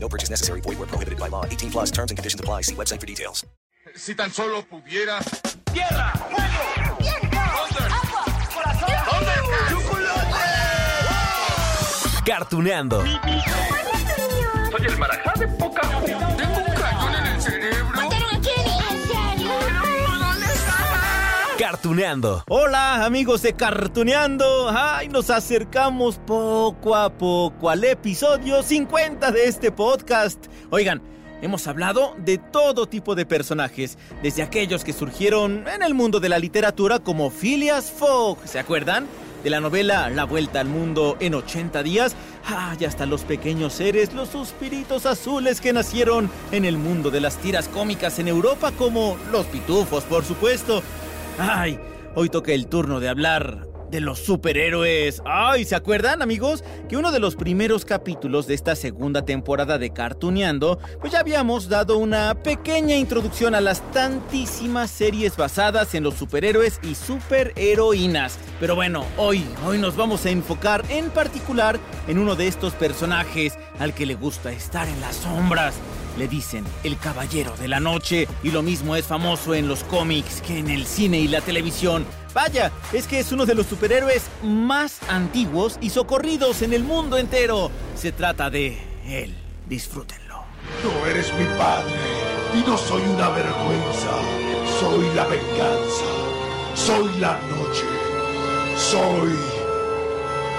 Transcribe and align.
No 0.00 0.08
purchase 0.08 0.30
necessary. 0.30 0.60
Void 0.62 0.78
where 0.78 0.86
prohibited 0.86 1.18
by 1.18 1.28
law. 1.28 1.44
18 1.44 1.70
plus 1.70 1.90
terms 1.90 2.10
and 2.10 2.16
conditions 2.16 2.40
apply. 2.40 2.62
See 2.62 2.74
website 2.74 3.00
for 3.00 3.06
details. 3.06 3.44
Si 3.94 4.14
tan 4.14 4.30
solo 4.30 4.62
pudiera. 4.62 5.20
¡Tierra! 5.72 6.12
¡Fuego! 6.30 6.96
¡Viento! 6.98 7.38
¡Agua! 7.38 8.24
¡Corazón! 8.54 8.88
chocolate. 9.68 10.28
Cartuneando. 12.24 13.02
Soy 14.70 14.86
el 14.86 14.98
marajá 14.98 15.32
de 15.38 15.48
Cartuneando. 21.70 22.44
Hola 22.48 23.04
amigos 23.04 23.42
de 23.42 23.52
Cartuneando. 23.52 24.70
Ay, 24.70 25.08
nos 25.08 25.28
acercamos 25.28 26.16
poco 26.16 26.96
a 26.96 27.12
poco 27.12 27.68
al 27.68 27.84
episodio 27.84 28.62
50 28.62 29.30
de 29.32 29.44
este 29.44 29.70
podcast. 29.70 30.46
Oigan, 30.70 31.02
hemos 31.42 31.66
hablado 31.66 32.14
de 32.24 32.38
todo 32.38 32.86
tipo 32.86 33.14
de 33.14 33.26
personajes, 33.26 33.98
desde 34.22 34.42
aquellos 34.42 34.82
que 34.82 34.94
surgieron 34.94 35.68
en 35.68 35.82
el 35.82 35.92
mundo 35.92 36.20
de 36.20 36.30
la 36.30 36.38
literatura 36.38 37.00
como 37.00 37.28
Phileas 37.28 37.90
Fogg, 37.90 38.38
¿se 38.46 38.58
acuerdan? 38.58 39.06
De 39.44 39.50
la 39.50 39.60
novela 39.60 40.08
La 40.08 40.24
Vuelta 40.24 40.60
al 40.60 40.68
Mundo 40.68 41.18
en 41.20 41.34
80 41.34 41.82
días, 41.82 42.16
ah, 42.46 42.76
y 42.80 42.86
hasta 42.86 43.04
los 43.04 43.24
pequeños 43.24 43.74
seres, 43.74 44.14
los 44.14 44.30
suspiritos 44.30 45.04
azules 45.04 45.60
que 45.60 45.74
nacieron 45.74 46.30
en 46.50 46.64
el 46.64 46.78
mundo 46.78 47.10
de 47.10 47.20
las 47.20 47.36
tiras 47.36 47.68
cómicas 47.68 48.18
en 48.18 48.28
Europa 48.28 48.72
como 48.72 49.18
los 49.30 49.44
pitufos, 49.44 50.04
por 50.04 50.24
supuesto. 50.24 50.82
Ay, 51.38 51.78
hoy 52.16 52.28
toca 52.28 52.52
el 52.52 52.66
turno 52.66 52.98
de 52.98 53.08
hablar 53.08 53.68
de 53.92 54.00
los 54.00 54.18
superhéroes. 54.18 55.22
Ay, 55.24 55.64
¿se 55.64 55.76
acuerdan, 55.76 56.20
amigos? 56.20 56.64
Que 56.88 56.96
uno 56.96 57.12
de 57.12 57.20
los 57.20 57.36
primeros 57.36 57.84
capítulos 57.84 58.48
de 58.48 58.54
esta 58.54 58.74
segunda 58.74 59.24
temporada 59.24 59.78
de 59.78 59.90
Cartuneando, 59.90 60.80
pues 61.00 61.12
ya 61.12 61.20
habíamos 61.20 61.68
dado 61.68 61.96
una 61.96 62.34
pequeña 62.42 62.96
introducción 62.96 63.54
a 63.54 63.60
las 63.60 63.88
tantísimas 63.92 64.90
series 64.90 65.36
basadas 65.36 65.94
en 65.94 66.02
los 66.02 66.14
superhéroes 66.14 66.80
y 66.82 66.96
superheroínas. 66.96 68.36
Pero 68.58 68.74
bueno, 68.74 69.04
hoy, 69.16 69.44
hoy 69.64 69.78
nos 69.78 69.96
vamos 69.96 70.26
a 70.26 70.30
enfocar 70.30 70.84
en 70.88 71.08
particular 71.10 71.78
en 72.08 72.18
uno 72.18 72.34
de 72.34 72.48
estos 72.48 72.74
personajes 72.74 73.56
al 73.78 73.94
que 73.94 74.06
le 74.06 74.16
gusta 74.16 74.50
estar 74.50 74.88
en 74.88 75.00
las 75.00 75.16
sombras. 75.16 75.74
Le 76.18 76.26
dicen 76.26 76.64
el 76.82 76.98
caballero 76.98 77.54
de 77.60 77.68
la 77.68 77.78
noche 77.78 78.26
y 78.42 78.50
lo 78.50 78.60
mismo 78.60 78.96
es 78.96 79.06
famoso 79.06 79.54
en 79.54 79.68
los 79.68 79.84
cómics 79.84 80.42
que 80.42 80.58
en 80.58 80.68
el 80.68 80.84
cine 80.84 81.20
y 81.20 81.28
la 81.28 81.40
televisión. 81.40 82.04
Vaya, 82.34 82.72
es 82.92 83.06
que 83.06 83.20
es 83.20 83.30
uno 83.30 83.46
de 83.46 83.54
los 83.54 83.66
superhéroes 83.66 84.24
más 84.42 84.98
antiguos 85.08 85.78
y 85.80 85.90
socorridos 85.90 86.62
en 86.62 86.72
el 86.72 86.82
mundo 86.82 87.18
entero. 87.18 87.70
Se 87.94 88.10
trata 88.10 88.50
de 88.50 88.78
él. 89.06 89.32
Disfrútenlo. 89.68 90.42
Tú 90.82 90.90
eres 91.08 91.32
mi 91.34 91.44
padre 91.56 91.94
y 92.52 92.68
no 92.68 92.76
soy 92.76 93.02
una 93.02 93.28
vergüenza. 93.28 94.10
Soy 94.80 95.14
la 95.14 95.24
venganza. 95.24 96.04
Soy 96.74 97.20
la 97.20 97.38
noche. 97.42 97.84
Soy 98.76 99.36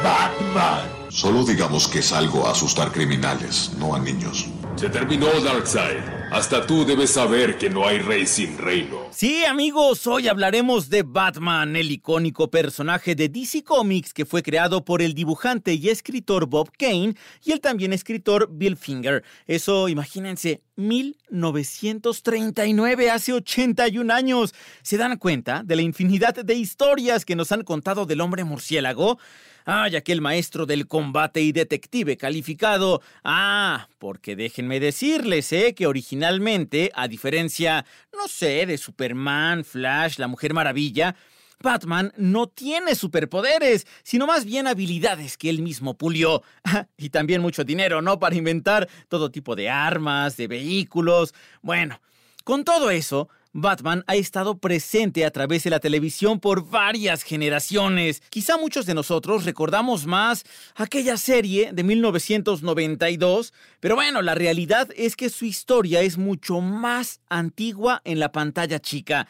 Batman. 0.02 0.88
Solo 1.10 1.44
digamos 1.44 1.90
que 1.90 2.02
salgo 2.02 2.48
a 2.48 2.52
asustar 2.52 2.94
criminales, 2.94 3.72
no 3.78 3.94
a 3.94 4.00
niños. 4.00 4.48
Se 4.76 4.90
terminó 4.90 5.28
Darkseid. 5.42 6.20
Hasta 6.32 6.68
tú 6.68 6.86
debes 6.86 7.10
saber 7.10 7.58
que 7.58 7.72
no 7.72 7.88
hay 7.88 7.98
rey 8.00 8.28
sin 8.28 8.58
reino. 8.58 9.08
Sí, 9.10 9.46
amigos, 9.46 10.06
hoy 10.06 10.28
hablaremos 10.28 10.90
de 10.90 11.02
Batman, 11.02 11.76
el 11.76 11.90
icónico 11.92 12.52
personaje 12.52 13.16
de 13.16 13.30
DC 13.30 13.64
Comics 13.64 14.14
que 14.14 14.26
fue 14.26 14.44
creado 14.44 14.86
por 14.86 15.02
el 15.02 15.16
dibujante 15.16 15.74
y 15.74 15.90
escritor 15.90 16.46
Bob 16.46 16.70
Kane 16.78 17.16
y 17.44 17.52
el 17.52 17.62
también 17.62 17.94
escritor 17.94 18.48
Bill 18.52 18.78
Finger. 18.78 19.24
Eso, 19.48 19.90
imagínense, 19.90 20.62
1939, 20.76 23.10
hace 23.10 23.34
81 23.34 24.14
años. 24.14 24.54
¿Se 24.84 24.98
dan 24.98 25.18
cuenta 25.18 25.64
de 25.64 25.76
la 25.76 25.82
infinidad 25.82 26.36
de 26.36 26.54
historias 26.54 27.26
que 27.26 27.36
nos 27.36 27.52
han 27.52 27.64
contado 27.64 28.06
del 28.06 28.22
hombre 28.22 28.44
murciélago? 28.44 29.18
¡Ay, 29.66 29.96
aquel 29.96 30.20
maestro 30.20 30.66
del 30.66 30.88
combate 30.88 31.42
y 31.42 31.52
detective 31.52 32.18
calificado! 32.18 33.04
Ah, 33.24 33.88
porque 34.00 34.36
déjenme 34.60 34.82
decirles, 34.82 35.54
¿eh? 35.54 35.74
Que 35.74 35.88
originalmente, 35.88 36.92
a 36.94 37.08
diferencia, 37.08 37.86
no 38.12 38.28
sé, 38.28 38.66
de 38.66 38.78
Superman, 38.78 39.64
Flash, 39.64 40.18
la 40.18 40.28
Mujer 40.28 40.54
Maravilla, 40.54 41.16
Batman 41.62 42.12
no 42.18 42.48
tiene 42.48 42.96
superpoderes, 42.96 43.88
sino 44.04 44.28
más 44.28 44.44
bien 44.44 44.68
habilidades 44.68 45.38
que 45.38 45.50
él 45.50 45.62
mismo 45.62 45.98
pulió. 45.98 46.44
y 46.98 47.10
también 47.10 47.42
mucho 47.42 47.64
dinero, 47.64 48.02
¿no? 48.02 48.20
Para 48.20 48.36
inventar 48.36 48.90
todo 49.08 49.32
tipo 49.32 49.56
de 49.56 49.70
armas, 49.70 50.36
de 50.36 50.48
vehículos. 50.48 51.34
Bueno, 51.62 52.02
con 52.44 52.66
todo 52.66 52.92
eso, 52.92 53.30
Batman 53.54 54.04
ha 54.06 54.16
estado 54.16 54.60
presente 54.60 55.26
a 55.26 55.32
través 55.32 55.64
de 55.64 55.72
la 55.72 55.80
televisión 55.80 56.40
por 56.40 56.70
varias 56.70 57.24
generaciones. 57.24 58.22
Quizá 58.30 58.58
muchos 58.58 58.86
de 58.86 58.94
nosotros 58.94 59.46
recordamos 59.46 60.06
más 60.06 60.44
aquella 60.76 61.18
serie 61.18 61.72
de 61.74 61.84
1992, 61.84 63.54
pero 63.80 63.96
bueno, 63.96 64.22
la 64.22 64.36
realidad 64.36 64.90
es 64.96 65.16
que 65.16 65.30
su 65.30 65.46
historia 65.46 66.02
es 66.02 66.18
mucho 66.18 66.62
más 66.62 67.22
antigua 67.28 68.02
en 68.06 68.20
la 68.20 68.32
pantalla 68.32 68.80
chica. 68.80 69.28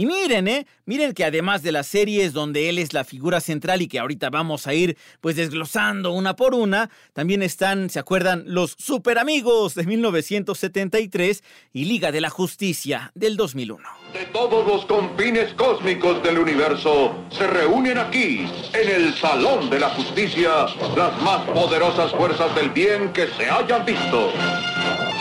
Y 0.00 0.06
miren, 0.06 0.48
¿eh? 0.48 0.66
Miren 0.86 1.12
que 1.12 1.26
además 1.26 1.62
de 1.62 1.72
las 1.72 1.86
series 1.86 2.32
donde 2.32 2.70
él 2.70 2.78
es 2.78 2.94
la 2.94 3.04
figura 3.04 3.38
central 3.38 3.82
y 3.82 3.86
que 3.86 3.98
ahorita 3.98 4.30
vamos 4.30 4.66
a 4.66 4.72
ir 4.72 4.96
pues 5.20 5.36
desglosando 5.36 6.12
una 6.12 6.36
por 6.36 6.54
una, 6.54 6.88
también 7.12 7.42
están, 7.42 7.90
¿se 7.90 7.98
acuerdan? 7.98 8.44
Los 8.46 8.74
Super 8.78 9.18
Amigos 9.18 9.74
de 9.74 9.84
1973 9.84 11.44
y 11.74 11.84
Liga 11.84 12.12
de 12.12 12.22
la 12.22 12.30
Justicia 12.30 13.12
del 13.14 13.36
2001. 13.36 13.86
De 14.14 14.24
todos 14.32 14.66
los 14.66 14.86
confines 14.86 15.52
cósmicos 15.52 16.22
del 16.22 16.38
universo 16.38 17.26
se 17.30 17.46
reúnen 17.46 17.98
aquí, 17.98 18.46
en 18.72 18.88
el 18.88 19.14
Salón 19.16 19.68
de 19.68 19.80
la 19.80 19.90
Justicia, 19.90 20.64
las 20.96 21.20
más 21.20 21.46
poderosas 21.50 22.10
fuerzas 22.12 22.54
del 22.54 22.70
bien 22.70 23.12
que 23.12 23.26
se 23.36 23.50
hayan 23.50 23.84
visto. 23.84 24.32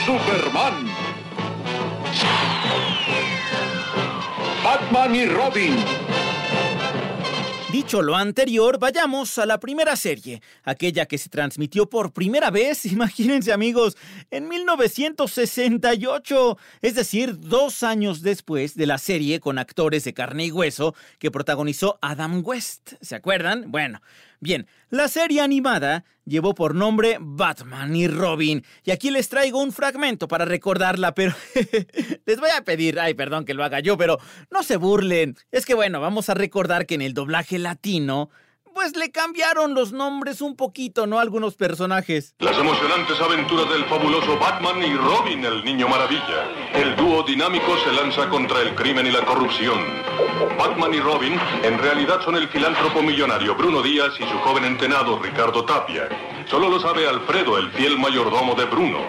Superman. 0.06 1.09
Batman 4.92 5.30
Robin. 5.36 5.76
Dicho 7.72 8.02
lo 8.02 8.16
anterior, 8.16 8.80
vayamos 8.80 9.38
a 9.38 9.46
la 9.46 9.60
primera 9.60 9.96
serie, 9.96 10.42
aquella 10.64 11.06
que 11.06 11.20
se 11.20 11.30
transmitió 11.30 11.88
por 11.88 12.12
primera 12.12 12.50
vez, 12.50 12.86
imagínense 12.92 13.54
amigos, 13.54 13.96
en 14.32 14.48
1968, 14.48 16.58
es 16.82 16.96
decir, 16.96 17.40
dos 17.40 17.84
años 17.84 18.24
después 18.24 18.74
de 18.74 18.88
la 18.88 18.98
serie 18.98 19.40
con 19.40 19.60
actores 19.60 20.04
de 20.04 20.16
carne 20.16 20.48
y 20.48 20.52
hueso 20.52 20.96
que 21.20 21.30
protagonizó 21.30 22.00
Adam 22.02 22.42
West, 22.44 22.94
¿se 23.02 23.14
acuerdan? 23.14 23.72
Bueno, 23.72 24.02
bien, 24.40 24.68
la 24.90 25.08
serie 25.08 25.42
animada 25.42 26.06
llevó 26.26 26.54
por 26.54 26.76
nombre 26.76 27.18
Batman 27.20 27.96
y 27.96 28.08
Robin, 28.08 28.64
y 28.84 28.92
aquí 28.92 29.12
les 29.12 29.30
traigo 29.30 29.62
un 29.62 29.72
fragmento 29.72 30.28
para 30.28 30.46
recordarla, 30.46 31.14
pero 31.14 31.34
les 32.26 32.40
voy 32.40 32.50
a 32.56 32.64
pedir, 32.64 33.00
ay, 33.00 33.14
perdón 33.14 33.46
que 33.46 33.54
lo 33.54 33.64
haga 33.64 33.80
yo, 33.80 33.98
pero 33.98 34.20
no 34.52 34.64
se 34.64 34.78
burlen, 34.78 35.36
es 35.52 35.66
que 35.66 35.74
bueno, 35.74 36.00
vamos 36.02 36.30
a 36.30 36.34
recordar 36.34 36.86
que 36.86 36.96
en 36.96 37.02
el 37.02 37.14
doblaje 37.14 37.60
latino, 37.60 38.30
pues 38.80 38.96
le 38.96 39.12
cambiaron 39.12 39.74
los 39.74 39.92
nombres 39.92 40.40
un 40.40 40.56
poquito, 40.56 41.06
¿no? 41.06 41.20
Algunos 41.20 41.58
personajes. 41.58 42.34
Las 42.40 42.58
emocionantes 42.58 43.20
aventuras 43.20 43.70
del 43.70 43.84
fabuloso 43.84 44.40
Batman 44.40 44.82
y 44.82 44.96
Robin, 44.96 45.44
el 45.44 45.66
niño 45.66 45.90
maravilla. 45.90 46.48
El 46.74 46.96
dúo 46.96 47.24
dinámico 47.24 47.78
se 47.84 47.92
lanza 47.92 48.30
contra 48.30 48.62
el 48.62 48.74
crimen 48.76 49.06
y 49.06 49.12
la 49.12 49.26
corrupción. 49.26 49.80
Batman 50.58 50.94
y 50.94 51.02
Robin 51.02 51.38
en 51.62 51.78
realidad 51.78 52.22
son 52.24 52.38
el 52.38 52.48
filántropo 52.48 53.02
millonario 53.02 53.54
Bruno 53.54 53.82
Díaz 53.82 54.14
y 54.18 54.24
su 54.24 54.40
joven 54.40 54.64
entrenado 54.64 55.20
Ricardo 55.20 55.66
Tapia. 55.66 56.08
Solo 56.50 56.70
lo 56.70 56.80
sabe 56.80 57.06
Alfredo, 57.06 57.58
el 57.58 57.70
fiel 57.72 58.00
mayordomo 58.00 58.56
de 58.56 58.64
Bruno. 58.64 59.00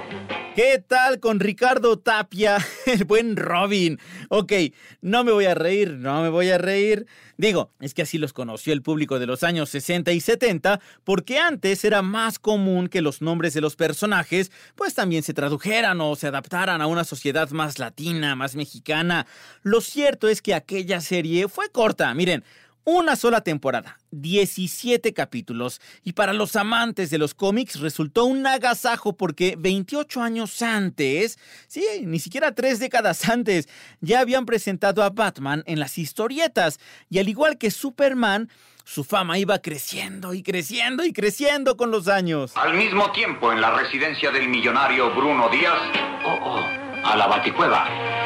¿Qué 0.63 0.85
tal 0.87 1.21
con 1.21 1.41
Ricardo 1.41 1.99
Tapia, 1.99 2.59
el 2.87 3.05
buen 3.05 3.35
Robin? 3.35 3.99
Ok, 4.29 4.53
no 5.01 5.25
me 5.25 5.33
voy 5.33 5.47
a 5.47 5.55
reír, 5.55 5.93
no 5.93 6.21
me 6.21 6.29
voy 6.29 6.51
a 6.51 6.59
reír. 6.59 7.07
Digo, 7.39 7.73
es 7.81 7.95
que 7.95 8.03
así 8.03 8.19
los 8.19 8.35
conoció 8.35 8.75
el 8.75 8.83
público 8.83 9.19
de 9.19 9.25
los 9.25 9.43
años 9.43 9.71
60 9.71 10.13
y 10.13 10.21
70, 10.21 10.79
porque 11.03 11.39
antes 11.39 11.83
era 11.83 12.03
más 12.03 12.39
común 12.39 12.89
que 12.89 13.01
los 13.01 13.23
nombres 13.23 13.55
de 13.55 13.63
los 13.63 13.75
personajes 13.75 14.53
pues 14.75 14.93
también 14.93 15.23
se 15.23 15.33
tradujeran 15.33 15.99
o 16.03 16.15
se 16.15 16.27
adaptaran 16.27 16.83
a 16.83 16.87
una 16.89 17.05
sociedad 17.05 17.49
más 17.53 17.79
latina, 17.79 18.37
más 18.37 18.55
mexicana. 18.55 19.27
Lo 19.63 19.81
cierto 19.81 20.29
es 20.29 20.43
que 20.43 20.53
aquella 20.53 21.01
serie 21.01 21.49
fue 21.49 21.71
corta, 21.71 22.13
miren, 22.13 22.45
una 22.85 23.17
sola 23.17 23.43
temporada, 23.43 23.99
17 24.11 25.13
capítulos, 25.13 25.81
y 26.03 26.13
para 26.13 26.33
los 26.33 26.57
amantes 26.57 27.11
de 27.11 27.19
los 27.19 27.35
cómics 27.35 27.81
resultó 27.81 28.25
un 28.25 28.47
agasajo 28.47 29.17
porque 29.17 29.57
28 29.59 30.23
años 30.23 30.63
antes, 30.63 31.39
sí, 31.69 31.85
ni 32.03 32.19
siquiera 32.19 32.55
tres 32.55 32.79
décadas 32.79 33.29
antes, 33.29 33.69
ya 34.01 34.21
habían 34.21 34.47
presentado 34.47 35.03
a 35.03 35.11
Batman 35.11 35.63
en 35.67 35.79
las 35.79 35.99
historietas, 35.99 36.81
y 37.09 37.19
al 37.19 37.29
igual 37.29 37.59
que 37.59 37.71
Superman, 37.71 38.49
su 38.85 39.05
fama 39.05 39.39
iba 39.39 39.61
creciendo 39.61 40.35
y 40.35 40.43
creciendo 40.43 41.05
y 41.05 41.13
creciendo 41.13 41.77
con 41.77 41.91
los 41.91 42.09
años. 42.09 42.57
Al 42.57 42.75
mismo 42.75 43.13
tiempo, 43.13 43.53
en 43.53 43.61
la 43.61 43.71
residencia 43.71 44.31
del 44.31 44.49
millonario 44.49 45.15
Bruno 45.15 45.49
Díaz, 45.49 45.81
oh, 46.25 46.39
oh, 46.43 47.07
a 47.07 47.17
la 47.17 47.27
Baticueva. 47.29 48.20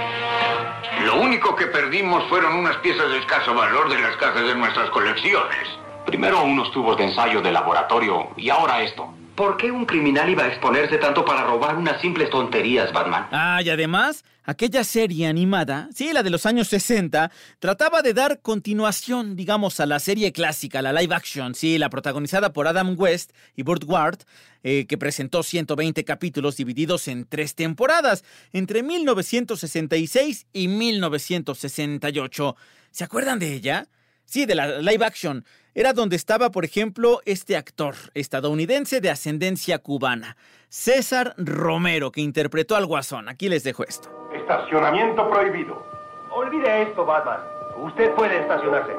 Lo 1.05 1.17
único 1.17 1.55
que 1.55 1.67
perdimos 1.67 2.25
fueron 2.31 2.55
unas 2.55 2.77
piezas 2.79 3.11
de 3.11 3.19
escaso 3.19 3.53
valor 3.53 3.91
de 3.91 4.01
las 4.01 4.17
cajas 4.17 4.43
de 4.43 4.55
nuestras 4.55 4.89
colecciones. 4.89 5.69
Primero 6.06 6.43
unos 6.43 6.71
tubos 6.73 6.97
de 6.97 7.05
ensayo 7.05 7.43
de 7.43 7.53
laboratorio 7.53 8.29
y 8.39 8.49
ahora 8.49 8.83
esto. 8.83 9.12
¿Por 9.34 9.56
qué 9.56 9.69
un 9.72 9.84
criminal 9.84 10.31
iba 10.31 10.44
a 10.44 10.48
exponerse 10.48 10.96
tanto 10.98 11.25
para 11.25 11.42
robar 11.42 11.76
unas 11.76 12.00
simples 12.00 12.31
tonterías, 12.31 12.92
Batman? 12.92 13.26
Ah, 13.32 13.60
y 13.64 13.69
además, 13.69 14.25
aquella 14.44 14.84
serie 14.84 15.26
animada, 15.26 15.88
sí, 15.92 16.12
la 16.12 16.22
de 16.22 16.31
los 16.31 16.46
años 16.46 16.69
60, 16.69 17.32
trataba 17.58 18.02
de 18.02 18.14
dar 18.14 18.40
continuación, 18.42 19.34
digamos, 19.34 19.81
a 19.81 19.86
la 19.86 19.98
serie 19.98 20.31
clásica, 20.31 20.82
la 20.82 20.92
live 20.92 21.12
action, 21.12 21.56
sí, 21.56 21.78
la 21.78 21.90
protagonizada 21.90 22.52
por 22.52 22.69
Adam 22.69 22.94
West 22.96 23.32
y 23.56 23.64
Burt 23.64 23.82
Ward, 23.84 24.19
eh, 24.62 24.86
que 24.86 24.98
presentó 24.98 25.42
120 25.42 26.04
capítulos 26.04 26.56
divididos 26.56 27.08
en 27.08 27.25
tres 27.25 27.56
temporadas, 27.56 28.22
entre 28.52 28.84
1966 28.84 30.46
y 30.52 30.69
1968. 30.69 32.56
¿Se 32.92 33.02
acuerdan 33.02 33.40
de 33.40 33.52
ella? 33.52 33.88
Sí, 34.25 34.47
de 34.47 34.55
la 34.55 34.79
live 34.79 35.05
action. 35.05 35.44
Era 35.75 35.93
donde 35.93 36.17
estaba, 36.17 36.50
por 36.50 36.65
ejemplo, 36.65 37.21
este 37.25 37.56
actor 37.56 37.97
estadounidense 38.15 39.00
de 39.00 39.11
ascendencia 39.11 39.79
cubana, 39.79 40.37
César 40.69 41.35
Romero, 41.37 42.12
que 42.12 42.21
interpretó 42.21 42.76
al 42.76 42.87
Guasón. 42.87 43.29
Aquí 43.29 43.49
les 43.49 43.65
dejo 43.65 43.82
esto. 43.85 44.09
Estacionamiento 44.32 45.29
prohibido. 45.29 45.85
Olvide 46.31 46.82
esto, 46.82 47.05
Batman. 47.05 47.41
Usted 47.79 48.12
puede 48.15 48.41
estacionarse. 48.41 48.93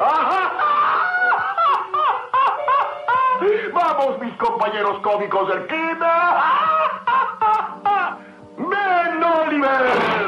Vamos, 3.72 4.20
mis 4.20 4.34
compañeros 4.34 5.00
cómicos 5.02 5.48
del 5.48 5.66
crimen. 5.66 5.98
¡Men 8.58 9.24
Oliver! 9.24 10.19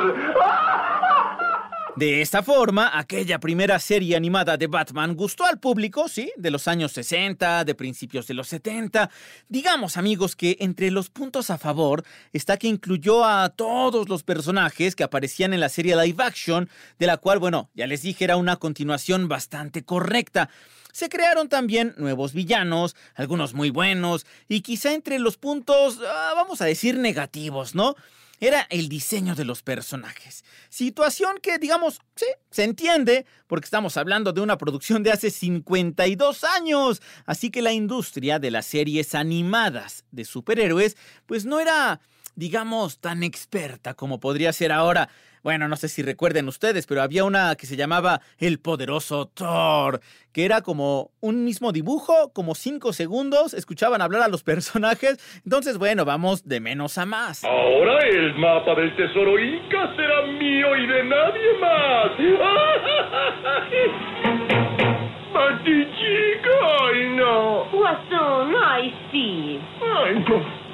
De 2.02 2.20
esta 2.20 2.42
forma, 2.42 2.98
aquella 2.98 3.38
primera 3.38 3.78
serie 3.78 4.16
animada 4.16 4.56
de 4.56 4.66
Batman 4.66 5.14
gustó 5.14 5.46
al 5.46 5.60
público, 5.60 6.08
sí, 6.08 6.32
de 6.36 6.50
los 6.50 6.66
años 6.66 6.90
60, 6.90 7.64
de 7.64 7.76
principios 7.76 8.26
de 8.26 8.34
los 8.34 8.48
70. 8.48 9.08
Digamos, 9.48 9.96
amigos, 9.96 10.34
que 10.34 10.56
entre 10.58 10.90
los 10.90 11.10
puntos 11.10 11.48
a 11.48 11.58
favor 11.58 12.02
está 12.32 12.56
que 12.56 12.66
incluyó 12.66 13.24
a 13.24 13.50
todos 13.50 14.08
los 14.08 14.24
personajes 14.24 14.96
que 14.96 15.04
aparecían 15.04 15.54
en 15.54 15.60
la 15.60 15.68
serie 15.68 15.94
live 15.94 16.24
action, 16.24 16.68
de 16.98 17.06
la 17.06 17.18
cual, 17.18 17.38
bueno, 17.38 17.70
ya 17.72 17.86
les 17.86 18.02
dije, 18.02 18.24
era 18.24 18.36
una 18.36 18.56
continuación 18.56 19.28
bastante 19.28 19.84
correcta. 19.84 20.50
Se 20.90 21.08
crearon 21.08 21.48
también 21.48 21.94
nuevos 21.98 22.32
villanos, 22.32 22.96
algunos 23.14 23.54
muy 23.54 23.70
buenos, 23.70 24.26
y 24.48 24.62
quizá 24.62 24.92
entre 24.92 25.20
los 25.20 25.36
puntos, 25.36 26.00
ah, 26.04 26.32
vamos 26.34 26.60
a 26.62 26.64
decir, 26.64 26.98
negativos, 26.98 27.76
¿no? 27.76 27.94
Era 28.42 28.66
el 28.70 28.88
diseño 28.88 29.36
de 29.36 29.44
los 29.44 29.62
personajes. 29.62 30.44
Situación 30.68 31.38
que, 31.40 31.58
digamos, 31.58 32.00
sí, 32.16 32.26
se 32.50 32.64
entiende, 32.64 33.24
porque 33.46 33.66
estamos 33.66 33.96
hablando 33.96 34.32
de 34.32 34.40
una 34.40 34.58
producción 34.58 35.04
de 35.04 35.12
hace 35.12 35.30
52 35.30 36.42
años. 36.42 37.00
Así 37.24 37.52
que 37.52 37.62
la 37.62 37.72
industria 37.72 38.40
de 38.40 38.50
las 38.50 38.66
series 38.66 39.14
animadas 39.14 40.04
de 40.10 40.24
superhéroes, 40.24 40.96
pues 41.26 41.44
no 41.44 41.60
era, 41.60 42.00
digamos, 42.34 42.98
tan 42.98 43.22
experta 43.22 43.94
como 43.94 44.18
podría 44.18 44.52
ser 44.52 44.72
ahora. 44.72 45.08
Bueno, 45.42 45.66
no 45.66 45.74
sé 45.74 45.88
si 45.88 46.02
recuerden 46.02 46.46
ustedes, 46.46 46.86
pero 46.86 47.02
había 47.02 47.24
una 47.24 47.56
que 47.56 47.66
se 47.66 47.74
llamaba 47.76 48.20
El 48.38 48.60
Poderoso 48.60 49.26
Thor, 49.26 50.00
que 50.32 50.44
era 50.44 50.62
como 50.62 51.10
un 51.20 51.44
mismo 51.44 51.72
dibujo, 51.72 52.32
como 52.32 52.54
cinco 52.54 52.92
segundos, 52.92 53.52
escuchaban 53.52 54.00
hablar 54.02 54.22
a 54.22 54.28
los 54.28 54.44
personajes. 54.44 55.18
Entonces, 55.44 55.78
bueno, 55.78 56.04
vamos 56.04 56.46
de 56.46 56.60
menos 56.60 56.96
a 56.96 57.06
más. 57.06 57.42
Ahora 57.44 58.06
el 58.06 58.34
mapa 58.36 58.76
del 58.76 58.94
tesoro 58.94 59.36
Inca 59.36 59.96
será 59.96 60.22
mío 60.26 60.76
y 60.76 60.86
de 60.86 61.04
nadie 61.04 61.58
más. 61.60 62.12
¡Batichica! 65.32 66.50
¡Ay, 66.82 67.08
no! 67.16 67.64
Guasón, 67.72 68.54
ay, 68.64 68.94
sí. 69.10 69.58
¡Ay, 69.80 70.24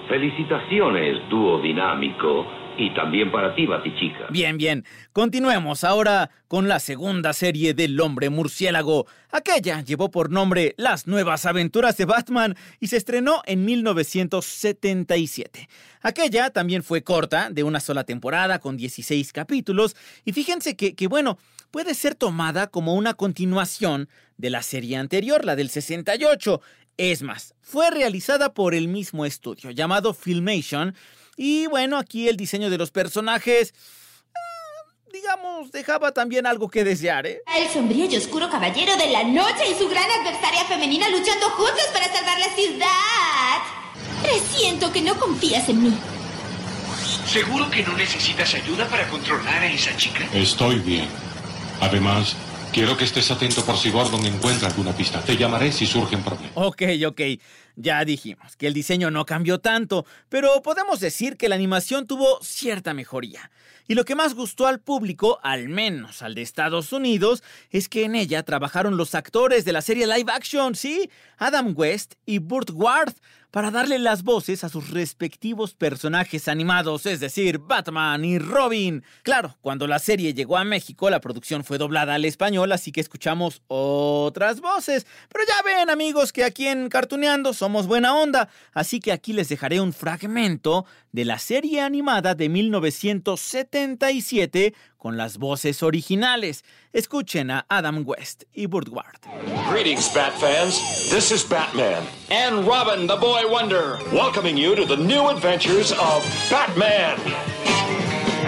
Felicitaciones, 0.09 1.17
dúo 1.31 1.61
dinámico. 1.61 2.44
Y 2.79 2.95
también 2.95 3.31
para 3.33 3.57
ti, 3.57 3.67
Batichica. 3.67 4.29
Bien, 4.31 4.57
bien. 4.57 4.85
Continuemos 5.13 5.83
ahora 5.83 6.31
con 6.47 6.69
la 6.69 6.79
segunda 6.79 7.33
serie 7.33 7.75
del 7.75 8.01
hombre 8.01 8.31
murciélago. 8.31 9.09
Aquella 9.33 9.81
llevó 9.81 10.13
por 10.13 10.31
nombre 10.31 10.77
Las 10.79 11.09
nuevas 11.09 11.45
aventuras 11.45 11.97
de 11.97 12.05
Batman 12.05 12.55
y 12.79 12.87
se 12.87 12.97
estrenó 12.97 13.43
en 13.47 13.65
1977. 13.65 15.69
Aquella 16.03 16.51
también 16.51 16.85
fue 16.85 17.03
corta, 17.03 17.51
de 17.51 17.65
una 17.65 17.81
sola 17.81 18.05
temporada, 18.05 18.61
con 18.61 18.77
16 18.77 19.33
capítulos. 19.33 19.97
Y 20.25 20.33
fíjense 20.33 20.77
que, 20.77 20.95
que 20.95 21.09
bueno, 21.09 21.37
puede 21.73 21.95
ser 21.95 22.15
tomada 22.15 22.69
como 22.69 22.95
una 22.95 23.15
continuación 23.15 24.09
de 24.37 24.51
la 24.51 24.63
serie 24.63 24.99
anterior, 24.99 25.45
la 25.45 25.57
del 25.57 25.69
68. 25.69 26.61
Es 26.97 27.23
más, 27.23 27.57
fue 27.61 27.91
realizada 27.91 28.55
por 28.55 28.73
el 28.75 28.87
mismo 28.87 29.25
estudio 29.25 29.73
llamado 29.73 30.15
Filmation 30.15 30.95
y 31.38 31.69
bueno, 31.69 31.96
aquí 31.96 32.29
el 32.29 32.37
diseño 32.37 32.69
de 32.69 32.76
los 32.76 32.90
personajes, 32.90 33.73
ah, 34.35 34.93
digamos, 35.12 35.70
dejaba 35.70 36.11
también 36.11 36.46
algo 36.46 36.69
que 36.69 36.82
desear, 36.82 37.26
¿eh? 37.26 37.43
El 37.56 37.69
sombrío 37.69 38.06
y 38.06 38.17
oscuro 38.17 38.50
caballero 38.50 38.96
de 38.96 39.08
la 39.08 39.23
noche 39.23 39.70
y 39.70 39.75
su 39.79 39.88
gran 39.88 40.11
adversaria 40.11 40.64
femenina 40.64 41.08
luchando 41.08 41.49
juntos 41.50 41.85
para 41.93 42.12
salvar 42.12 42.40
la 42.40 42.55
ciudad. 42.56 43.58
Presiento 44.20 44.93
que 44.93 45.00
no 45.00 45.17
confías 45.17 45.69
en 45.69 45.85
mí. 45.85 45.94
¿Seguro 47.25 47.70
que 47.70 47.85
no 47.85 47.93
necesitas 47.96 48.55
ayuda 48.55 48.88
para 48.88 49.08
controlar 49.08 49.62
a 49.62 49.67
esa 49.67 49.96
chica? 49.96 50.29
Estoy 50.35 50.81
bien. 50.81 51.07
Además, 51.80 52.35
quiero 52.73 52.97
que 52.97 53.05
estés 53.05 53.31
atento 53.31 53.65
por 53.65 53.77
si 53.77 53.91
Gordon 53.91 54.25
encuentra 54.27 54.69
alguna 54.69 54.93
pista. 54.93 55.21
Te 55.21 55.37
llamaré 55.37 55.73
si 55.73 55.87
surgen 55.87 56.23
problemas. 56.23 56.53
Ok, 56.55 56.83
ok. 57.07 57.21
Ya 57.77 58.05
dijimos 58.05 58.57
que 58.57 58.67
el 58.67 58.75
diseño 58.75 59.11
no 59.11 59.25
cambió 59.25 59.61
tanto, 59.61 60.05
pero 60.29 60.63
podemos 60.63 61.01
decir 61.01 61.37
que 61.37 61.49
la 61.49 61.55
animación 61.55 62.07
tuvo 62.07 62.41
cierta 62.43 62.93
mejoría. 62.95 63.51
Y 63.87 63.95
lo 63.95 64.05
que 64.05 64.15
más 64.15 64.35
gustó 64.35 64.67
al 64.67 64.81
público, 64.81 65.39
al 65.43 65.69
menos 65.69 66.21
al 66.21 66.35
de 66.35 66.43
Estados 66.43 66.93
Unidos, 66.93 67.43
es 67.71 67.89
que 67.89 68.05
en 68.05 68.17
ella 68.17 68.43
trabajaron 68.43 68.99
los 68.99 69.15
actores 69.15 69.65
de 69.65 69.73
la 69.73 69.81
serie 69.81 70.07
live 70.07 70.31
action, 70.31 70.75
sí, 70.75 71.09
Adam 71.39 71.73
West 71.75 72.15
y 72.27 72.39
Burt 72.39 72.71
Ward, 72.75 73.15
para 73.50 73.71
darle 73.71 73.99
las 73.99 74.25
voces 74.25 74.62
a 74.62 74.69
sus 74.69 74.90
respectivos 74.90 75.73
personajes 75.75 76.49
animados, 76.49 77.07
es 77.07 77.21
decir, 77.21 77.59
Batman 77.59 78.23
y 78.25 78.38
Robin. 78.38 79.02
Claro, 79.23 79.57
cuando 79.61 79.87
la 79.87 79.99
serie 79.99 80.35
llegó 80.35 80.59
a 80.59 80.64
México, 80.64 81.09
la 81.09 81.21
producción 81.21 81.64
fue 81.64 81.78
doblada 81.78 82.14
al 82.14 82.25
español, 82.25 82.73
así 82.73 82.90
que 82.93 83.00
escuchamos 83.00 83.62
otras 83.69 84.61
voces. 84.61 85.07
Pero 85.31 85.45
ya 85.47 85.62
ven, 85.62 85.88
amigos, 85.88 86.33
que 86.33 86.45
aquí 86.45 86.67
en 86.69 86.88
Cartuneando 86.88 87.55
somos 87.55 87.87
buena 87.87 88.14
onda, 88.14 88.50
así 88.73 89.00
que 89.00 89.12
aquí 89.12 89.33
les 89.33 89.49
dejaré 89.49 89.81
un 89.81 89.95
fragmento 89.95 90.85
de 91.12 91.25
la 91.25 91.38
serie 91.38 91.81
animada 91.81 92.35
de 92.35 92.50
1977 92.50 94.75
con 94.99 95.17
las 95.17 95.38
voces 95.38 95.83
originales. 95.83 96.64
Escuchen 96.93 97.50
a 97.50 97.64
Adam 97.71 98.05
West 98.07 98.45
y 98.55 98.67
Burt 98.67 98.88
Ward. 98.88 99.19
Greetings, 99.71 100.12
Bat 100.12 100.33
fans. 100.35 101.11
This 101.11 101.31
is 101.31 101.45
Batman 101.45 102.05
and 102.31 102.67
Robin, 102.67 103.07
the 103.07 103.17
Boy 103.17 103.43
Wonder, 103.49 103.99
welcoming 104.12 104.57
you 104.57 104.75
to 104.75 104.85
the 104.85 104.97
new 104.97 105.28
adventures 105.28 105.93
of 105.93 106.23
Batman. 106.50 107.19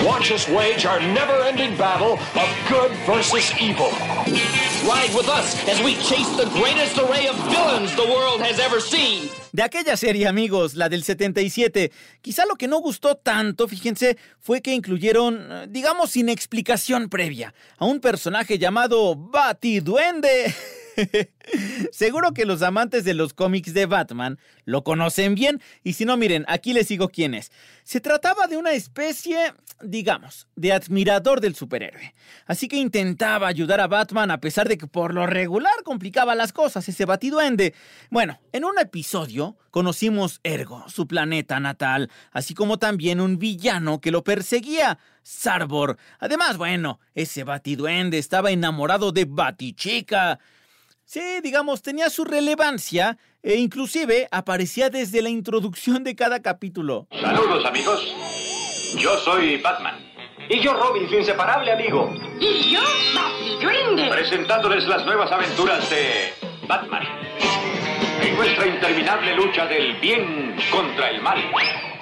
Watch 0.04 0.32
us 0.32 0.48
wage 0.48 0.86
our 0.86 0.98
never-ending 0.98 1.76
battle 1.76 2.14
of 2.14 2.48
good 2.68 2.90
versus 3.04 3.52
evil. 3.60 3.90
Ride 4.88 5.12
with 5.14 5.28
us 5.28 5.68
as 5.68 5.82
we 5.82 5.94
chase 5.96 6.28
the 6.36 6.48
greatest 6.54 6.96
array 6.98 7.28
of 7.28 7.36
villains 7.50 7.94
the 7.96 8.06
world 8.06 8.40
has 8.40 8.58
ever 8.58 8.80
seen. 8.80 9.28
De 9.52 9.62
aquella 9.62 9.96
serie, 9.96 10.26
amigos, 10.26 10.74
la 10.74 10.88
del 10.88 11.02
77. 11.02 11.92
Quizá 12.20 12.44
lo 12.46 12.56
que 12.56 12.68
no 12.68 12.80
gustó 12.80 13.16
tanto, 13.16 13.68
fíjense, 13.68 14.16
fue 14.38 14.62
que 14.62 14.74
incluyeron, 14.74 15.48
eh, 15.50 15.66
digamos, 15.68 16.10
sin 16.10 16.28
explicación 16.28 17.08
previa, 17.08 17.54
a 17.78 17.84
un 17.84 18.00
personaje 18.00 18.58
llamado 18.58 19.16
Batiduende. 19.16 20.54
Seguro 21.92 22.32
que 22.32 22.44
los 22.44 22.62
amantes 22.62 23.04
de 23.04 23.14
los 23.14 23.34
cómics 23.34 23.74
de 23.74 23.86
Batman 23.86 24.38
lo 24.64 24.84
conocen 24.84 25.34
bien 25.34 25.60
y 25.82 25.94
si 25.94 26.04
no, 26.04 26.16
miren, 26.16 26.44
aquí 26.48 26.72
les 26.72 26.88
digo 26.88 27.08
quién 27.08 27.34
es. 27.34 27.50
Se 27.84 28.00
trataba 28.00 28.46
de 28.46 28.56
una 28.56 28.72
especie, 28.72 29.54
digamos, 29.82 30.46
de 30.54 30.72
admirador 30.72 31.40
del 31.40 31.54
superhéroe. 31.54 32.14
Así 32.46 32.68
que 32.68 32.76
intentaba 32.76 33.48
ayudar 33.48 33.80
a 33.80 33.88
Batman 33.88 34.30
a 34.30 34.40
pesar 34.40 34.68
de 34.68 34.78
que 34.78 34.86
por 34.86 35.14
lo 35.14 35.26
regular 35.26 35.72
complicaba 35.84 36.34
las 36.34 36.52
cosas 36.52 36.88
ese 36.88 37.04
batiduende. 37.04 37.74
Bueno, 38.10 38.40
en 38.52 38.64
un 38.64 38.78
episodio 38.78 39.56
conocimos 39.70 40.40
Ergo, 40.42 40.84
su 40.88 41.06
planeta 41.06 41.60
natal, 41.60 42.10
así 42.32 42.54
como 42.54 42.78
también 42.78 43.20
un 43.20 43.38
villano 43.38 44.00
que 44.00 44.10
lo 44.10 44.22
perseguía, 44.24 44.98
Sarbor. 45.22 45.96
Además, 46.18 46.56
bueno, 46.56 47.00
ese 47.14 47.44
batiduende 47.44 48.18
estaba 48.18 48.50
enamorado 48.50 49.12
de 49.12 49.24
Batichica. 49.24 50.38
Sí, 51.12 51.40
digamos, 51.42 51.82
tenía 51.82 52.08
su 52.08 52.24
relevancia 52.24 53.18
e 53.42 53.56
inclusive 53.56 54.28
aparecía 54.30 54.90
desde 54.90 55.22
la 55.22 55.28
introducción 55.28 56.04
de 56.04 56.14
cada 56.14 56.40
capítulo. 56.40 57.08
Saludos 57.20 57.66
amigos, 57.66 58.14
yo 58.96 59.16
soy 59.16 59.56
Batman. 59.56 59.96
Y 60.48 60.60
yo 60.60 60.72
Robin, 60.72 61.08
su 61.08 61.16
inseparable 61.16 61.72
amigo. 61.72 62.14
Y 62.38 62.72
yo 62.72 62.80
Duende. 63.60 64.08
Presentándoles 64.08 64.86
las 64.86 65.04
nuevas 65.04 65.32
aventuras 65.32 65.90
de 65.90 66.32
Batman. 66.68 67.02
En 68.22 68.36
nuestra 68.36 68.68
interminable 68.68 69.34
lucha 69.34 69.66
del 69.66 69.96
bien 69.98 70.54
contra 70.70 71.10
el 71.10 71.20
mal. 71.22 71.42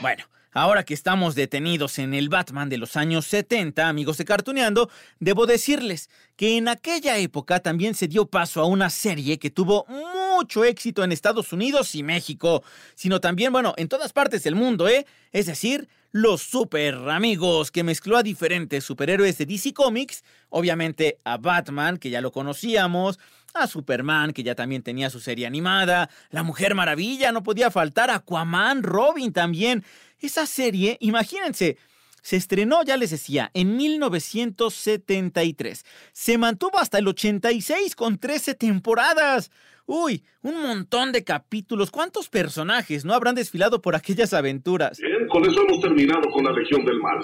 Bueno. 0.02 0.22
Ahora 0.52 0.84
que 0.84 0.94
estamos 0.94 1.34
detenidos 1.34 1.98
en 1.98 2.14
el 2.14 2.30
Batman 2.30 2.70
de 2.70 2.78
los 2.78 2.96
años 2.96 3.26
70, 3.26 3.86
amigos 3.86 4.16
de 4.16 4.24
Cartuneando, 4.24 4.88
debo 5.20 5.44
decirles 5.46 6.08
que 6.36 6.56
en 6.56 6.68
aquella 6.68 7.18
época 7.18 7.60
también 7.60 7.94
se 7.94 8.08
dio 8.08 8.26
paso 8.26 8.62
a 8.62 8.64
una 8.64 8.88
serie 8.88 9.38
que 9.38 9.50
tuvo 9.50 9.84
mucho 9.88 10.64
éxito 10.64 11.04
en 11.04 11.12
Estados 11.12 11.52
Unidos 11.52 11.94
y 11.94 12.02
México, 12.02 12.62
sino 12.94 13.20
también, 13.20 13.52
bueno, 13.52 13.74
en 13.76 13.88
todas 13.88 14.14
partes 14.14 14.42
del 14.42 14.54
mundo, 14.54 14.88
¿eh? 14.88 15.06
Es 15.32 15.46
decir, 15.46 15.88
los 16.12 16.40
super 16.40 16.94
amigos, 17.10 17.70
que 17.70 17.84
mezcló 17.84 18.16
a 18.16 18.22
diferentes 18.22 18.84
superhéroes 18.84 19.36
de 19.36 19.44
DC 19.44 19.74
Comics, 19.74 20.24
obviamente 20.48 21.18
a 21.24 21.36
Batman, 21.36 21.98
que 21.98 22.08
ya 22.08 22.22
lo 22.22 22.32
conocíamos, 22.32 23.18
a 23.54 23.66
Superman, 23.66 24.32
que 24.32 24.42
ya 24.42 24.54
también 24.54 24.82
tenía 24.82 25.10
su 25.10 25.20
serie 25.20 25.46
animada, 25.46 26.08
la 26.30 26.42
Mujer 26.42 26.74
Maravilla, 26.74 27.32
no 27.32 27.42
podía 27.42 27.70
faltar, 27.70 28.10
Aquaman, 28.10 28.82
Robin 28.82 29.32
también. 29.32 29.84
Esa 30.20 30.46
serie, 30.46 30.96
imagínense, 31.00 31.76
se 32.22 32.36
estrenó, 32.36 32.84
ya 32.84 32.96
les 32.96 33.10
decía, 33.10 33.50
en 33.54 33.76
1973. 33.76 35.84
Se 36.12 36.38
mantuvo 36.38 36.78
hasta 36.78 36.98
el 36.98 37.08
86 37.08 37.96
con 37.96 38.18
13 38.18 38.54
temporadas. 38.54 39.50
Uy, 39.86 40.22
un 40.42 40.60
montón 40.60 41.12
de 41.12 41.24
capítulos. 41.24 41.90
¿Cuántos 41.90 42.28
personajes 42.28 43.06
no 43.06 43.14
habrán 43.14 43.34
desfilado 43.34 43.80
por 43.80 43.96
aquellas 43.96 44.34
aventuras? 44.34 44.98
Bien, 45.00 45.26
con 45.28 45.48
eso 45.48 45.62
hemos 45.62 45.80
terminado 45.80 46.20
con 46.30 46.44
la 46.44 46.52
Legión 46.52 46.84
del 46.84 47.00
Mal. 47.00 47.18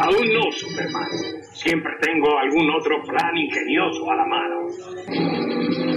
Aún 0.00 0.28
no, 0.34 0.42
Superman. 0.52 1.08
Siempre 1.54 1.90
tengo 2.02 2.38
algún 2.38 2.68
otro 2.78 3.02
plan 3.02 3.34
ingenioso 3.34 4.10
a 4.10 4.16
la 4.16 4.26
mano. 4.26 4.66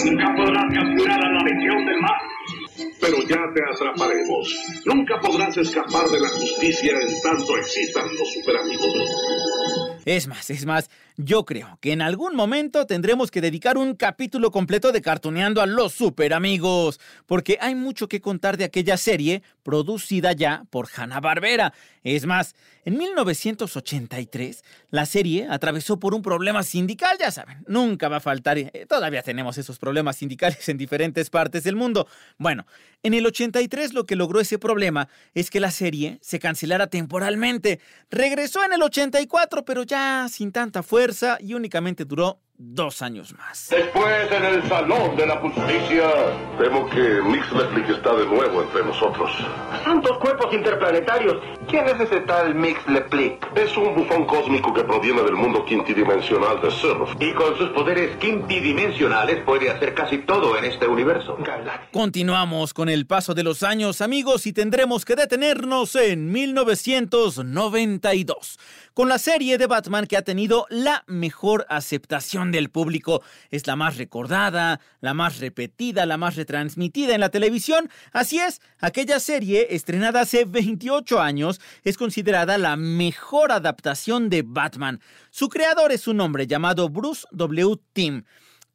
Nunca 0.05 0.33
podrás 0.37 0.63
capturar 0.73 1.19
a 1.19 1.29
la 1.33 1.43
Legión 1.43 1.85
del 1.85 1.99
Mal. 1.99 2.15
Pero 2.99 3.17
ya 3.27 3.41
te 3.53 3.61
atraparemos. 3.73 4.55
Nunca 4.85 5.19
podrás 5.19 5.57
escapar 5.57 6.07
de 6.09 6.19
la 6.19 6.29
justicia 6.29 6.93
en 6.99 7.21
tanto 7.21 7.57
existan 7.57 8.07
los 8.17 8.33
superamigos. 8.33 9.09
Es 10.05 10.27
más, 10.27 10.49
es 10.49 10.65
más, 10.65 10.89
yo 11.21 11.43
creo 11.43 11.77
que 11.81 11.91
en 11.91 12.01
algún 12.01 12.33
momento 12.33 12.85
tendremos 12.85 13.29
que 13.29 13.41
dedicar 13.41 13.77
un 13.77 13.93
capítulo 13.93 14.51
completo 14.51 14.93
de 14.93 15.01
cartoneando 15.01 15.61
a 15.61 15.65
los 15.65 15.91
super 15.91 16.33
amigos, 16.33 16.97
porque 17.25 17.57
hay 17.59 17.75
mucho 17.75 18.07
que 18.07 18.21
contar 18.21 18.55
de 18.55 18.63
aquella 18.63 18.95
serie 18.95 19.43
producida 19.61 20.31
ya 20.31 20.63
por 20.69 20.87
Hanna-Barbera. 20.95 21.73
Es 22.03 22.25
más, 22.25 22.55
en 22.85 22.97
1983 22.97 24.63
la 24.91 25.05
serie 25.05 25.47
atravesó 25.49 25.99
por 25.99 26.13
un 26.13 26.21
problema 26.21 26.63
sindical, 26.63 27.17
ya 27.19 27.31
saben, 27.31 27.65
nunca 27.67 28.07
va 28.07 28.17
a 28.17 28.21
faltar, 28.21 28.57
eh, 28.57 28.85
todavía 28.87 29.21
tenemos 29.21 29.57
esos 29.57 29.77
problemas 29.77 30.15
sindicales 30.15 30.69
en 30.69 30.77
diferentes 30.77 31.29
partes 31.29 31.65
del 31.65 31.75
mundo. 31.75 32.07
Bueno, 32.37 32.65
en 33.03 33.13
el 33.13 33.25
83 33.25 33.93
lo 33.93 34.05
que 34.05 34.15
logró 34.15 34.39
ese 34.39 34.57
problema 34.57 35.09
es 35.33 35.49
que 35.49 35.59
la 35.59 35.71
serie 35.71 36.17
se 36.21 36.39
cancelara 36.39 36.87
temporalmente. 36.87 37.81
Regresó 38.09 38.63
en 38.63 38.71
el 38.71 38.81
84, 38.81 39.65
pero 39.65 39.83
ya 39.83 40.27
sin 40.29 40.53
tanta 40.53 40.81
fuerza 40.81 41.08
y 41.39 41.53
únicamente 41.53 42.05
duró 42.05 42.39
dos 42.61 43.01
años 43.01 43.33
más. 43.37 43.69
Después 43.69 44.29
en 44.31 44.43
el 44.43 44.67
Salón 44.67 45.15
de 45.15 45.25
la 45.25 45.37
Justicia. 45.37 46.11
Temo 46.59 46.89
que 46.89 47.21
Mixleplic 47.21 47.89
está 47.89 48.13
de 48.15 48.25
nuevo 48.25 48.61
entre 48.61 48.83
nosotros. 48.83 49.31
¡Santos 49.85 50.17
cuerpos 50.17 50.53
interplanetarios! 50.53 51.37
¿Quién 51.69 51.87
es 51.87 51.97
ese 52.01 52.19
tal 52.21 52.53
Mixleplic? 52.53 53.55
Es 53.55 53.77
un 53.77 53.95
bufón 53.95 54.25
cósmico 54.25 54.73
que 54.73 54.83
proviene 54.83 55.23
del 55.23 55.35
mundo 55.35 55.63
quintidimensional 55.63 56.61
de 56.61 56.69
Surf. 56.71 57.15
Y 57.21 57.31
con 57.31 57.57
sus 57.57 57.69
poderes 57.69 58.17
quintidimensionales 58.17 59.41
puede 59.45 59.69
hacer 59.69 59.93
casi 59.93 60.17
todo 60.19 60.57
en 60.57 60.65
este 60.65 60.85
universo. 60.85 61.37
Continuamos 61.93 62.73
con 62.73 62.89
el 62.89 63.07
paso 63.07 63.33
de 63.33 63.43
los 63.43 63.63
años, 63.63 64.01
amigos, 64.01 64.45
y 64.45 64.51
tendremos 64.51 65.05
que 65.05 65.15
detenernos 65.15 65.95
en 65.95 66.29
1992 66.29 68.59
con 68.99 69.07
la 69.07 69.17
serie 69.17 69.57
de 69.57 69.65
Batman 69.65 70.07
que 70.07 70.17
ha 70.17 70.23
tenido 70.23 70.65
la 70.69 71.05
mejor 71.07 71.65
aceptación 71.69 72.51
del 72.51 72.69
público. 72.69 73.23
Es 73.49 73.65
la 73.65 73.77
más 73.77 73.95
recordada, 73.95 74.81
la 74.99 75.13
más 75.13 75.39
repetida, 75.39 76.05
la 76.05 76.17
más 76.17 76.35
retransmitida 76.35 77.15
en 77.15 77.21
la 77.21 77.29
televisión. 77.29 77.89
Así 78.11 78.39
es, 78.39 78.59
aquella 78.77 79.21
serie, 79.21 79.67
estrenada 79.73 80.19
hace 80.19 80.43
28 80.43 81.21
años, 81.21 81.61
es 81.85 81.97
considerada 81.97 82.57
la 82.57 82.75
mejor 82.75 83.53
adaptación 83.53 84.29
de 84.29 84.43
Batman. 84.45 84.99
Su 85.29 85.47
creador 85.47 85.93
es 85.93 86.05
un 86.09 86.19
hombre 86.19 86.45
llamado 86.45 86.89
Bruce 86.89 87.25
W. 87.31 87.77
Timm 87.93 88.25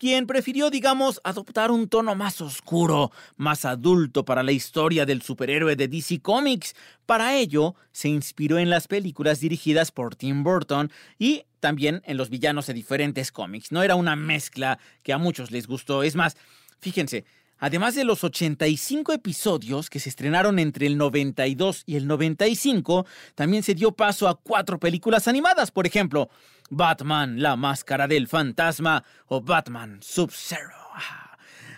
quien 0.04 0.26
prefirió, 0.26 0.68
digamos, 0.68 1.18
adoptar 1.24 1.70
un 1.70 1.88
tono 1.88 2.14
más 2.14 2.42
oscuro, 2.42 3.10
más 3.38 3.64
adulto 3.64 4.22
para 4.26 4.42
la 4.42 4.52
historia 4.52 5.06
del 5.06 5.22
superhéroe 5.22 5.76
de 5.76 5.88
DC 5.88 6.20
Comics. 6.20 6.76
Para 7.06 7.34
ello, 7.36 7.74
se 7.90 8.10
inspiró 8.10 8.58
en 8.58 8.68
las 8.68 8.86
películas 8.86 9.40
dirigidas 9.40 9.92
por 9.92 10.14
Tim 10.14 10.44
Burton 10.44 10.92
y 11.18 11.44
también 11.58 12.02
en 12.04 12.18
los 12.18 12.28
villanos 12.28 12.66
de 12.66 12.74
diferentes 12.74 13.32
cómics. 13.32 13.72
No 13.72 13.82
era 13.82 13.94
una 13.94 14.14
mezcla 14.14 14.78
que 15.02 15.14
a 15.14 15.16
muchos 15.16 15.50
les 15.50 15.66
gustó. 15.66 16.02
Es 16.02 16.16
más, 16.16 16.36
fíjense, 16.80 17.24
Además 17.58 17.94
de 17.94 18.04
los 18.04 18.24
85 18.24 19.12
episodios 19.12 19.88
que 19.88 20.00
se 20.00 20.10
estrenaron 20.10 20.58
entre 20.58 20.86
el 20.86 20.98
92 20.98 21.84
y 21.86 21.96
el 21.96 22.06
95, 22.06 23.06
también 23.34 23.62
se 23.62 23.74
dio 23.74 23.92
paso 23.92 24.28
a 24.28 24.34
cuatro 24.34 24.78
películas 24.78 25.28
animadas, 25.28 25.70
por 25.70 25.86
ejemplo, 25.86 26.28
Batman, 26.74 27.40
la 27.42 27.56
máscara 27.56 28.06
del 28.06 28.28
fantasma 28.28 29.04
o 29.26 29.40
Batman 29.40 29.98
Sub-Zero. 30.02 30.84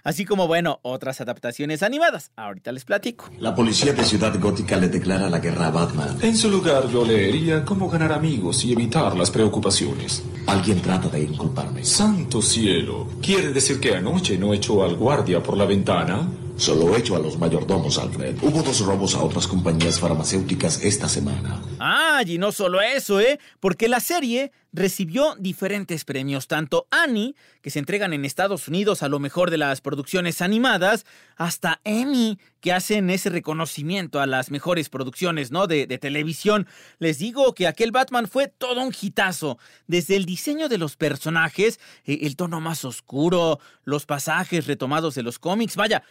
Así 0.06 0.24
como, 0.24 0.46
bueno, 0.46 0.78
otras 0.82 1.20
adaptaciones 1.20 1.82
animadas. 1.82 2.30
Ahorita 2.36 2.70
les 2.70 2.84
platico. 2.84 3.28
La 3.40 3.56
policía 3.56 3.92
de 3.92 4.04
Ciudad 4.04 4.38
Gótica 4.38 4.76
le 4.76 4.88
declara 4.88 5.28
la 5.28 5.40
guerra 5.40 5.66
a 5.66 5.70
Batman. 5.72 6.16
En 6.22 6.36
su 6.36 6.48
lugar, 6.48 6.88
yo 6.88 7.04
leería 7.04 7.64
cómo 7.64 7.90
ganar 7.90 8.12
amigos 8.12 8.64
y 8.64 8.72
evitar 8.72 9.16
las 9.16 9.32
preocupaciones. 9.32 10.22
Alguien 10.46 10.80
trata 10.80 11.08
de 11.08 11.24
inculparme. 11.24 11.84
Santo 11.84 12.40
cielo. 12.40 13.08
¿Quiere 13.20 13.52
decir 13.52 13.80
que 13.80 13.96
anoche 13.96 14.38
no 14.38 14.54
echó 14.54 14.84
al 14.84 14.94
guardia 14.94 15.42
por 15.42 15.56
la 15.56 15.64
ventana? 15.64 16.28
Solo 16.56 16.96
hecho 16.96 17.16
a 17.16 17.18
los 17.18 17.38
mayordomos, 17.38 17.98
Alfred. 17.98 18.38
Hubo 18.40 18.62
dos 18.62 18.80
robos 18.80 19.14
a 19.14 19.22
otras 19.22 19.46
compañías 19.46 20.00
farmacéuticas 20.00 20.82
esta 20.82 21.06
semana. 21.06 21.60
Ah, 21.78 22.22
y 22.26 22.38
no 22.38 22.50
solo 22.50 22.80
eso, 22.80 23.20
¿eh? 23.20 23.38
Porque 23.60 23.88
la 23.88 24.00
serie 24.00 24.52
recibió 24.72 25.36
diferentes 25.38 26.06
premios, 26.06 26.48
tanto 26.48 26.86
Annie, 26.90 27.34
que 27.60 27.68
se 27.68 27.78
entregan 27.78 28.14
en 28.14 28.24
Estados 28.24 28.68
Unidos 28.68 29.02
a 29.02 29.08
lo 29.08 29.18
mejor 29.18 29.50
de 29.50 29.58
las 29.58 29.82
producciones 29.82 30.40
animadas, 30.40 31.04
hasta 31.36 31.80
Emmy, 31.84 32.38
que 32.60 32.72
hacen 32.72 33.10
ese 33.10 33.28
reconocimiento 33.28 34.20
a 34.20 34.26
las 34.26 34.50
mejores 34.50 34.88
producciones, 34.88 35.50
¿no? 35.50 35.66
De, 35.66 35.86
de 35.86 35.98
televisión. 35.98 36.66
Les 36.98 37.18
digo 37.18 37.54
que 37.54 37.66
aquel 37.66 37.92
Batman 37.92 38.28
fue 38.28 38.48
todo 38.48 38.80
un 38.80 38.94
hitazo. 38.98 39.58
Desde 39.86 40.16
el 40.16 40.24
diseño 40.24 40.70
de 40.70 40.78
los 40.78 40.96
personajes, 40.96 41.80
eh, 42.06 42.20
el 42.22 42.34
tono 42.34 42.62
más 42.62 42.86
oscuro, 42.86 43.60
los 43.84 44.06
pasajes 44.06 44.66
retomados 44.66 45.14
de 45.14 45.22
los 45.22 45.38
cómics, 45.38 45.76
vaya 45.76 46.02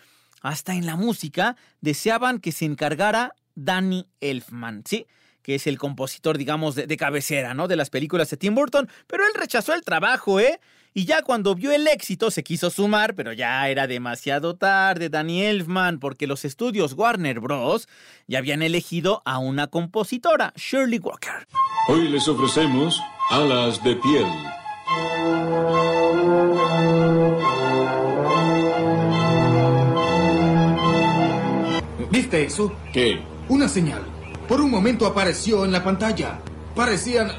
hasta 0.46 0.76
en 0.76 0.86
la 0.86 0.96
música, 0.96 1.56
deseaban 1.82 2.40
que 2.40 2.52
se 2.52 2.66
encargara 2.66 3.34
Danny 3.56 4.08
Elfman, 4.22 4.84
¿sí? 4.86 5.08
que 5.42 5.56
es 5.56 5.68
el 5.68 5.78
compositor, 5.78 6.40
digamos, 6.40 6.74
de, 6.74 6.98
cabecera, 6.98 7.54
¿no? 7.54 7.68
De 7.68 7.76
las 7.76 7.92
películas 7.92 8.32
de 8.32 8.38
Tim 8.38 8.56
Burton, 8.56 8.90
pero 9.06 9.24
él 9.26 9.32
rechazó 9.36 9.76
el 9.76 9.84
trabajo, 9.84 10.40
¿eh? 10.40 10.60
Y 10.92 11.06
ya 11.06 11.22
cuando 11.22 11.54
vio 11.54 11.72
el 11.72 11.88
éxito 11.88 12.32
se 12.32 12.44
quiso 12.44 12.72
sumar, 12.72 13.14
pero 13.14 13.32
ya 13.32 13.70
era 13.70 13.86
demasiado 13.86 14.56
tarde, 14.56 15.10
Danny 15.10 15.44
Elfman, 15.44 16.00
porque 16.00 16.26
los 16.26 16.46
estudios 16.46 16.94
Warner 16.94 17.40
Bros. 17.42 17.88
ya 18.28 18.40
habían 18.40 18.64
elegido 18.64 19.22
a 19.26 19.38
una 19.38 19.68
compositora, 19.68 20.52
Shirley 20.56 20.98
Walker. 20.98 21.48
Hoy 21.90 22.08
les 22.08 22.28
ofrecemos 22.28 23.00
alas 23.30 23.84
de 23.84 23.96
piel. 23.98 24.26
¿Viste 32.16 32.46
eso? 32.46 32.74
¿Qué? 32.94 33.20
Una 33.50 33.68
señal. 33.68 34.02
Por 34.48 34.62
un 34.62 34.72
momento 34.72 35.06
apareció 35.06 35.66
en 35.66 35.74
la 35.74 35.84
pantalla. 35.84 36.40
Parecían 36.74 37.30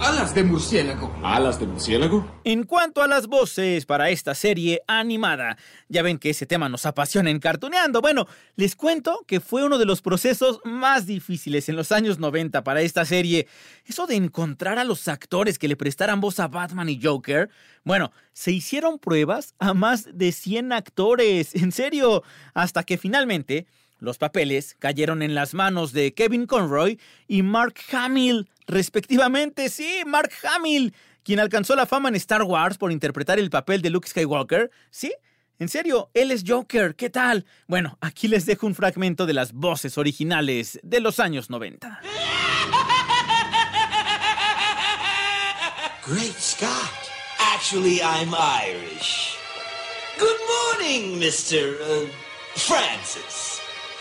alas 0.00 0.34
de 0.34 0.42
murciélago. 0.42 1.14
¿Alas 1.22 1.60
de 1.60 1.66
murciélago? 1.66 2.26
En 2.42 2.64
cuanto 2.64 3.02
a 3.02 3.06
las 3.06 3.28
voces 3.28 3.86
para 3.86 4.10
esta 4.10 4.34
serie 4.34 4.82
animada, 4.88 5.56
ya 5.88 6.02
ven 6.02 6.18
que 6.18 6.30
ese 6.30 6.44
tema 6.44 6.68
nos 6.68 6.86
apasiona 6.86 7.30
en 7.30 7.38
Cartuneando. 7.38 8.00
Bueno, 8.00 8.26
les 8.56 8.74
cuento 8.74 9.24
que 9.28 9.38
fue 9.38 9.64
uno 9.64 9.78
de 9.78 9.86
los 9.86 10.02
procesos 10.02 10.58
más 10.64 11.06
difíciles 11.06 11.68
en 11.68 11.76
los 11.76 11.92
años 11.92 12.18
90 12.18 12.64
para 12.64 12.80
esta 12.80 13.04
serie. 13.04 13.46
Eso 13.86 14.08
de 14.08 14.16
encontrar 14.16 14.80
a 14.80 14.84
los 14.84 15.06
actores 15.06 15.56
que 15.56 15.68
le 15.68 15.76
prestaran 15.76 16.20
voz 16.20 16.40
a 16.40 16.48
Batman 16.48 16.88
y 16.88 17.00
Joker. 17.00 17.48
Bueno, 17.84 18.10
se 18.32 18.50
hicieron 18.50 18.98
pruebas 18.98 19.54
a 19.60 19.72
más 19.72 20.08
de 20.12 20.32
100 20.32 20.72
actores. 20.72 21.54
En 21.54 21.70
serio, 21.70 22.24
hasta 22.54 22.82
que 22.82 22.98
finalmente 22.98 23.68
los 24.04 24.18
papeles 24.18 24.76
cayeron 24.78 25.22
en 25.22 25.34
las 25.34 25.54
manos 25.54 25.92
de 25.92 26.14
Kevin 26.14 26.46
Conroy 26.46 27.00
y 27.26 27.42
Mark 27.42 27.74
Hamill, 27.92 28.48
respectivamente. 28.66 29.68
Sí, 29.68 30.02
Mark 30.06 30.30
Hamill, 30.44 30.94
quien 31.22 31.40
alcanzó 31.40 31.74
la 31.74 31.86
fama 31.86 32.08
en 32.08 32.14
Star 32.14 32.42
Wars 32.42 32.78
por 32.78 32.92
interpretar 32.92 33.38
el 33.38 33.50
papel 33.50 33.82
de 33.82 33.90
Luke 33.90 34.08
Skywalker. 34.08 34.70
Sí, 34.90 35.12
en 35.58 35.68
serio, 35.68 36.10
él 36.14 36.30
es 36.30 36.44
Joker. 36.46 36.94
¿Qué 36.94 37.10
tal? 37.10 37.46
Bueno, 37.66 37.96
aquí 38.00 38.28
les 38.28 38.44
dejo 38.44 38.66
un 38.66 38.74
fragmento 38.74 39.24
de 39.24 39.34
las 39.34 39.52
voces 39.52 39.98
originales 39.98 40.78
de 40.82 41.00
los 41.00 41.20
años 41.20 41.48
90. 41.48 42.00
Great 46.06 46.38
Scott. 46.38 46.68
Actually, 47.54 48.02
I'm 48.02 48.34
Irish. 48.34 49.38
Good 50.18 50.38
morning, 50.46 51.18
Mr. 51.18 51.80
uh, 51.80 52.08
Francis. 52.54 53.53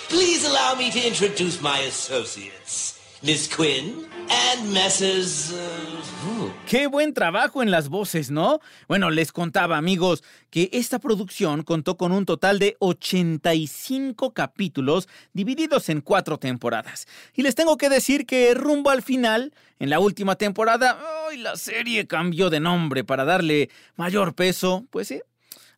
Please 0.10 0.46
allow 0.46 0.76
me 0.78 0.92
to 0.92 1.00
introduce 1.00 1.62
my 1.62 1.80
associates, 1.88 3.00
Miss 3.24 3.48
Quinn 3.48 4.06
and 4.30 4.72
Messrs. 4.72 5.52
Uh, 5.52 6.52
Qué 6.68 6.88
buen 6.88 7.14
trabajo 7.14 7.62
en 7.64 7.72
las 7.72 7.90
voces, 7.90 8.30
¿no? 8.32 8.60
Bueno, 8.88 9.10
les 9.10 9.32
contaba, 9.32 9.78
amigos, 9.78 10.24
que 10.50 10.70
esta 10.74 11.00
producción 11.00 11.64
contó 11.64 11.98
con 11.98 12.12
un 12.12 12.26
total 12.26 12.60
de 12.60 12.76
85 12.80 14.34
capítulos 14.34 15.08
divididos 15.34 15.90
en 15.90 16.02
cuatro 16.02 16.38
temporadas. 16.38 17.08
Y 17.34 17.42
les 17.42 17.56
tengo 17.56 17.78
que 17.78 17.90
decir 17.90 18.26
que 18.26 18.54
rumbo 18.54 18.90
al 18.90 19.02
final, 19.02 19.54
en 19.80 19.90
la 19.90 20.00
última 20.00 20.36
temporada, 20.36 21.00
¡ay! 21.30 21.38
la 21.38 21.56
serie 21.56 22.08
cambió 22.08 22.50
de 22.50 22.60
nombre 22.60 23.04
para 23.04 23.26
darle 23.26 23.70
mayor 23.96 24.36
peso, 24.36 24.86
pues 24.90 25.08
sí, 25.08 25.22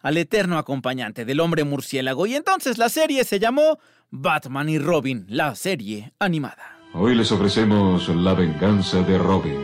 al 0.01 0.17
eterno 0.17 0.59
acompañante 0.59 1.25
del 1.25 1.39
hombre 1.39 1.63
murciélago. 1.63 2.27
Y 2.27 2.35
entonces 2.35 2.77
la 2.77 2.89
serie 2.89 3.23
se 3.23 3.39
llamó 3.39 3.79
Batman 4.17 4.69
y 4.69 4.79
Robin, 4.79 5.25
la 5.27 5.55
serie 5.55 6.13
animada. 6.19 6.79
Hoy 6.93 7.15
les 7.15 7.31
ofrecemos 7.31 8.07
la 8.09 8.33
venganza 8.33 9.01
de 9.01 9.17
Robin. 9.17 9.59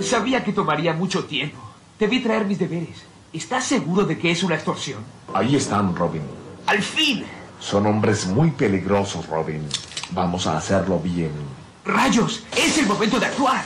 Sabía 0.00 0.44
que 0.44 0.52
tomaría 0.52 0.92
mucho 0.92 1.24
tiempo. 1.24 1.56
Debí 1.98 2.20
traer 2.20 2.44
mis 2.44 2.58
deberes. 2.58 3.04
¿Estás 3.32 3.64
seguro 3.64 4.04
de 4.04 4.18
que 4.18 4.30
es 4.30 4.42
una 4.42 4.56
extorsión? 4.56 5.02
Ahí 5.32 5.56
están, 5.56 5.96
Robin. 5.96 6.22
¡Al 6.66 6.82
fin! 6.82 7.24
Son 7.58 7.86
hombres 7.86 8.26
muy 8.26 8.50
peligrosos, 8.50 9.26
Robin. 9.26 9.66
Vamos 10.10 10.46
a 10.46 10.58
hacerlo 10.58 11.00
bien. 11.00 11.32
¡Rayos! 11.84 12.44
¡Es 12.56 12.76
el 12.78 12.86
momento 12.86 13.18
de 13.18 13.26
actuar! 13.26 13.64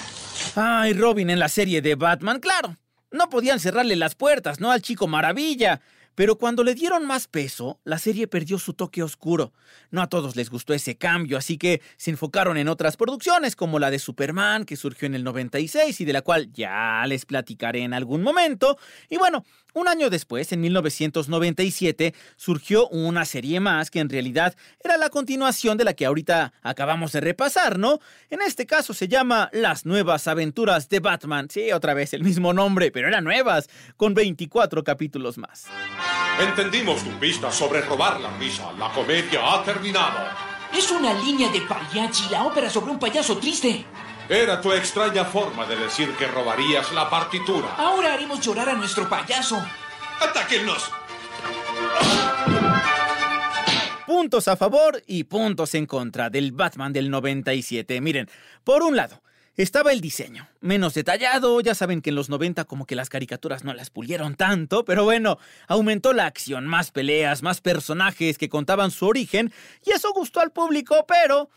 Ay, 0.54 0.92
Robin 0.92 1.30
en 1.30 1.40
la 1.40 1.48
serie 1.48 1.82
de 1.82 1.96
Batman, 1.96 2.38
claro. 2.38 2.76
No 3.10 3.28
podían 3.28 3.58
cerrarle 3.58 3.96
las 3.96 4.14
puertas, 4.14 4.60
¿no? 4.60 4.70
Al 4.70 4.82
chico 4.82 5.08
maravilla. 5.08 5.80
Pero 6.20 6.36
cuando 6.36 6.64
le 6.64 6.74
dieron 6.74 7.06
más 7.06 7.28
peso, 7.28 7.80
la 7.82 7.98
serie 7.98 8.26
perdió 8.26 8.58
su 8.58 8.74
toque 8.74 9.02
oscuro. 9.02 9.54
No 9.90 10.02
a 10.02 10.08
todos 10.10 10.36
les 10.36 10.50
gustó 10.50 10.74
ese 10.74 10.98
cambio, 10.98 11.38
así 11.38 11.56
que 11.56 11.80
se 11.96 12.10
enfocaron 12.10 12.58
en 12.58 12.68
otras 12.68 12.98
producciones, 12.98 13.56
como 13.56 13.78
la 13.78 13.90
de 13.90 13.98
Superman, 13.98 14.66
que 14.66 14.76
surgió 14.76 15.06
en 15.06 15.14
el 15.14 15.24
96 15.24 15.98
y 15.98 16.04
de 16.04 16.12
la 16.12 16.20
cual 16.20 16.52
ya 16.52 17.02
les 17.06 17.24
platicaré 17.24 17.84
en 17.84 17.94
algún 17.94 18.22
momento. 18.22 18.76
Y 19.08 19.16
bueno, 19.16 19.46
un 19.74 19.88
año 19.88 20.10
después, 20.10 20.52
en 20.52 20.60
1997, 20.60 22.14
surgió 22.36 22.88
una 22.88 23.24
serie 23.24 23.60
más 23.60 23.90
que 23.90 24.00
en 24.00 24.08
realidad 24.08 24.54
era 24.82 24.96
la 24.96 25.10
continuación 25.10 25.76
de 25.76 25.84
la 25.84 25.94
que 25.94 26.06
ahorita 26.06 26.52
acabamos 26.62 27.12
de 27.12 27.20
repasar, 27.20 27.78
¿no? 27.78 28.00
En 28.30 28.42
este 28.42 28.66
caso 28.66 28.94
se 28.94 29.08
llama 29.08 29.50
Las 29.52 29.86
Nuevas 29.86 30.26
Aventuras 30.28 30.88
de 30.88 31.00
Batman. 31.00 31.48
Sí, 31.50 31.72
otra 31.72 31.94
vez 31.94 32.14
el 32.14 32.24
mismo 32.24 32.52
nombre, 32.52 32.90
pero 32.90 33.08
eran 33.08 33.24
nuevas, 33.24 33.68
con 33.96 34.14
24 34.14 34.84
capítulos 34.84 35.38
más. 35.38 35.66
Entendimos 36.40 37.04
tu 37.04 37.10
pista 37.18 37.50
sobre 37.50 37.82
robar 37.82 38.20
la 38.20 38.36
risa. 38.38 38.72
La 38.78 38.90
comedia 38.92 39.54
ha 39.54 39.62
terminado. 39.62 40.18
Es 40.76 40.90
una 40.90 41.12
línea 41.14 41.50
de 41.50 41.60
payachi, 41.62 42.30
la 42.30 42.44
ópera 42.44 42.70
sobre 42.70 42.92
un 42.92 42.98
payaso 42.98 43.36
triste. 43.38 43.84
Era 44.30 44.60
tu 44.60 44.72
extraña 44.72 45.24
forma 45.24 45.66
de 45.66 45.74
decir 45.74 46.14
que 46.14 46.28
robarías 46.28 46.92
la 46.92 47.10
partitura. 47.10 47.74
Ahora 47.76 48.14
haremos 48.14 48.40
llorar 48.40 48.68
a 48.68 48.74
nuestro 48.74 49.08
payaso. 49.08 49.60
¡Atáquennos! 50.20 50.88
Puntos 54.06 54.46
a 54.46 54.54
favor 54.54 55.02
y 55.08 55.24
puntos 55.24 55.74
en 55.74 55.84
contra 55.84 56.30
del 56.30 56.52
Batman 56.52 56.92
del 56.92 57.10
97. 57.10 58.00
Miren, 58.00 58.30
por 58.62 58.84
un 58.84 58.94
lado, 58.94 59.20
estaba 59.56 59.90
el 59.90 60.00
diseño, 60.00 60.48
menos 60.60 60.94
detallado, 60.94 61.60
ya 61.60 61.74
saben 61.74 62.00
que 62.00 62.10
en 62.10 62.16
los 62.16 62.28
90 62.28 62.66
como 62.66 62.86
que 62.86 62.94
las 62.94 63.08
caricaturas 63.08 63.64
no 63.64 63.74
las 63.74 63.90
pulieron 63.90 64.36
tanto, 64.36 64.84
pero 64.84 65.02
bueno, 65.02 65.38
aumentó 65.66 66.12
la 66.12 66.26
acción, 66.26 66.68
más 66.68 66.92
peleas, 66.92 67.42
más 67.42 67.60
personajes 67.60 68.38
que 68.38 68.48
contaban 68.48 68.92
su 68.92 69.08
origen, 69.08 69.52
y 69.84 69.90
eso 69.90 70.12
gustó 70.12 70.38
al 70.38 70.52
público, 70.52 71.04
pero 71.08 71.50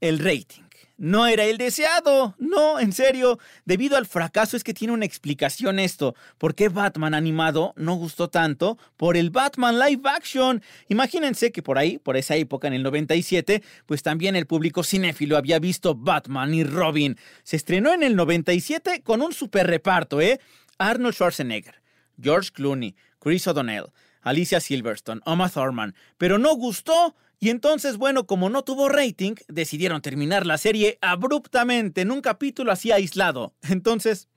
el 0.00 0.18
rating 0.18 0.62
no 0.96 1.26
era 1.26 1.44
el 1.44 1.58
deseado. 1.58 2.34
No, 2.38 2.78
en 2.78 2.92
serio. 2.92 3.38
Debido 3.64 3.96
al 3.96 4.06
fracaso 4.06 4.56
es 4.56 4.64
que 4.64 4.74
tiene 4.74 4.94
una 4.94 5.04
explicación 5.04 5.78
esto. 5.78 6.14
¿Por 6.38 6.54
qué 6.54 6.68
Batman 6.68 7.14
animado 7.14 7.72
no 7.76 7.94
gustó 7.94 8.28
tanto? 8.28 8.78
Por 8.96 9.16
el 9.16 9.30
Batman 9.30 9.78
live 9.78 10.02
action. 10.08 10.62
Imagínense 10.88 11.52
que 11.52 11.62
por 11.62 11.78
ahí, 11.78 11.98
por 11.98 12.16
esa 12.16 12.36
época, 12.36 12.68
en 12.68 12.74
el 12.74 12.82
97, 12.82 13.62
pues 13.86 14.02
también 14.02 14.36
el 14.36 14.46
público 14.46 14.84
cinéfilo 14.84 15.36
había 15.36 15.58
visto 15.58 15.94
Batman 15.94 16.54
y 16.54 16.64
Robin. 16.64 17.18
Se 17.42 17.56
estrenó 17.56 17.92
en 17.92 18.02
el 18.02 18.16
97 18.16 19.02
con 19.02 19.22
un 19.22 19.32
super 19.32 19.66
reparto, 19.66 20.20
¿eh? 20.20 20.40
Arnold 20.78 21.14
Schwarzenegger, 21.14 21.82
George 22.20 22.50
Clooney, 22.52 22.94
Chris 23.20 23.46
O'Donnell, 23.46 23.86
Alicia 24.22 24.60
Silverstone, 24.60 25.20
Oma 25.24 25.48
Thurman. 25.48 25.94
Pero 26.18 26.38
no 26.38 26.54
gustó. 26.54 27.16
Y 27.42 27.50
entonces, 27.50 27.96
bueno, 27.96 28.24
como 28.24 28.48
no 28.50 28.62
tuvo 28.62 28.88
rating, 28.88 29.34
decidieron 29.48 30.00
terminar 30.00 30.46
la 30.46 30.58
serie 30.58 30.96
abruptamente 31.00 32.02
en 32.02 32.12
un 32.12 32.20
capítulo 32.20 32.70
así 32.70 32.92
aislado. 32.92 33.52
Entonces, 33.68 34.28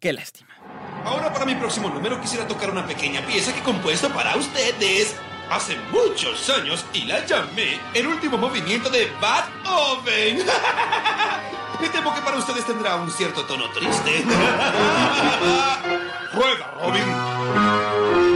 qué 0.00 0.12
lástima. 0.12 0.50
Ahora 1.04 1.32
para 1.32 1.44
mi 1.46 1.54
próximo 1.54 1.88
número 1.88 2.20
quisiera 2.20 2.48
tocar 2.48 2.72
una 2.72 2.84
pequeña 2.84 3.24
pieza 3.24 3.52
que 3.52 3.60
he 3.60 3.62
compuesto 3.62 4.08
para 4.08 4.34
ustedes. 4.34 5.14
Hace 5.50 5.76
muchos 5.92 6.50
años 6.50 6.84
y 6.92 7.04
la 7.04 7.24
llamé 7.24 7.78
El 7.94 8.08
último 8.08 8.36
movimiento 8.36 8.90
de 8.90 9.08
Beethoven. 9.20 10.38
Me 11.80 11.88
temo 11.90 12.12
que 12.12 12.22
para 12.22 12.38
ustedes 12.38 12.66
tendrá 12.66 12.96
un 12.96 13.08
cierto 13.12 13.44
tono 13.44 13.70
triste. 13.70 14.24
¡Rueda, 16.32 16.74
Robin! 16.80 18.31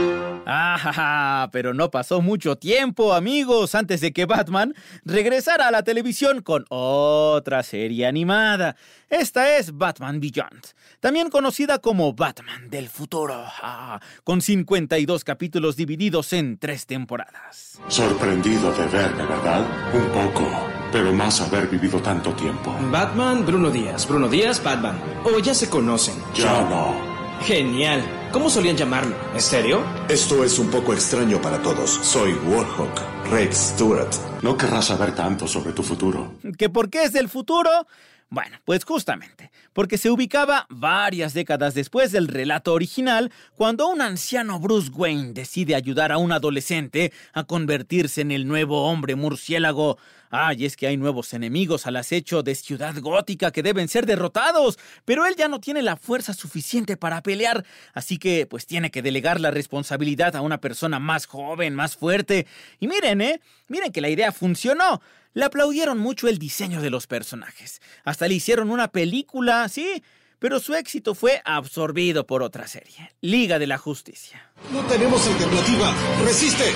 Ah, 0.49 1.49
pero 1.51 1.73
no 1.73 1.91
pasó 1.91 2.21
mucho 2.21 2.55
tiempo, 2.55 3.13
amigos, 3.13 3.75
antes 3.75 3.99
de 3.99 4.13
que 4.13 4.25
Batman 4.25 4.73
regresara 5.03 5.67
a 5.67 5.71
la 5.71 5.83
televisión 5.83 6.41
con 6.41 6.65
otra 6.69 7.63
serie 7.63 8.07
animada. 8.07 8.77
Esta 9.09 9.57
es 9.57 9.77
Batman 9.77 10.21
Beyond, 10.21 10.67
también 11.01 11.29
conocida 11.29 11.79
como 11.79 12.13
Batman 12.13 12.69
del 12.69 12.87
futuro, 12.87 13.43
ah, 13.61 13.99
con 14.23 14.41
52 14.41 15.25
capítulos 15.25 15.75
divididos 15.75 16.31
en 16.31 16.57
tres 16.57 16.85
temporadas. 16.85 17.79
Sorprendido 17.89 18.71
de 18.71 18.87
verme, 18.87 19.25
¿verdad? 19.25 19.65
Un 19.93 20.07
poco, 20.11 20.49
pero 20.93 21.11
más 21.11 21.41
haber 21.41 21.67
vivido 21.67 22.01
tanto 22.01 22.31
tiempo. 22.31 22.73
Batman, 22.89 23.45
Bruno 23.45 23.69
Díaz. 23.69 24.07
Bruno 24.07 24.29
Díaz, 24.29 24.63
Batman. 24.63 24.97
O 25.25 25.39
ya 25.39 25.53
se 25.53 25.69
conocen. 25.69 26.15
Ya 26.33 26.61
no. 26.69 26.95
Genial. 27.41 28.01
¿Cómo 28.37 28.51
solían 28.51 28.77
llamarlo? 28.77 29.15
¿En 29.33 29.41
serio? 29.41 29.83
Esto 30.07 30.43
es 30.43 30.59
un 30.59 30.69
poco 30.69 30.93
extraño 30.93 31.41
para 31.41 31.59
todos. 31.59 31.89
Soy 31.89 32.33
Warhawk, 32.33 33.31
Rex 33.31 33.73
Stewart. 33.73 34.13
No 34.43 34.55
querrás 34.55 34.85
saber 34.85 35.15
tanto 35.15 35.47
sobre 35.47 35.73
tu 35.73 35.81
futuro. 35.81 36.35
¿Que 36.55 36.69
por 36.69 36.91
qué 36.91 37.05
es 37.05 37.13
del 37.13 37.29
futuro? 37.29 37.87
Bueno, 38.29 38.57
pues 38.63 38.85
justamente, 38.85 39.49
porque 39.73 39.97
se 39.97 40.11
ubicaba 40.11 40.67
varias 40.69 41.33
décadas 41.33 41.73
después 41.73 42.11
del 42.11 42.27
relato 42.27 42.73
original, 42.73 43.31
cuando 43.55 43.87
un 43.87 44.01
anciano 44.01 44.59
Bruce 44.59 44.91
Wayne 44.93 45.33
decide 45.33 45.73
ayudar 45.73 46.11
a 46.11 46.19
un 46.19 46.31
adolescente 46.31 47.11
a 47.33 47.43
convertirse 47.45 48.21
en 48.21 48.31
el 48.31 48.47
nuevo 48.47 48.83
hombre 48.83 49.15
murciélago. 49.15 49.97
Ay, 50.29 50.65
es 50.65 50.75
que 50.75 50.87
hay 50.87 50.97
nuevos 50.97 51.33
enemigos 51.33 51.87
al 51.87 51.95
acecho 51.95 52.43
de 52.43 52.55
Ciudad 52.55 52.95
Gótica 52.99 53.51
que 53.51 53.63
deben 53.63 53.87
ser 53.87 54.05
derrotados, 54.05 54.77
pero 55.05 55.25
él 55.25 55.35
ya 55.37 55.47
no 55.47 55.59
tiene 55.59 55.81
la 55.81 55.95
fuerza 55.95 56.33
suficiente 56.33 56.97
para 56.97 57.21
pelear, 57.21 57.65
así 57.93 58.17
que 58.17 58.45
pues 58.45 58.65
tiene 58.65 58.91
que 58.91 59.01
delegar 59.01 59.39
la 59.39 59.51
responsabilidad 59.51 60.35
a 60.35 60.41
una 60.41 60.59
persona 60.59 60.99
más 60.99 61.25
joven, 61.25 61.75
más 61.75 61.95
fuerte. 61.95 62.47
Y 62.79 62.87
miren, 62.87 63.21
¿eh? 63.21 63.41
Miren 63.67 63.91
que 63.91 64.01
la 64.01 64.09
idea 64.09 64.31
funcionó. 64.31 65.01
Le 65.33 65.45
aplaudieron 65.45 65.99
mucho 65.99 66.27
el 66.27 66.39
diseño 66.39 66.81
de 66.81 66.89
los 66.89 67.05
personajes. 67.05 67.81
Hasta 68.03 68.27
le 68.27 68.33
hicieron 68.33 68.71
una 68.71 68.87
película, 68.87 69.69
sí, 69.69 70.03
pero 70.39 70.59
su 70.59 70.73
éxito 70.73 71.15
fue 71.15 71.41
absorbido 71.45 72.25
por 72.25 72.43
otra 72.43 72.67
serie, 72.67 73.11
Liga 73.21 73.59
de 73.59 73.67
la 73.67 73.77
Justicia. 73.77 74.51
No 74.71 74.81
tenemos 74.85 75.25
alternativa. 75.27 75.93
¡Resiste! 76.23 76.73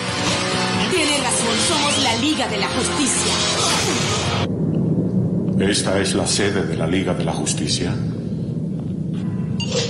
Tiene 0.92 1.18
razón, 1.20 1.56
somos 1.68 2.04
la 2.04 2.16
Liga 2.18 2.48
de 2.50 2.58
la 2.58 2.68
Justicia. 2.68 3.34
¿Esta 5.58 6.00
es 6.02 6.14
la 6.16 6.28
sede 6.28 6.66
de 6.66 6.76
la 6.76 6.86
Liga 6.86 7.14
de 7.14 7.24
la 7.24 7.32
Justicia? 7.32 7.96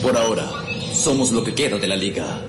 Por 0.03 0.15
ahora, 0.15 0.47
somos 0.93 1.31
lo 1.31 1.43
que 1.43 1.55
queda 1.55 1.79
de 1.79 1.87
la 1.87 1.95
Liga. 1.95 2.41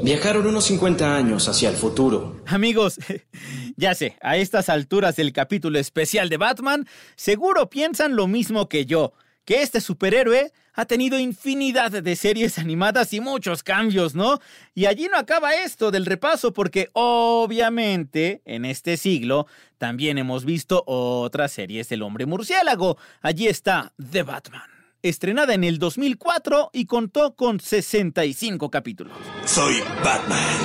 Viajaron 0.00 0.46
unos 0.46 0.66
50 0.66 1.16
años 1.16 1.48
hacia 1.48 1.68
el 1.70 1.74
futuro. 1.74 2.40
Amigos, 2.46 3.00
ya 3.76 3.96
sé, 3.96 4.16
a 4.20 4.36
estas 4.36 4.68
alturas 4.68 5.16
del 5.16 5.32
capítulo 5.32 5.80
especial 5.80 6.28
de 6.28 6.36
Batman, 6.36 6.86
seguro 7.16 7.68
piensan 7.68 8.14
lo 8.14 8.28
mismo 8.28 8.68
que 8.68 8.86
yo, 8.86 9.12
que 9.46 9.62
este 9.62 9.80
superhéroe 9.80 10.52
ha 10.74 10.84
tenido 10.84 11.18
infinidad 11.18 11.90
de 11.90 12.16
series 12.16 12.58
animadas 12.58 13.14
y 13.14 13.20
muchos 13.20 13.62
cambios, 13.62 14.14
¿no? 14.14 14.40
Y 14.74 14.84
allí 14.84 15.08
no 15.10 15.16
acaba 15.16 15.54
esto 15.54 15.90
del 15.90 16.04
repaso 16.04 16.52
porque 16.52 16.90
obviamente 16.92 18.42
en 18.44 18.66
este 18.66 18.98
siglo 18.98 19.46
también 19.78 20.18
hemos 20.18 20.44
visto 20.44 20.82
otras 20.86 21.52
series 21.52 21.88
del 21.88 22.02
hombre 22.02 22.26
murciélago. 22.26 22.98
Allí 23.22 23.46
está 23.46 23.94
The 24.10 24.22
Batman 24.22 24.76
estrenada 25.02 25.54
en 25.54 25.62
el 25.62 25.78
2004 25.78 26.70
y 26.72 26.86
contó 26.86 27.36
con 27.36 27.60
65 27.60 28.70
capítulos. 28.70 29.16
Soy 29.44 29.76
Batman. 30.02 30.58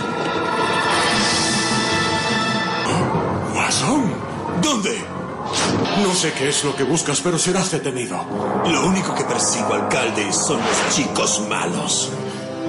¿Guasón? 3.53 4.13
¿Dónde? 4.63 5.20
No 6.03 6.13
sé 6.13 6.33
qué 6.33 6.49
es 6.49 6.63
lo 6.63 6.75
que 6.75 6.83
buscas, 6.83 7.21
pero 7.21 7.37
serás 7.37 7.71
detenido. 7.71 8.17
Lo 8.65 8.87
único 8.87 9.13
que 9.15 9.23
persigo, 9.23 9.73
alcalde, 9.73 10.31
son 10.33 10.57
los 10.57 10.95
chicos 10.95 11.41
malos. 11.49 12.11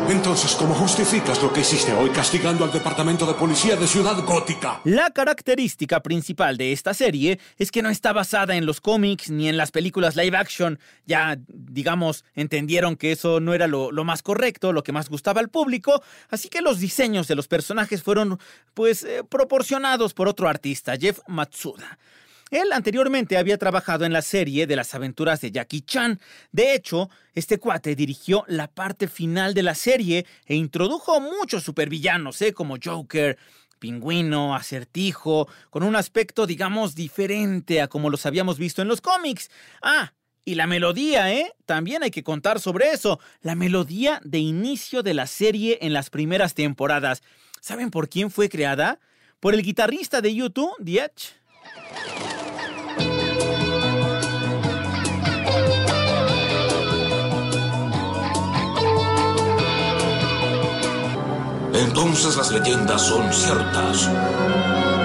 Entonces, 0.09 0.57
¿cómo 0.57 0.75
justificas 0.75 1.41
lo 1.43 1.53
que 1.53 1.61
hiciste 1.61 1.93
hoy 1.93 2.11
castigando 2.11 2.65
al 2.65 2.73
Departamento 2.73 3.25
de 3.25 3.35
Policía 3.35 3.77
de 3.77 3.87
Ciudad 3.87 4.19
Gótica? 4.25 4.81
La 4.85 5.11
característica 5.11 6.01
principal 6.03 6.57
de 6.57 6.73
esta 6.73 6.93
serie 6.93 7.39
es 7.57 7.71
que 7.71 7.83
no 7.83 7.89
está 7.89 8.13
basada 8.13 8.57
en 8.57 8.67
los 8.67 8.81
cómics 8.81 9.31
ni 9.31 9.49
en 9.49 9.57
las 9.57 9.71
películas 9.71 10.17
live 10.17 10.37
action. 10.37 10.79
Ya, 11.07 11.39
digamos, 11.47 12.25
entendieron 12.35 12.97
que 12.97 13.13
eso 13.13 13.39
no 13.39 13.55
era 13.55 13.69
lo, 13.69 13.93
lo 13.93 14.05
más 14.05 14.23
correcto, 14.23 14.73
lo 14.73 14.83
que 14.83 14.93
más 14.93 15.09
gustaba 15.09 15.41
al 15.41 15.51
público, 15.51 16.03
así 16.29 16.49
que 16.49 16.63
los 16.63 16.81
diseños 16.81 17.29
de 17.29 17.37
los 17.37 17.47
personajes 17.47 18.03
fueron, 18.03 18.41
pues, 18.75 19.05
eh, 19.05 19.23
proporcionados 19.29 20.15
por 20.15 20.29
otro 20.29 20.49
artista, 20.49 20.97
Jeff 20.97 21.21
Matsuda. 21.29 21.99
Él 22.53 22.71
anteriormente 22.73 23.39
había 23.39 23.57
trabajado 23.57 24.05
en 24.05 24.13
la 24.13 24.21
serie 24.21 24.67
de 24.67 24.77
las 24.77 24.95
aventuras 24.95 25.41
de 25.41 25.51
Jackie 25.51 25.81
Chan. 25.81 26.21
De 26.51 26.75
hecho, 26.75 27.09
este 27.33 27.59
cuate 27.59 27.97
dirigió 27.97 28.45
la 28.47 28.69
parte 28.69 29.09
final 29.09 29.55
de 29.55 29.63
la 29.63 29.75
serie 29.75 30.27
e 30.45 30.55
introdujo 30.55 31.19
muchos 31.19 31.63
supervillanos, 31.63 32.43
¿eh? 32.43 32.53
como 32.53 32.77
Joker, 32.77 33.39
pingüino, 33.79 34.55
acertijo, 34.55 35.49
con 35.71 35.83
un 35.83 35.97
aspecto, 35.97 36.47
digamos, 36.47 36.95
diferente 36.95 37.81
a 37.81 37.89
como 37.89 38.11
los 38.11 38.27
habíamos 38.27 38.59
visto 38.59 38.83
en 38.83 38.89
los 38.89 39.01
cómics. 39.01 39.51
Ah, 39.81 40.13
y 40.45 40.55
la 40.55 40.67
melodía, 40.67 41.33
¿eh? 41.33 41.55
También 41.65 42.03
hay 42.03 42.11
que 42.11 42.23
contar 42.23 42.61
sobre 42.61 42.91
eso. 42.91 43.19
La 43.41 43.55
melodía 43.55 44.21
de 44.25 44.41
inicio 44.41 45.03
de 45.03 45.15
la 45.15 45.27
serie 45.27 45.79
en 45.81 45.95
las 45.95 46.11
primeras 46.11 46.53
temporadas. 46.53 47.23
¿Saben 47.63 47.91
por 47.91 48.11
quién 48.11 48.31
fue 48.31 48.51
creada? 48.51 49.01
Por 49.41 49.55
el 49.55 49.63
guitarrista 49.63 50.21
de 50.21 50.35
YouTube, 50.35 50.77
The. 50.85 51.11
Entonces 61.83 62.37
las 62.37 62.53
leyendas 62.53 63.03
son 63.03 63.33
ciertas. 63.33 64.09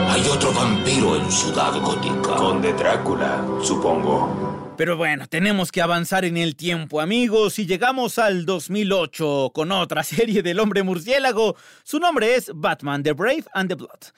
Hay 0.09 0.21
otro 0.27 0.53
vampiro 0.53 1.15
en 1.15 1.31
Ciudad 1.31 1.73
Gótica. 1.81 2.35
Conde 2.35 2.71
Drácula, 2.73 3.43
supongo. 3.63 4.73
Pero 4.77 4.95
bueno, 4.95 5.27
tenemos 5.27 5.71
que 5.71 5.81
avanzar 5.81 6.23
en 6.23 6.37
el 6.37 6.55
tiempo, 6.55 7.01
amigos, 7.01 7.57
y 7.57 7.65
llegamos 7.65 8.19
al 8.19 8.45
2008 8.45 9.51
con 9.55 9.71
otra 9.71 10.03
serie 10.03 10.43
del 10.43 10.59
hombre 10.59 10.83
murciélago. 10.83 11.55
Su 11.83 11.99
nombre 11.99 12.35
es 12.35 12.51
Batman 12.53 13.01
The 13.01 13.13
Brave 13.13 13.45
and 13.53 13.69
the 13.69 13.75
Blood. 13.75 14.13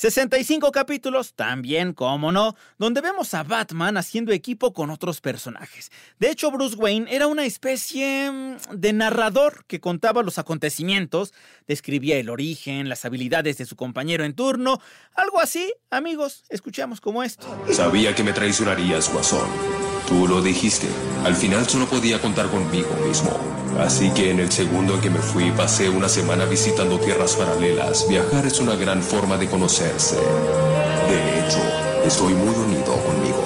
65 0.00 0.72
capítulos, 0.72 1.34
también, 1.34 1.92
como 1.92 2.32
no, 2.32 2.56
donde 2.78 3.02
vemos 3.02 3.34
a 3.34 3.42
Batman 3.42 3.98
haciendo 3.98 4.32
equipo 4.32 4.72
con 4.72 4.88
otros 4.88 5.20
personajes. 5.20 5.92
De 6.18 6.30
hecho, 6.30 6.50
Bruce 6.50 6.74
Wayne 6.74 7.14
era 7.14 7.26
una 7.26 7.44
especie 7.44 8.30
mm, 8.30 8.56
de 8.72 8.94
narrador 8.94 9.66
que 9.66 9.78
contaba 9.78 10.22
los 10.22 10.38
acontecimientos, 10.38 11.34
describía 11.66 12.16
el 12.16 12.30
origen, 12.30 12.88
las 12.88 13.04
habilidades 13.04 13.58
de 13.58 13.66
su 13.66 13.76
compañero 13.76 14.24
en 14.24 14.32
turno, 14.32 14.80
algo 15.14 15.38
así, 15.38 15.70
amigos, 15.90 16.44
escuchamos 16.48 17.02
como 17.02 17.22
esto. 17.22 17.46
Sabía 17.70 18.14
que 18.14 18.24
me 18.24 18.32
traicionarías, 18.32 19.12
Guasón. 19.12 19.89
Tú 20.10 20.26
lo 20.26 20.42
dijiste. 20.42 20.88
Al 21.24 21.36
final 21.36 21.68
solo 21.68 21.86
podía 21.86 22.20
contar 22.20 22.50
conmigo 22.50 22.88
mismo. 23.06 23.30
Así 23.78 24.10
que 24.10 24.32
en 24.32 24.40
el 24.40 24.50
segundo 24.50 24.94
en 24.94 25.00
que 25.00 25.08
me 25.08 25.20
fui 25.20 25.52
pasé 25.52 25.88
una 25.88 26.08
semana 26.08 26.46
visitando 26.46 26.98
tierras 26.98 27.36
paralelas. 27.36 28.08
Viajar 28.08 28.44
es 28.44 28.58
una 28.58 28.74
gran 28.74 29.02
forma 29.02 29.36
de 29.36 29.48
conocerse. 29.48 30.16
De 30.16 31.38
hecho, 31.38 31.60
estoy 32.04 32.34
muy 32.34 32.54
unido 32.56 32.92
conmigo, 33.04 33.44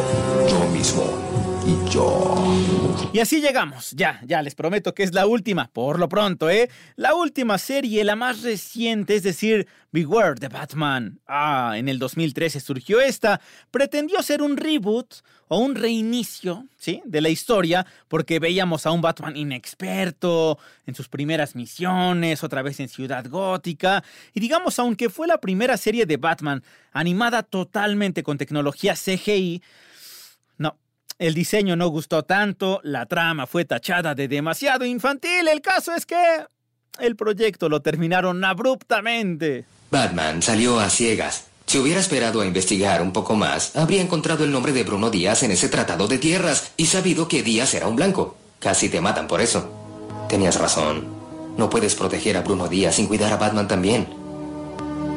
yo 0.48 0.66
mismo 0.72 1.23
Y 3.12 3.20
así 3.20 3.40
llegamos. 3.40 3.92
Ya, 3.92 4.20
ya 4.26 4.42
les 4.42 4.56
prometo 4.56 4.94
que 4.94 5.04
es 5.04 5.14
la 5.14 5.26
última, 5.26 5.68
por 5.72 6.00
lo 6.00 6.08
pronto, 6.08 6.50
¿eh? 6.50 6.68
La 6.96 7.14
última 7.14 7.56
serie, 7.58 8.02
la 8.02 8.16
más 8.16 8.42
reciente, 8.42 9.14
es 9.14 9.22
decir, 9.22 9.68
Beware 9.92 10.34
the 10.34 10.48
Batman. 10.48 11.20
Ah, 11.28 11.74
en 11.76 11.88
el 11.88 12.00
2013 12.00 12.58
surgió 12.58 13.00
esta. 13.00 13.40
Pretendió 13.70 14.20
ser 14.22 14.42
un 14.42 14.56
reboot 14.56 15.14
o 15.46 15.58
un 15.58 15.76
reinicio, 15.76 16.66
¿sí? 16.76 17.00
De 17.04 17.20
la 17.20 17.28
historia, 17.28 17.86
porque 18.08 18.40
veíamos 18.40 18.86
a 18.86 18.90
un 18.90 19.00
Batman 19.00 19.36
inexperto 19.36 20.58
en 20.86 20.96
sus 20.96 21.08
primeras 21.08 21.54
misiones, 21.54 22.42
otra 22.42 22.62
vez 22.62 22.80
en 22.80 22.88
Ciudad 22.88 23.24
Gótica. 23.28 24.02
Y 24.32 24.40
digamos, 24.40 24.80
aunque 24.80 25.10
fue 25.10 25.28
la 25.28 25.38
primera 25.38 25.76
serie 25.76 26.06
de 26.06 26.16
Batman 26.16 26.64
animada 26.92 27.44
totalmente 27.44 28.24
con 28.24 28.36
tecnología 28.36 28.94
CGI, 28.94 29.62
no, 30.58 30.76
el 31.18 31.34
diseño 31.34 31.76
no 31.76 31.88
gustó 31.88 32.24
tanto, 32.24 32.80
la 32.82 33.06
trama 33.06 33.46
fue 33.46 33.64
tachada 33.64 34.14
de 34.14 34.28
demasiado 34.28 34.84
infantil. 34.84 35.48
El 35.48 35.60
caso 35.60 35.94
es 35.94 36.06
que 36.06 36.44
el 36.98 37.16
proyecto 37.16 37.68
lo 37.68 37.80
terminaron 37.82 38.44
abruptamente. 38.44 39.64
Batman 39.90 40.42
salió 40.42 40.80
a 40.80 40.90
ciegas. 40.90 41.46
Si 41.66 41.78
hubiera 41.78 42.00
esperado 42.00 42.40
a 42.40 42.46
investigar 42.46 43.00
un 43.00 43.12
poco 43.12 43.36
más, 43.36 43.74
habría 43.76 44.02
encontrado 44.02 44.44
el 44.44 44.50
nombre 44.50 44.72
de 44.72 44.84
Bruno 44.84 45.10
Díaz 45.10 45.42
en 45.44 45.52
ese 45.52 45.68
tratado 45.68 46.08
de 46.08 46.18
tierras 46.18 46.72
y 46.76 46.86
sabido 46.86 47.26
que 47.28 47.42
Díaz 47.42 47.74
era 47.74 47.86
un 47.86 47.96
blanco. 47.96 48.36
Casi 48.58 48.88
te 48.88 49.00
matan 49.00 49.26
por 49.26 49.40
eso. 49.40 49.72
Tenías 50.28 50.58
razón. 50.58 51.06
No 51.56 51.70
puedes 51.70 51.94
proteger 51.94 52.36
a 52.36 52.42
Bruno 52.42 52.68
Díaz 52.68 52.96
sin 52.96 53.06
cuidar 53.06 53.32
a 53.32 53.36
Batman 53.36 53.68
también. 53.68 54.08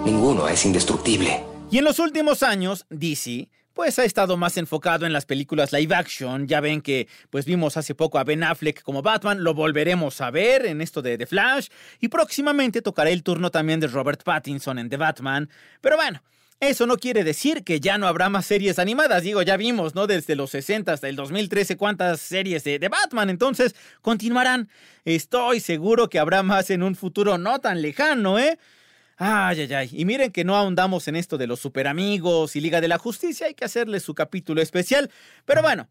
Ninguno 0.06 0.48
es 0.48 0.64
indestructible. 0.66 1.44
Y 1.70 1.80
en 1.80 1.84
los 1.84 2.00
últimos 2.00 2.44
años, 2.44 2.86
DC 2.90 3.50
pues 3.78 4.00
ha 4.00 4.06
estado 4.06 4.38
más 4.38 4.58
enfocado 4.58 5.06
en 5.06 5.14
las 5.14 5.28
películas 5.28 5.72
live 5.72 5.94
action. 5.94 6.48
Ya 6.48 6.62
ven 6.62 6.82
que 6.82 7.08
pues 7.30 7.46
vimos 7.46 7.78
hace 7.78 7.94
poco 7.94 8.18
a 8.18 8.24
Ben 8.24 8.44
Affleck 8.44 8.82
como 8.82 9.04
Batman, 9.04 9.44
lo 9.44 9.54
volveremos 9.54 10.20
a 10.20 10.32
ver 10.32 10.66
en 10.66 10.82
esto 10.82 11.04
de 11.04 11.16
The 11.16 11.28
Flash 11.28 11.68
y 12.00 12.08
próximamente 12.08 12.82
tocará 12.82 13.12
el 13.12 13.22
turno 13.22 13.52
también 13.52 13.80
de 13.80 13.86
Robert 13.86 14.24
Pattinson 14.24 14.80
en 14.80 14.90
The 14.90 14.98
Batman. 14.98 15.48
Pero 15.80 15.96
bueno, 15.96 16.24
eso 16.60 16.88
no 16.88 16.98
quiere 16.98 17.24
decir 17.24 17.64
que 17.64 17.80
ya 17.80 18.00
no 18.00 18.08
habrá 18.08 18.30
más 18.30 18.48
series 18.48 18.80
animadas. 18.80 19.22
Digo, 19.22 19.44
ya 19.44 19.58
vimos, 19.58 19.94
¿no? 19.94 20.08
Desde 20.08 20.36
los 20.36 20.50
60 20.50 20.92
hasta 20.92 21.08
el 21.08 21.16
2013 21.16 21.78
cuántas 21.78 22.20
series 22.20 22.64
de, 22.64 22.80
de, 22.80 22.90
Batman. 22.90 23.30
Entonces, 23.30 23.76
continuarán. 24.02 24.70
Estoy 25.06 25.60
seguro 25.60 26.10
que 26.10 26.18
habrá 26.18 26.42
más 26.42 26.72
en 26.72 26.82
un 26.82 26.96
futuro 26.96 27.38
no 27.38 27.60
tan 27.60 27.84
lejano, 27.84 28.40
¿eh? 28.40 28.58
Ay, 29.18 29.62
ay, 29.62 29.74
ay. 29.74 29.90
Y 29.94 30.06
miren 30.06 30.32
que 30.32 30.44
no 30.44 30.56
ahondamos 30.56 31.08
en 31.08 31.16
esto 31.16 31.38
de 31.38 31.48
los 31.48 31.60
superamigos 31.60 32.56
y 32.56 32.62
Liga 32.62 32.82
de 32.82 32.88
la 32.88 32.98
Justicia. 33.00 33.48
Hay 33.48 33.56
que 33.56 33.66
hacerle 33.66 34.00
su 34.00 34.14
capítulo 34.14 34.62
especial. 34.62 35.10
Pero 35.46 35.62
bueno, 35.62 35.88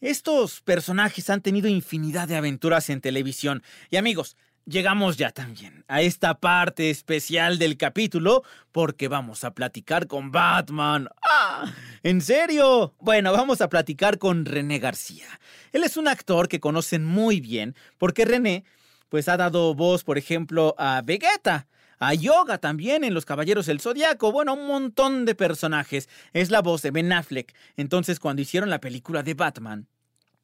Estos 0.00 0.60
personajes 0.62 1.30
han 1.30 1.42
tenido 1.42 1.68
infinidad 1.68 2.26
de 2.26 2.36
aventuras 2.36 2.90
en 2.90 3.00
televisión. 3.00 3.62
Y 3.88 3.96
amigos, 3.98 4.36
llegamos 4.66 5.16
ya 5.16 5.30
también 5.30 5.84
a 5.86 6.02
esta 6.02 6.40
parte 6.40 6.90
especial 6.90 7.56
del 7.58 7.76
capítulo 7.76 8.42
porque 8.72 9.06
vamos 9.06 9.44
a 9.44 9.54
platicar 9.54 10.08
con 10.08 10.32
Batman. 10.32 11.08
¡Ah! 11.22 11.72
¿En 12.02 12.20
serio? 12.20 12.94
Bueno, 12.98 13.32
vamos 13.32 13.60
a 13.60 13.68
platicar 13.68 14.18
con 14.18 14.44
René 14.44 14.80
García. 14.80 15.26
Él 15.72 15.84
es 15.84 15.96
un 15.96 16.08
actor 16.08 16.48
que 16.48 16.58
conocen 16.60 17.04
muy 17.04 17.40
bien 17.40 17.76
porque 17.98 18.24
René 18.24 18.64
pues 19.08 19.28
ha 19.28 19.36
dado 19.36 19.72
voz, 19.74 20.02
por 20.02 20.18
ejemplo, 20.18 20.74
a 20.78 21.00
Vegeta, 21.04 21.68
a 22.02 22.14
Yoga 22.14 22.58
también 22.58 23.04
en 23.04 23.14
Los 23.14 23.24
Caballeros 23.24 23.66
del 23.66 23.80
Zodiaco, 23.80 24.32
bueno, 24.32 24.54
un 24.54 24.66
montón 24.66 25.24
de 25.24 25.36
personajes. 25.36 26.08
Es 26.32 26.50
la 26.50 26.60
voz 26.60 26.82
de 26.82 26.90
Ben 26.90 27.12
Affleck. 27.12 27.54
Entonces, 27.76 28.18
cuando 28.18 28.42
hicieron 28.42 28.70
la 28.70 28.80
película 28.80 29.22
de 29.22 29.34
Batman, 29.34 29.86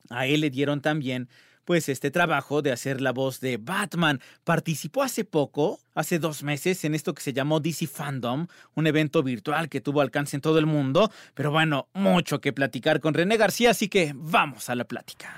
a 0.09 0.27
él 0.27 0.43
le 0.43 0.51
dieron 0.51 0.81
también 0.81 1.29
pues 1.65 1.89
este 1.89 2.13
trabajo 2.13 2.63
de 2.63 2.71
hacer 2.71 3.01
la 3.01 3.11
voz 3.11 3.41
de 3.41 3.57
Batman. 3.57 4.21
Participó 4.45 5.03
hace 5.03 5.25
poco, 5.25 5.81
hace 5.95 6.21
dos 6.21 6.45
meses, 6.45 6.85
en 6.85 6.95
esto 6.95 7.13
que 7.13 7.23
se 7.23 7.33
llamó 7.33 7.59
DC 7.59 7.89
Fandom, 7.89 8.47
un 8.75 8.87
evento 8.87 9.25
virtual 9.25 9.69
que 9.69 9.81
tuvo 9.81 10.01
alcance 10.01 10.37
en 10.37 10.43
todo 10.43 10.61
el 10.61 10.67
mundo. 10.67 11.11
Pero 11.35 11.51
bueno, 11.51 11.89
mucho 11.93 12.41
que 12.41 12.53
platicar 12.53 13.01
con 13.01 13.15
René 13.15 13.37
García, 13.37 13.73
así 13.73 13.89
que 13.89 14.13
vamos 14.15 14.71
a 14.71 14.77
la 14.77 14.85
plática. 14.85 15.35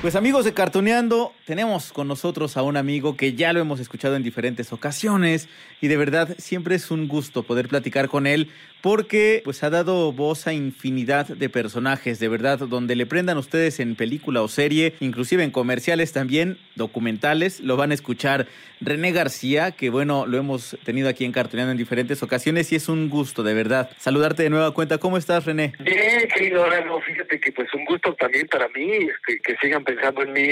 Pues 0.00 0.14
amigos 0.14 0.44
de 0.44 0.54
Cartoneando, 0.54 1.34
tenemos 1.44 1.92
con 1.92 2.06
nosotros 2.06 2.56
a 2.56 2.62
un 2.62 2.76
amigo 2.76 3.16
que 3.16 3.34
ya 3.34 3.52
lo 3.52 3.58
hemos 3.58 3.80
escuchado 3.80 4.14
en 4.14 4.22
diferentes 4.22 4.72
ocasiones 4.72 5.48
y 5.80 5.88
de 5.88 5.96
verdad 5.96 6.36
siempre 6.38 6.76
es 6.76 6.92
un 6.92 7.08
gusto 7.08 7.42
poder 7.42 7.66
platicar 7.66 8.08
con 8.08 8.28
él 8.28 8.48
porque 8.80 9.40
pues 9.44 9.64
ha 9.64 9.70
dado 9.70 10.12
voz 10.12 10.46
a 10.46 10.52
infinidad 10.52 11.26
de 11.26 11.48
personajes, 11.48 12.20
de 12.20 12.28
verdad, 12.28 12.58
donde 12.58 12.94
le 12.94 13.06
prendan 13.06 13.38
ustedes 13.38 13.80
en 13.80 13.96
película 13.96 14.42
o 14.42 14.46
serie, 14.46 14.94
inclusive 15.00 15.42
en 15.42 15.50
comerciales 15.50 16.12
también, 16.12 16.58
documentales, 16.76 17.58
lo 17.58 17.76
van 17.76 17.90
a 17.90 17.94
escuchar 17.94 18.46
René 18.80 19.10
García, 19.10 19.72
que 19.72 19.90
bueno, 19.90 20.26
lo 20.26 20.38
hemos 20.38 20.78
tenido 20.84 21.08
aquí 21.08 21.24
en 21.24 21.32
Cartoneando 21.32 21.72
en 21.72 21.78
diferentes 21.78 22.22
ocasiones 22.22 22.70
y 22.70 22.76
es 22.76 22.88
un 22.88 23.10
gusto, 23.10 23.42
de 23.42 23.54
verdad, 23.54 23.90
saludarte 23.98 24.44
de 24.44 24.50
nueva 24.50 24.72
cuenta. 24.72 24.98
¿Cómo 24.98 25.18
estás, 25.18 25.44
René? 25.44 25.72
Bien, 25.80 26.28
querido 26.32 26.64
no, 26.86 27.00
fíjate 27.00 27.40
que 27.40 27.50
pues 27.50 27.68
un 27.74 27.84
gusto 27.84 28.14
también 28.14 28.46
para 28.46 28.68
mí, 28.68 28.92
este, 28.92 29.40
que 29.40 29.56
sigan 29.60 29.82
pensando 29.88 30.22
en 30.22 30.32
mí. 30.32 30.48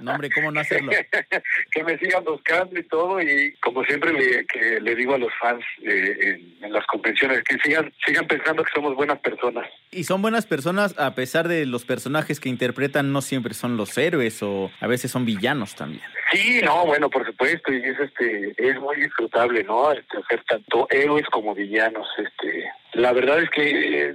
No, 0.00 0.12
hombre, 0.12 0.30
¿cómo 0.30 0.50
no 0.50 0.60
hacerlo? 0.60 0.90
que 1.70 1.84
me 1.84 1.96
sigan 1.98 2.24
buscando 2.24 2.78
y 2.78 2.82
todo, 2.84 3.20
y 3.20 3.54
como 3.60 3.84
siempre 3.84 4.12
le, 4.12 4.44
que 4.46 4.80
le 4.80 4.94
digo 4.96 5.14
a 5.14 5.18
los 5.18 5.32
fans 5.40 5.64
eh, 5.82 6.14
en, 6.20 6.64
en, 6.64 6.72
las 6.72 6.84
convenciones, 6.86 7.42
que 7.44 7.56
sigan, 7.58 7.92
sigan 8.04 8.26
pensando 8.26 8.64
que 8.64 8.72
somos 8.74 8.96
buenas 8.96 9.18
personas. 9.20 9.68
Y 9.90 10.04
son 10.04 10.20
buenas 10.22 10.46
personas 10.46 10.98
a 10.98 11.14
pesar 11.14 11.46
de 11.46 11.66
los 11.66 11.84
personajes 11.84 12.40
que 12.40 12.48
interpretan, 12.48 13.12
no 13.12 13.22
siempre 13.22 13.54
son 13.54 13.76
los 13.76 13.96
héroes 13.96 14.42
o 14.42 14.70
a 14.80 14.86
veces 14.86 15.10
son 15.10 15.24
villanos 15.24 15.74
también. 15.74 16.02
Sí, 16.32 16.60
no, 16.64 16.86
bueno, 16.86 17.10
por 17.10 17.24
supuesto, 17.26 17.72
y 17.72 17.76
es 17.76 17.98
este 18.00 18.54
es 18.56 18.80
muy 18.80 18.96
disfrutable, 18.96 19.62
¿no? 19.64 19.92
Este, 19.92 20.18
hacer 20.18 20.42
tanto 20.48 20.88
héroes 20.90 21.26
como 21.26 21.54
villanos, 21.54 22.08
este 22.18 22.64
la 22.94 23.12
verdad 23.12 23.42
es 23.42 23.48
que 23.50 24.10
eh, 24.10 24.14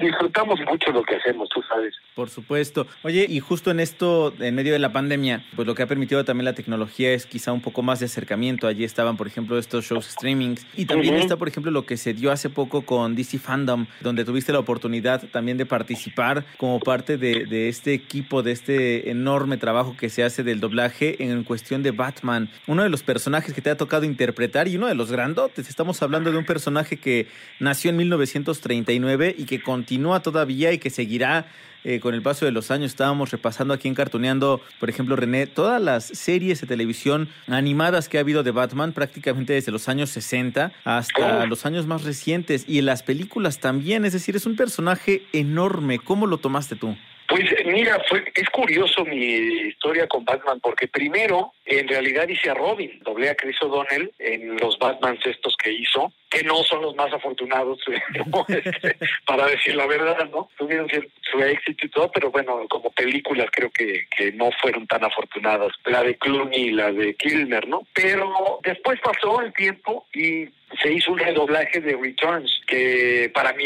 disfrutamos 0.00 0.58
mucho 0.60 0.90
lo 0.92 1.02
que 1.02 1.16
hacemos, 1.16 1.48
tú 1.50 1.62
sabes. 1.62 1.94
Por 2.14 2.30
supuesto. 2.30 2.86
Oye, 3.02 3.26
y 3.28 3.40
justo 3.48 3.70
en 3.70 3.80
esto, 3.80 4.34
en 4.40 4.54
medio 4.54 4.74
de 4.74 4.78
la 4.78 4.92
pandemia, 4.92 5.42
pues 5.56 5.66
lo 5.66 5.74
que 5.74 5.82
ha 5.82 5.86
permitido 5.86 6.22
también 6.22 6.44
la 6.44 6.52
tecnología 6.52 7.12
es 7.14 7.24
quizá 7.24 7.50
un 7.50 7.62
poco 7.62 7.80
más 7.80 7.98
de 7.98 8.04
acercamiento. 8.04 8.66
Allí 8.66 8.84
estaban, 8.84 9.16
por 9.16 9.26
ejemplo, 9.26 9.58
estos 9.58 9.86
shows 9.86 10.06
streaming. 10.06 10.56
Y 10.76 10.84
también 10.84 11.14
está, 11.14 11.36
por 11.36 11.48
ejemplo, 11.48 11.70
lo 11.70 11.86
que 11.86 11.96
se 11.96 12.12
dio 12.12 12.30
hace 12.30 12.50
poco 12.50 12.82
con 12.82 13.16
DC 13.16 13.38
Fandom, 13.38 13.86
donde 14.02 14.26
tuviste 14.26 14.52
la 14.52 14.58
oportunidad 14.58 15.22
también 15.30 15.56
de 15.56 15.64
participar 15.64 16.44
como 16.58 16.78
parte 16.78 17.16
de, 17.16 17.46
de 17.46 17.70
este 17.70 17.94
equipo, 17.94 18.42
de 18.42 18.52
este 18.52 19.10
enorme 19.10 19.56
trabajo 19.56 19.96
que 19.96 20.10
se 20.10 20.24
hace 20.24 20.42
del 20.42 20.60
doblaje 20.60 21.22
en 21.24 21.42
cuestión 21.42 21.82
de 21.82 21.92
Batman. 21.92 22.50
Uno 22.66 22.82
de 22.82 22.90
los 22.90 23.02
personajes 23.02 23.54
que 23.54 23.62
te 23.62 23.70
ha 23.70 23.78
tocado 23.78 24.04
interpretar 24.04 24.68
y 24.68 24.76
uno 24.76 24.88
de 24.88 24.94
los 24.94 25.10
grandotes. 25.10 25.70
Estamos 25.70 26.02
hablando 26.02 26.30
de 26.30 26.36
un 26.36 26.44
personaje 26.44 26.98
que 26.98 27.28
nació 27.60 27.90
en 27.90 27.96
1939 27.96 29.36
y 29.38 29.44
que 29.44 29.62
continúa 29.62 30.20
todavía 30.20 30.70
y 30.72 30.78
que 30.78 30.90
seguirá 30.90 31.46
eh, 31.84 32.00
con 32.00 32.14
el 32.14 32.22
paso 32.22 32.44
de 32.44 32.52
los 32.52 32.70
años. 32.70 32.90
Estábamos 32.90 33.30
repasando 33.30 33.74
aquí 33.74 33.88
en 33.88 33.94
Cartoneando, 33.94 34.60
por 34.80 34.90
ejemplo, 34.90 35.16
René, 35.16 35.46
todas 35.46 35.80
las 35.80 36.04
series 36.04 36.60
de 36.60 36.66
televisión 36.66 37.28
animadas 37.46 38.08
que 38.08 38.18
ha 38.18 38.20
habido 38.20 38.42
de 38.42 38.50
Batman, 38.50 38.92
prácticamente 38.92 39.52
desde 39.52 39.72
los 39.72 39.88
años 39.88 40.10
60 40.10 40.72
hasta 40.84 41.46
los 41.46 41.66
años 41.66 41.86
más 41.86 42.04
recientes, 42.04 42.64
y 42.66 42.78
en 42.78 42.86
las 42.86 43.02
películas 43.02 43.58
también. 43.58 44.04
Es 44.04 44.12
decir, 44.12 44.36
es 44.36 44.46
un 44.46 44.56
personaje 44.56 45.22
enorme. 45.32 45.98
¿Cómo 45.98 46.26
lo 46.26 46.38
tomaste 46.38 46.76
tú? 46.76 46.96
Pues 47.38 47.66
mira, 47.66 48.02
fue, 48.08 48.24
es 48.34 48.50
curioso 48.50 49.04
mi 49.04 49.68
historia 49.68 50.08
con 50.08 50.24
Batman, 50.24 50.58
porque 50.60 50.88
primero, 50.88 51.52
en 51.64 51.86
realidad 51.86 52.26
hice 52.26 52.50
a 52.50 52.54
Robin, 52.54 52.98
doblé 53.04 53.30
a 53.30 53.36
Chris 53.36 53.56
O'Donnell 53.62 54.12
en 54.18 54.56
los 54.56 54.76
Batmans 54.76 55.24
estos 55.24 55.56
que 55.56 55.70
hizo, 55.70 56.12
que 56.28 56.42
no 56.42 56.64
son 56.64 56.82
los 56.82 56.96
más 56.96 57.12
afortunados, 57.12 57.78
este, 58.48 58.96
para 59.24 59.46
decir 59.46 59.76
la 59.76 59.86
verdad, 59.86 60.28
¿no? 60.30 60.50
Tuvieron 60.58 60.88
su 61.30 61.38
éxito 61.40 61.86
y 61.86 61.90
todo, 61.90 62.10
pero 62.10 62.32
bueno, 62.32 62.66
como 62.68 62.90
películas 62.90 63.46
creo 63.52 63.70
que, 63.70 64.06
que 64.16 64.32
no 64.32 64.50
fueron 64.60 64.88
tan 64.88 65.04
afortunadas, 65.04 65.72
la 65.84 66.02
de 66.02 66.16
Clooney 66.16 66.60
y 66.60 66.72
la 66.72 66.90
de 66.90 67.14
Kilmer, 67.14 67.68
¿no? 67.68 67.82
Pero 67.94 68.58
después 68.64 68.98
pasó 69.00 69.40
el 69.42 69.52
tiempo 69.52 70.06
y 70.12 70.48
se 70.82 70.92
hizo 70.92 71.12
un 71.12 71.18
redoblaje 71.18 71.80
de 71.80 71.96
Returns, 71.96 72.60
que 72.66 73.30
para 73.34 73.52
mí 73.52 73.64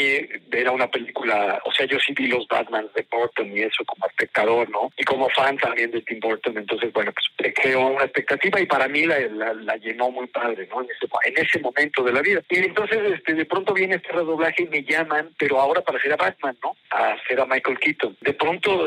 era 0.51 0.71
una 0.71 0.89
película, 0.89 1.61
o 1.65 1.71
sea, 1.71 1.85
yo 1.85 1.97
sí 1.99 2.13
vi 2.13 2.27
los 2.27 2.47
Batman 2.47 2.87
de 2.95 3.05
Burton 3.11 3.55
y 3.55 3.61
eso 3.61 3.83
como 3.85 4.07
espectador, 4.07 4.69
¿no? 4.69 4.91
Y 4.97 5.03
como 5.03 5.29
fan 5.29 5.57
también 5.57 5.91
de 5.91 6.01
Tim 6.01 6.19
Burton, 6.19 6.57
entonces, 6.57 6.91
bueno, 6.93 7.11
pues 7.11 7.53
creó 7.53 7.87
una 7.87 8.05
expectativa 8.05 8.59
y 8.59 8.65
para 8.65 8.87
mí 8.87 9.05
la, 9.05 9.19
la, 9.19 9.75
llenó 9.77 10.11
muy 10.11 10.27
padre, 10.27 10.67
¿no? 10.69 10.81
En 10.81 10.87
ese, 10.89 11.07
en 11.25 11.45
ese 11.45 11.59
momento 11.59 12.03
de 12.03 12.13
la 12.13 12.21
vida. 12.21 12.41
Y 12.49 12.57
entonces, 12.59 12.99
este, 13.13 13.33
de 13.33 13.45
pronto 13.45 13.73
viene 13.73 13.95
este 13.95 14.11
redoblaje 14.11 14.63
y 14.63 14.67
me 14.67 14.83
llaman, 14.83 15.31
pero 15.37 15.59
ahora 15.59 15.81
para 15.81 15.97
hacer 15.97 16.13
a 16.13 16.17
Batman, 16.17 16.57
¿no? 16.63 16.75
A 16.91 17.13
hacer 17.13 17.39
a 17.39 17.45
Michael 17.45 17.79
Keaton. 17.79 18.17
De 18.21 18.33
pronto 18.33 18.85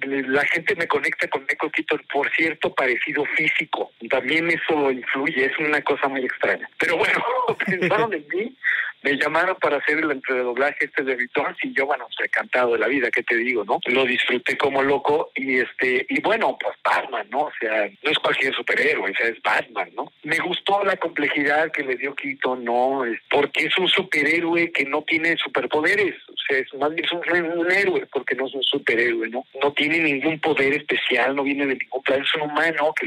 la 0.00 0.44
gente 0.46 0.74
me 0.76 0.86
conecta 0.86 1.28
con 1.28 1.42
Michael 1.42 1.72
Keaton 1.72 2.02
por 2.12 2.30
cierto 2.34 2.74
parecido 2.74 3.24
físico. 3.36 3.92
También 4.10 4.48
eso 4.50 4.90
influye, 4.90 5.46
es 5.46 5.58
una 5.58 5.80
cosa 5.82 6.08
muy 6.08 6.24
extraña. 6.24 6.68
Pero 6.78 6.96
bueno, 6.96 7.24
pensaron 7.66 8.12
en 8.12 8.26
mí, 8.28 8.56
me 9.02 9.16
llamaron 9.16 9.56
para 9.56 9.76
hacer 9.76 9.98
el 9.98 10.10
entredoblaje 10.10 10.86
este 10.86 11.04
de 11.04 11.14
Returns 11.14 11.56
y 11.62 11.72
yo, 11.72 11.86
bueno, 11.86 12.06
pues 12.06 12.28
encantado 12.28 12.72
de 12.72 12.80
la 12.80 12.88
vida, 12.88 13.10
¿qué 13.10 13.22
te 13.22 13.36
digo, 13.36 13.64
no? 13.64 13.78
Lo 13.86 14.04
disfruté 14.04 14.58
como 14.58 14.82
loco 14.82 15.30
y 15.36 15.58
este, 15.58 16.04
y 16.08 16.20
bueno, 16.20 16.56
pues 16.60 16.74
Batman, 16.84 17.26
¿no? 17.30 17.42
O 17.42 17.52
sea, 17.60 17.88
no 18.02 18.10
es 18.10 18.18
cualquier 18.18 18.54
superhéroe, 18.54 19.10
o 19.10 19.14
sea, 19.14 19.28
es 19.28 19.40
Batman, 19.42 19.90
¿no? 19.94 20.12
Me 20.24 20.38
gustó 20.38 20.82
la 20.84 20.96
complejidad 20.96 21.70
que 21.70 21.84
le 21.84 21.96
dio 21.96 22.14
Keaton, 22.14 22.64
¿no? 22.64 23.04
Porque 23.30 23.66
es 23.66 23.78
un 23.78 23.88
superhéroe 23.88 24.72
que 24.72 24.84
no 24.84 25.02
tiene 25.02 25.36
superpoderes, 25.36 26.16
o 26.28 26.34
sea, 26.48 26.58
es 26.58 26.74
más 26.74 26.92
bien 26.92 27.04
es 27.04 27.12
un, 27.12 27.70
héroe 27.70 28.06
porque 28.12 28.34
no 28.34 28.46
es 28.46 28.54
un 28.54 28.62
superhéroe, 28.64 29.28
¿no? 29.28 29.44
No 29.62 29.72
tiene 29.72 30.00
ningún 30.00 30.40
poder 30.40 30.74
especial, 30.74 31.36
no 31.36 31.44
viene 31.44 31.66
de 31.66 31.76
ningún 31.76 32.02
plan, 32.02 32.22
es 32.22 32.34
un 32.34 32.42
humano 32.42 32.92
que 32.98 33.06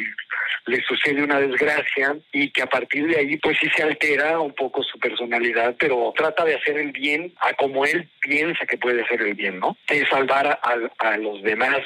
le 0.66 0.82
sucede 0.84 1.24
una 1.24 1.40
desgracia 1.40 2.16
y 2.32 2.50
que 2.52 2.62
a 2.62 2.68
partir 2.68 3.08
de 3.08 3.18
ahí 3.18 3.38
pues 3.38 3.58
sí 3.60 3.68
se 3.76 3.84
altera 3.84 4.40
un 4.40 4.54
poco 4.54 4.84
su 4.84 5.00
personalidad, 5.00 5.76
pero 5.80 6.14
trata 6.16 6.46
de 6.46 6.56
hacer 6.56 6.78
el 6.78 6.92
bien 6.92 7.34
a 7.40 7.54
como 7.54 7.86
él 7.86 8.10
piensa 8.20 8.66
que 8.66 8.78
puede 8.78 9.04
hacer 9.04 9.22
el 9.22 9.34
bien, 9.34 9.60
¿no? 9.60 9.78
De 9.88 10.06
salvar 10.08 10.48
a, 10.48 10.60
a 10.98 11.18
los 11.18 11.42
demás 11.42 11.80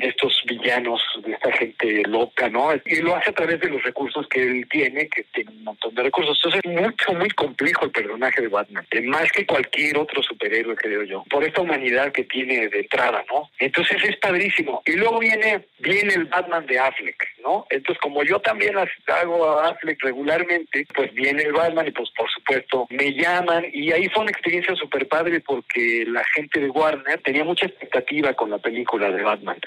estos 0.00 0.42
villanos, 0.46 1.02
de 1.24 1.32
esta 1.32 1.52
gente 1.52 2.02
loca, 2.06 2.48
¿no? 2.48 2.70
Y 2.84 2.96
lo 2.96 3.16
hace 3.16 3.30
a 3.30 3.34
través 3.34 3.60
de 3.60 3.68
los 3.68 3.82
recursos 3.82 4.26
que 4.28 4.42
él 4.42 4.66
tiene, 4.70 5.08
que 5.08 5.24
tiene 5.34 5.50
un 5.50 5.64
montón 5.64 5.94
de 5.94 6.02
recursos. 6.02 6.38
Entonces 6.38 6.60
es 6.64 6.82
mucho, 6.82 7.12
muy 7.14 7.30
complejo 7.30 7.84
el 7.84 7.90
personaje 7.90 8.42
de 8.42 8.48
Batman, 8.48 8.86
más 9.04 9.30
que 9.32 9.46
cualquier 9.46 9.98
otro 9.98 10.22
superhéroe, 10.22 10.76
creo 10.76 11.02
yo, 11.04 11.24
por 11.30 11.44
esta 11.44 11.60
humanidad 11.60 12.12
que 12.12 12.24
tiene 12.24 12.68
de 12.68 12.80
entrada, 12.80 13.24
¿no? 13.30 13.50
Entonces 13.58 14.02
es 14.04 14.16
padrísimo. 14.16 14.82
Y 14.86 14.92
luego 14.92 15.18
viene, 15.18 15.66
viene 15.78 16.14
el 16.14 16.24
Batman 16.26 16.66
de 16.66 16.78
Affleck, 16.78 17.28
¿no? 17.42 17.66
Entonces 17.70 18.00
como 18.00 18.22
yo 18.22 18.40
también 18.40 18.74
hago 18.78 19.50
a 19.50 19.68
Affleck 19.68 20.02
regularmente, 20.02 20.86
pues 20.94 21.12
viene 21.14 21.42
el 21.42 21.52
Batman 21.52 21.88
y 21.88 21.92
pues 21.92 22.10
por 22.16 22.30
supuesto 22.30 22.86
me 22.90 23.12
llaman 23.12 23.66
y 23.72 23.92
ahí 23.92 24.08
fue 24.08 24.22
una 24.22 24.30
experiencia 24.30 24.74
súper 24.76 25.06
padre 25.08 25.40
porque 25.40 26.04
la 26.06 26.24
gente 26.34 26.60
de 26.60 26.70
Warner 26.70 27.20
tenía 27.22 27.44
mucha 27.44 27.66
expectativa 27.66 28.32
con 28.34 28.50
la 28.50 28.58
película 28.58 29.10
de 29.10 29.22
Batman 29.22 29.58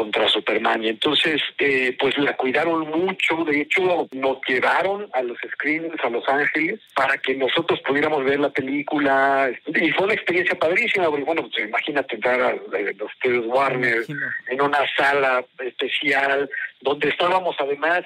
contra 0.00 0.28
Superman. 0.28 0.82
Y 0.82 0.88
entonces, 0.88 1.42
eh, 1.58 1.94
pues 2.00 2.16
la 2.16 2.34
cuidaron 2.34 2.88
mucho. 2.88 3.44
De 3.44 3.60
hecho, 3.60 4.08
nos 4.12 4.38
llevaron 4.48 5.08
a 5.12 5.22
los 5.22 5.36
screenings 5.52 6.02
a 6.02 6.08
Los 6.08 6.26
Ángeles 6.26 6.80
para 6.94 7.18
que 7.18 7.34
nosotros 7.34 7.78
pudiéramos 7.86 8.24
ver 8.24 8.40
la 8.40 8.48
película. 8.48 9.50
Y 9.66 9.90
fue 9.90 10.04
una 10.06 10.14
experiencia 10.14 10.58
padrísima, 10.58 11.10
porque 11.10 11.24
bueno, 11.24 11.42
pues 11.42 11.66
imagínate 11.68 12.14
entrar 12.14 12.40
a 12.40 12.54
los 12.54 13.12
estudios 13.12 13.44
Warner 13.46 14.04
en 14.48 14.60
una 14.62 14.80
sala 14.96 15.44
especial 15.58 16.48
donde 16.80 17.10
estábamos 17.10 17.54
además 17.58 18.04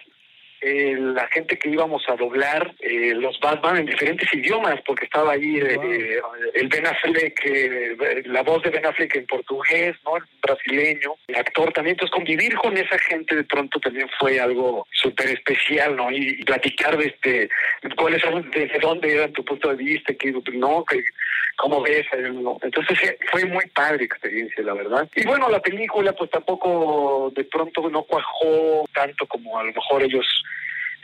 eh, 0.65 0.97
la 0.99 1.27
gente 1.29 1.59
que 1.59 1.69
íbamos 1.69 2.03
a 2.09 2.17
doblar 2.17 2.75
eh, 2.81 3.13
los 3.15 3.39
Batman 3.39 3.77
en 3.77 3.87
diferentes 3.87 4.33
idiomas, 4.33 4.81
porque 4.87 5.05
estaba 5.05 5.33
ahí 5.33 5.59
eh, 5.59 5.79
eh, 5.83 6.21
el 6.55 6.69
Ben 6.69 6.87
Affleck, 6.87 7.41
eh, 7.45 8.23
la 8.25 8.43
voz 8.43 8.63
de 8.63 8.71
Ben 8.71 8.87
Affleck 8.87 9.15
en 9.17 9.27
portugués, 9.27 9.95
¿no? 10.05 10.17
El 10.17 10.25
brasileño, 10.43 11.17
el 11.29 11.37
actor 11.37 11.71
también. 11.73 11.95
Entonces, 11.95 12.15
convivir 12.15 12.55
con 12.55 12.77
esa 12.77 12.99
gente 12.99 13.37
de 13.37 13.45
pronto 13.45 13.79
también 13.79 14.09
fue 14.19 14.41
algo 14.41 14.87
súper 14.91 15.29
especial, 15.29 15.97
¿no? 15.97 16.11
Y, 16.11 16.37
y 16.41 16.45
platicar 16.45 16.97
de 16.97 17.07
este, 17.09 17.51
cuáles 17.97 18.23
son, 18.23 18.51
desde 18.51 18.79
dónde 18.79 19.13
era 19.13 19.29
tu 19.29 19.45
punto 19.45 19.69
de 19.69 19.77
vista, 19.77 20.15
que, 20.15 20.33
¿no? 20.55 20.85
Que, 20.85 21.05
cómo 21.57 21.83
ves, 21.83 22.07
eh. 22.13 22.33
Entonces, 22.63 23.03
eh, 23.03 23.19
fue 23.31 23.45
muy 23.47 23.67
padre 23.67 24.05
experiencia, 24.05 24.63
la 24.63 24.75
verdad. 24.75 25.09
Y 25.15 25.27
bueno, 25.27 25.49
la 25.49 25.61
película, 25.61 26.13
pues 26.13 26.31
tampoco 26.31 27.33
de 27.35 27.45
pronto 27.45 27.89
no 27.89 28.03
cuajó 28.03 28.85
tanto 28.93 29.27
como 29.27 29.59
a 29.59 29.65
lo 29.65 29.73
mejor 29.73 30.03
ellos 30.03 30.27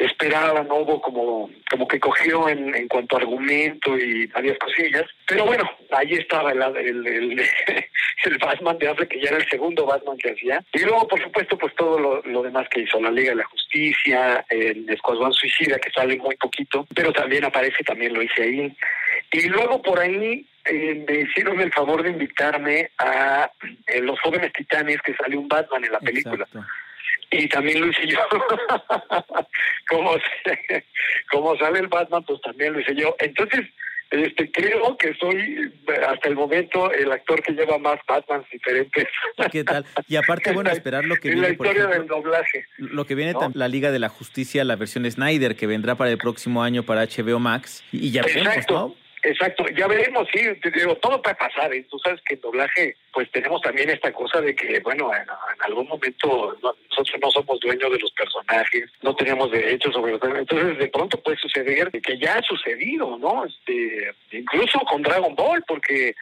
esperaban, 0.05 0.69
no 0.69 0.77
hubo 0.77 1.01
como, 1.01 1.51
como 1.71 1.87
que 1.87 2.01
cogió 2.01 2.49
en, 2.49 2.75
en 2.75 2.89
cuanto 2.89 3.17
a 3.17 3.21
argumento 3.21 3.97
y 3.99 4.27
varias 4.27 4.59
cosillas. 4.59 5.05
Pero 5.27 5.45
bueno, 5.45 5.71
ahí 5.91 6.15
estaba 6.15 6.53
el, 6.53 6.63
el, 6.77 7.07
el, 7.07 7.41
el 8.25 8.39
Batman 8.39 8.79
de 8.79 8.89
Affleck, 8.89 9.09
que 9.11 9.21
ya 9.21 9.29
era 9.29 9.39
el 9.39 9.49
segundo 9.49 9.87
Batman 9.87 10.17
que 10.19 10.31
hacía. 10.31 10.63
Y 10.73 10.81
luego, 10.81 11.07
por 11.09 11.23
supuesto, 11.23 11.59
pues 11.59 11.75
todo 11.75 11.99
lo, 11.99 12.23
lo 12.23 12.43
demás 12.43 12.69
que 12.69 12.81
hizo, 12.81 13.01
la 13.01 13.11
Liga 13.11 13.31
de 13.31 13.37
la 13.37 13.45
Justicia, 13.45 14.45
el 14.49 14.89
Escuadrón 14.89 15.33
Suicida, 15.33 15.79
que 15.79 15.91
sale 15.91 16.17
muy 16.17 16.37
poquito, 16.37 16.87
pero 16.95 17.13
también 17.13 17.45
aparece, 17.45 17.85
también 17.85 18.15
lo 18.15 18.23
hice 18.23 18.43
ahí. 18.43 18.77
Y 19.33 19.49
luego 19.49 19.81
por 19.83 20.01
ahí 20.01 20.47
eh, 20.65 21.05
me 21.07 21.21
hicieron 21.21 21.61
el 21.61 21.73
favor 21.73 22.03
de 22.03 22.11
invitarme 22.11 22.91
a 22.99 23.51
eh, 23.87 24.01
Los 24.01 24.21
Jóvenes 24.21 24.53
Titanes, 24.53 25.01
que 25.03 25.15
sale 25.15 25.37
un 25.37 25.49
Batman 25.49 25.85
en 25.85 25.93
la 25.93 26.01
película. 26.01 26.47
Y 27.31 27.49
también 27.49 27.81
lo 27.81 27.87
hice 27.89 28.07
yo. 28.07 28.19
como, 29.89 30.17
como 31.31 31.57
sale 31.57 31.79
el 31.81 31.89
Batman, 31.89 32.25
pues 32.25 32.41
también 32.41 32.73
lo 32.73 32.81
hice 32.81 32.95
yo. 32.95 33.15
Entonces, 33.19 33.67
este 34.11 34.51
creo 34.51 34.97
que 34.97 35.15
soy 35.15 35.73
hasta 36.09 36.29
el 36.29 36.35
momento 36.35 36.91
el 36.93 37.13
actor 37.13 37.41
que 37.43 37.53
lleva 37.53 37.79
más 37.79 38.01
Batmans 38.09 38.49
diferentes. 38.51 39.07
¿Qué 39.53 39.63
tal? 39.63 39.85
Y 40.09 40.17
aparte, 40.17 40.51
bueno, 40.55 40.71
esperar 40.71 41.05
lo 41.05 41.17
que 41.17 41.29
en 41.31 41.41
la 41.41 41.49
viene, 41.49 41.57
por 41.57 41.67
historia 41.69 41.91
ejemplo, 41.91 42.17
del 42.17 42.23
doblaje. 42.25 42.67
lo 42.79 43.05
que 43.07 43.15
viene 43.15 43.35
la 43.55 43.69
Liga 43.69 43.93
de 43.93 44.01
la 44.01 44.09
Justicia, 44.09 44.65
la 44.65 44.75
versión 44.77 45.09
Snyder, 45.09 45.55
que 45.55 45.69
vendrá 45.69 45.95
para 45.95 46.11
el 46.11 46.19
próximo 46.19 46.63
año 46.63 46.83
para 46.83 47.05
HBO 47.05 47.39
Max. 47.39 47.85
Y, 47.93 48.11
ya 48.11 48.23
veremos, 48.23 48.49
Exacto. 48.49 48.75
¿no? 48.75 49.11
Exacto, 49.23 49.67
ya 49.77 49.87
veremos, 49.87 50.27
sí, 50.33 50.41
te 50.63 50.71
digo, 50.71 50.97
todo 50.97 51.21
puede 51.21 51.35
pasar, 51.37 51.75
¿eh? 51.75 51.87
tú 51.91 51.99
sabes 51.99 52.23
que 52.27 52.37
en 52.37 52.41
doblaje, 52.41 52.97
pues 53.13 53.31
tenemos 53.31 53.61
también 53.61 53.91
esta 53.91 54.11
cosa 54.13 54.41
de 54.41 54.55
que, 54.55 54.81
bueno, 54.81 55.15
en, 55.15 55.21
en 55.25 55.63
algún 55.67 55.87
momento 55.89 56.57
no- 56.63 56.75
nosotros 57.01 57.21
no 57.23 57.31
somos 57.31 57.61
dueños 57.61 57.91
de 57.91 57.99
los 57.99 58.13
personajes, 58.13 58.91
no 59.03 59.15
tenemos 59.15 59.51
derechos 59.51 59.93
sobre 59.93 60.13
los 60.13 60.21
entonces 60.23 60.79
de 60.79 60.89
pronto 60.89 61.21
puede 61.21 61.37
suceder 61.39 61.91
que 61.91 62.19
ya 62.19 62.37
ha 62.37 62.43
sucedido, 62.43 63.19
¿no? 63.19 63.45
Este, 63.45 64.13
incluso 64.33 64.79
con 64.81 65.03
Dragon 65.03 65.35
Ball, 65.35 65.63
porque 65.67 66.15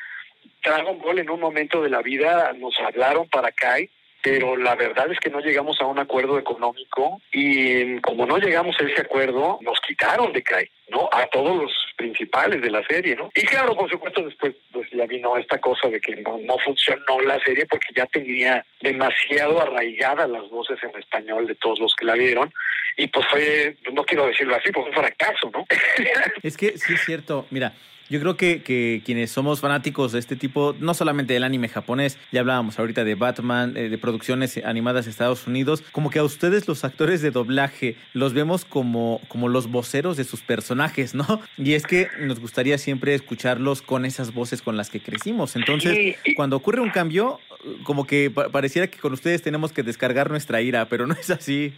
Dragon 0.62 0.98
Ball 0.98 1.18
en 1.18 1.30
un 1.30 1.40
momento 1.40 1.82
de 1.82 1.90
la 1.90 2.02
vida 2.02 2.52
nos 2.54 2.78
hablaron 2.80 3.28
para 3.28 3.52
Kai, 3.52 3.88
pero 4.22 4.56
la 4.56 4.74
verdad 4.74 5.10
es 5.10 5.18
que 5.20 5.30
no 5.30 5.40
llegamos 5.40 5.80
a 5.80 5.86
un 5.86 5.98
acuerdo 5.98 6.38
económico 6.38 7.20
y 7.32 8.00
como 8.00 8.26
no 8.26 8.38
llegamos 8.38 8.76
a 8.80 8.84
ese 8.84 9.00
acuerdo, 9.00 9.58
nos 9.62 9.80
quitaron 9.80 10.32
de 10.32 10.42
Kai, 10.42 10.68
¿no? 10.88 11.08
A 11.12 11.26
todos 11.26 11.56
los 11.56 11.72
principales 11.98 12.62
de 12.62 12.70
la 12.70 12.82
serie, 12.87 13.16
¿no? 13.16 13.30
Y 13.34 13.42
claro, 13.42 13.76
por 13.76 13.90
supuesto, 13.90 14.22
después 14.22 14.54
pues 14.72 14.88
ya 14.90 15.04
vino 15.04 15.37
esta 15.37 15.58
cosa 15.58 15.88
de 15.88 16.00
que 16.00 16.16
no, 16.16 16.38
no 16.38 16.56
funcionó 16.64 17.20
la 17.26 17.38
serie 17.40 17.66
porque 17.66 17.88
ya 17.94 18.06
tenía 18.06 18.64
demasiado 18.80 19.61
arraigadas 19.61 20.30
las 20.30 20.48
voces 20.48 20.78
en 20.82 20.96
español 20.98 21.46
de 21.46 21.56
todos 21.56 21.80
los 21.80 21.94
que 21.96 22.06
la 22.06 22.14
vieron 22.14 22.52
y 22.96 23.08
pues 23.08 23.26
fue, 23.28 23.76
no 23.92 24.04
quiero 24.04 24.26
decirlo 24.26 24.54
así, 24.54 24.70
pues 24.72 24.87
un 24.87 24.92
fracaso, 24.92 25.50
¿no? 25.52 25.66
Es 26.42 26.56
que 26.56 26.78
sí 26.78 26.94
es 26.94 27.04
cierto. 27.04 27.46
Mira, 27.50 27.74
yo 28.11 28.21
creo 28.21 28.37
que, 28.37 28.62
que 28.62 29.03
quienes 29.05 29.31
somos 29.31 29.61
fanáticos 29.61 30.12
de 30.12 30.18
este 30.18 30.37
tipo, 30.37 30.75
no 30.81 30.94
solamente 30.94 31.35
del 31.35 31.44
anime 31.44 31.68
japonés, 31.68 32.18
ya 32.33 32.40
hablábamos 32.40 32.79
ahorita 32.79 33.05
de 33.05 33.14
Batman, 33.14 33.77
eh, 33.77 33.88
de 33.88 33.99
producciones 33.99 34.57
animadas 34.64 35.05
de 35.05 35.11
Estados 35.11 35.47
Unidos, 35.47 35.83
como 35.92 36.11
que 36.11 36.18
a 36.18 36.25
ustedes 36.25 36.66
los 36.68 36.85
actores 36.85 37.23
de 37.23 37.31
doblaje 37.31 37.97
los 38.14 38.33
vemos 38.35 38.64
como, 38.64 39.21
como 39.29 39.49
los 39.49 39.71
voceros 39.71 40.16
de 40.16 40.25
sus 40.25 40.40
personajes, 40.42 41.14
¿no? 41.14 41.40
Y 41.59 41.75
es 41.75 41.85
que 41.87 42.09
nos 42.21 42.40
gustaría 42.40 42.79
siempre 42.79 43.14
escucharlos 43.14 43.83
con 43.83 44.05
esas 44.05 44.33
voces 44.33 44.62
con 44.62 44.77
las 44.77 44.90
que 44.90 45.01
crecimos. 45.01 45.57
Entonces, 45.57 46.16
cuando 46.37 46.57
ocurre 46.57 46.81
un 46.81 46.90
cambio, 46.90 47.40
como 47.83 48.07
que 48.07 48.31
pa- 48.31 48.49
pareciera 48.49 48.87
que 48.87 48.99
con 48.99 49.12
ustedes 49.12 49.42
tenemos 49.42 49.73
que 49.73 49.83
descargar 49.83 50.31
nuestra 50.31 50.62
ira, 50.62 50.88
pero 50.88 51.07
no 51.07 51.14
es 51.14 51.31
así. 51.31 51.73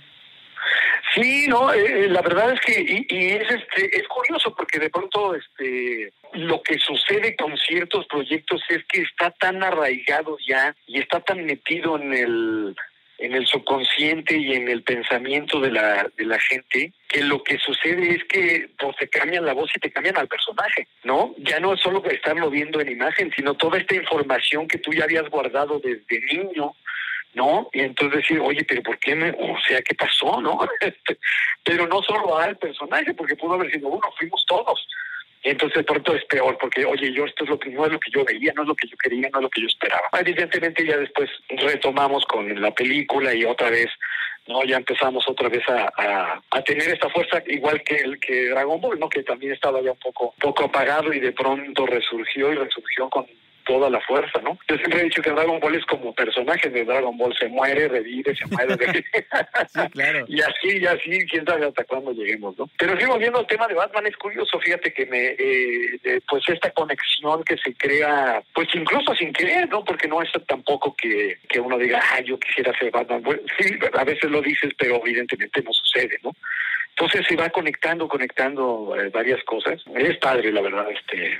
Sí, 1.14 1.46
no, 1.48 1.72
eh, 1.72 2.08
la 2.08 2.22
verdad 2.22 2.52
es 2.52 2.60
que 2.60 2.80
y, 2.80 3.06
y 3.08 3.30
es 3.32 3.50
este 3.50 3.98
es 3.98 4.06
curioso 4.06 4.54
porque 4.54 4.78
de 4.78 4.90
pronto 4.90 5.34
este 5.34 6.12
lo 6.34 6.62
que 6.62 6.78
sucede 6.78 7.34
con 7.34 7.56
ciertos 7.58 8.06
proyectos 8.06 8.62
es 8.68 8.84
que 8.86 9.02
está 9.02 9.30
tan 9.32 9.62
arraigado 9.62 10.36
ya 10.46 10.74
y 10.86 11.00
está 11.00 11.20
tan 11.20 11.44
metido 11.44 11.96
en 11.96 12.12
el 12.14 12.76
en 13.18 13.34
el 13.34 13.46
subconsciente 13.46 14.36
y 14.36 14.52
en 14.52 14.68
el 14.68 14.82
pensamiento 14.84 15.60
de 15.60 15.72
la 15.72 16.08
de 16.16 16.24
la 16.24 16.38
gente 16.38 16.92
que 17.08 17.24
lo 17.24 17.42
que 17.42 17.58
sucede 17.58 18.14
es 18.14 18.24
que 18.24 18.70
pues 18.78 18.96
te 18.96 19.08
cambian 19.08 19.44
la 19.44 19.52
voz 19.52 19.70
y 19.74 19.80
te 19.80 19.90
cambian 19.90 20.16
al 20.16 20.28
personaje, 20.28 20.86
¿no? 21.02 21.34
Ya 21.38 21.58
no 21.58 21.74
es 21.74 21.80
solo 21.80 22.04
estarlo 22.04 22.50
viendo 22.50 22.80
en 22.80 22.92
imagen, 22.92 23.32
sino 23.34 23.54
toda 23.54 23.78
esta 23.78 23.96
información 23.96 24.68
que 24.68 24.78
tú 24.78 24.92
ya 24.92 25.04
habías 25.04 25.28
guardado 25.28 25.80
desde 25.80 26.20
niño 26.32 26.76
¿no? 27.34 27.68
Y 27.72 27.80
entonces 27.80 28.22
decir, 28.22 28.40
oye, 28.40 28.64
pero 28.64 28.82
¿por 28.82 28.98
qué 28.98 29.14
me, 29.14 29.30
o 29.30 29.56
sea, 29.66 29.80
qué 29.82 29.94
pasó, 29.94 30.40
no? 30.40 30.58
Pero 31.64 31.86
no 31.86 32.02
solo 32.02 32.38
al 32.38 32.56
personaje, 32.56 33.14
porque 33.14 33.36
pudo 33.36 33.54
haber 33.54 33.70
sido 33.70 33.88
uno, 33.88 34.00
fuimos 34.18 34.44
todos. 34.46 34.86
Y 35.42 35.50
entonces 35.50 35.78
de 35.78 35.84
pronto 35.84 36.14
es 36.14 36.24
peor, 36.24 36.58
porque, 36.58 36.84
oye, 36.84 37.12
yo 37.12 37.24
esto 37.24 37.44
es 37.44 37.50
lo 37.50 37.58
que 37.58 37.70
no 37.70 37.86
es 37.86 37.92
lo 37.92 38.00
que 38.00 38.10
yo 38.10 38.24
veía, 38.24 38.52
no 38.54 38.62
es 38.62 38.68
lo 38.68 38.74
que 38.74 38.88
yo 38.88 38.96
quería, 38.96 39.28
no 39.30 39.38
es 39.38 39.42
lo 39.44 39.50
que 39.50 39.60
yo 39.60 39.66
esperaba. 39.66 40.08
Evidentemente 40.18 40.84
ya 40.84 40.96
después 40.96 41.30
retomamos 41.48 42.24
con 42.26 42.60
la 42.60 42.72
película 42.72 43.34
y 43.34 43.44
otra 43.44 43.70
vez, 43.70 43.88
¿no? 44.46 44.64
Ya 44.64 44.76
empezamos 44.76 45.26
otra 45.28 45.48
vez 45.48 45.66
a, 45.68 45.92
a, 45.96 46.42
a 46.50 46.62
tener 46.62 46.88
esta 46.88 47.08
fuerza, 47.08 47.42
igual 47.46 47.82
que 47.82 47.96
el 47.96 48.18
que 48.20 48.48
Dragon 48.48 48.80
Ball, 48.80 48.98
¿no? 48.98 49.08
Que 49.08 49.22
también 49.22 49.52
estaba 49.52 49.80
ya 49.80 49.92
un 49.92 49.98
poco, 49.98 50.34
poco 50.38 50.64
apagado 50.64 51.12
y 51.12 51.20
de 51.20 51.32
pronto 51.32 51.86
resurgió 51.86 52.52
y 52.52 52.56
resurgió 52.56 53.08
con 53.08 53.26
toda 53.70 53.88
la 53.88 54.00
fuerza, 54.00 54.40
¿no? 54.42 54.58
Yo 54.68 54.76
siempre 54.78 55.00
he 55.00 55.04
dicho 55.04 55.22
que 55.22 55.30
Dragon 55.30 55.60
Ball 55.60 55.76
es 55.76 55.86
como 55.86 56.12
personaje 56.12 56.68
de 56.70 56.84
Dragon 56.84 57.16
Ball, 57.16 57.32
se 57.38 57.46
muere, 57.46 57.86
revive, 57.86 58.34
se 58.34 58.44
muere, 58.46 58.74
revive. 58.74 59.04
claro. 59.92 60.24
Y 60.26 60.40
así, 60.40 60.78
y 60.78 60.86
así, 60.86 61.24
quién 61.28 61.46
sabe 61.46 61.66
hasta 61.66 61.84
cuándo 61.84 62.10
lleguemos, 62.10 62.58
¿no? 62.58 62.68
Pero 62.76 62.98
sí, 62.98 63.06
volviendo 63.06 63.38
al 63.38 63.46
tema 63.46 63.68
de 63.68 63.74
Batman, 63.74 64.08
es 64.08 64.16
curioso, 64.16 64.58
fíjate 64.58 64.92
que 64.92 65.06
me, 65.06 65.24
eh, 65.38 66.00
eh, 66.02 66.20
pues 66.28 66.42
esta 66.48 66.72
conexión 66.72 67.44
que 67.44 67.56
se 67.58 67.72
crea, 67.74 68.42
pues 68.52 68.66
incluso 68.74 69.14
sin 69.14 69.32
querer, 69.32 69.68
¿no? 69.68 69.84
Porque 69.84 70.08
no 70.08 70.20
es 70.20 70.30
tampoco 70.48 70.96
que, 70.96 71.38
que 71.48 71.60
uno 71.60 71.78
diga, 71.78 72.02
ah, 72.12 72.20
yo 72.22 72.40
quisiera 72.40 72.76
ser 72.76 72.90
Batman. 72.90 73.22
Bueno, 73.22 73.42
sí, 73.56 73.72
a 73.96 74.02
veces 74.02 74.28
lo 74.32 74.42
dices, 74.42 74.72
pero 74.76 75.00
evidentemente 75.06 75.62
no 75.62 75.72
sucede, 75.72 76.18
¿no? 76.24 76.32
Entonces 76.96 77.24
se 77.28 77.36
va 77.36 77.50
conectando, 77.50 78.08
conectando 78.08 78.96
eh, 78.98 79.10
varias 79.10 79.44
cosas. 79.44 79.80
Es 79.94 80.18
padre, 80.18 80.50
la 80.50 80.60
verdad, 80.60 80.86
este 80.90 81.38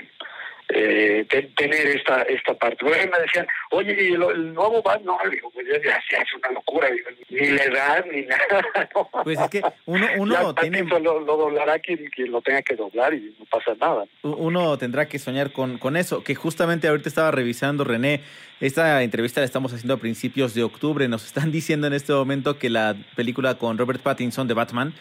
eh, 0.69 1.25
te- 1.29 1.43
tener 1.55 1.87
esta 1.87 2.21
esta 2.23 2.53
parte. 2.53 2.85
Bueno, 2.85 3.11
me 3.11 3.19
decían, 3.23 3.47
oye, 3.71 3.93
¿y 4.09 4.13
el, 4.13 4.21
el 4.23 4.53
nuevo 4.53 4.81
Batman? 4.81 5.17
No, 5.23 5.29
digo, 5.29 5.49
pues 5.51 5.65
ya, 5.67 5.95
hace 5.97 6.35
una 6.37 6.51
locura, 6.51 6.89
digo, 6.89 7.09
ni 7.29 7.47
la 7.49 7.63
edad, 7.63 8.05
ni 8.11 8.21
nada. 8.25 8.89
¿no? 8.95 9.09
Pues 9.23 9.39
es 9.39 9.49
que 9.49 9.61
uno, 9.85 10.07
uno 10.17 10.55
tiene... 10.55 10.83
Lo, 10.83 11.19
lo 11.19 11.37
doblará 11.37 11.79
quien, 11.79 12.09
quien 12.15 12.31
lo 12.31 12.41
tenga 12.41 12.61
que 12.61 12.75
doblar 12.75 13.13
y 13.13 13.35
no 13.39 13.45
pasa 13.45 13.73
nada. 13.79 14.05
uno 14.23 14.77
tendrá 14.77 15.07
que 15.07 15.19
soñar 15.19 15.51
con, 15.51 15.77
con 15.77 15.97
eso, 15.97 16.23
que 16.23 16.35
justamente 16.35 16.87
ahorita 16.87 17.09
estaba 17.09 17.31
revisando, 17.31 17.83
René, 17.83 18.21
esta 18.59 19.01
entrevista 19.03 19.41
la 19.41 19.45
estamos 19.45 19.73
haciendo 19.73 19.95
a 19.95 19.97
principios 19.97 20.53
de 20.53 20.63
octubre, 20.63 21.07
nos 21.07 21.25
están 21.25 21.51
diciendo 21.51 21.87
en 21.87 21.93
este 21.93 22.13
momento 22.13 22.57
que 22.59 22.69
la 22.69 22.95
película 23.15 23.55
con 23.55 23.77
Robert 23.77 24.01
Pattinson 24.01 24.47
de 24.47 24.53
Batman 24.53 24.93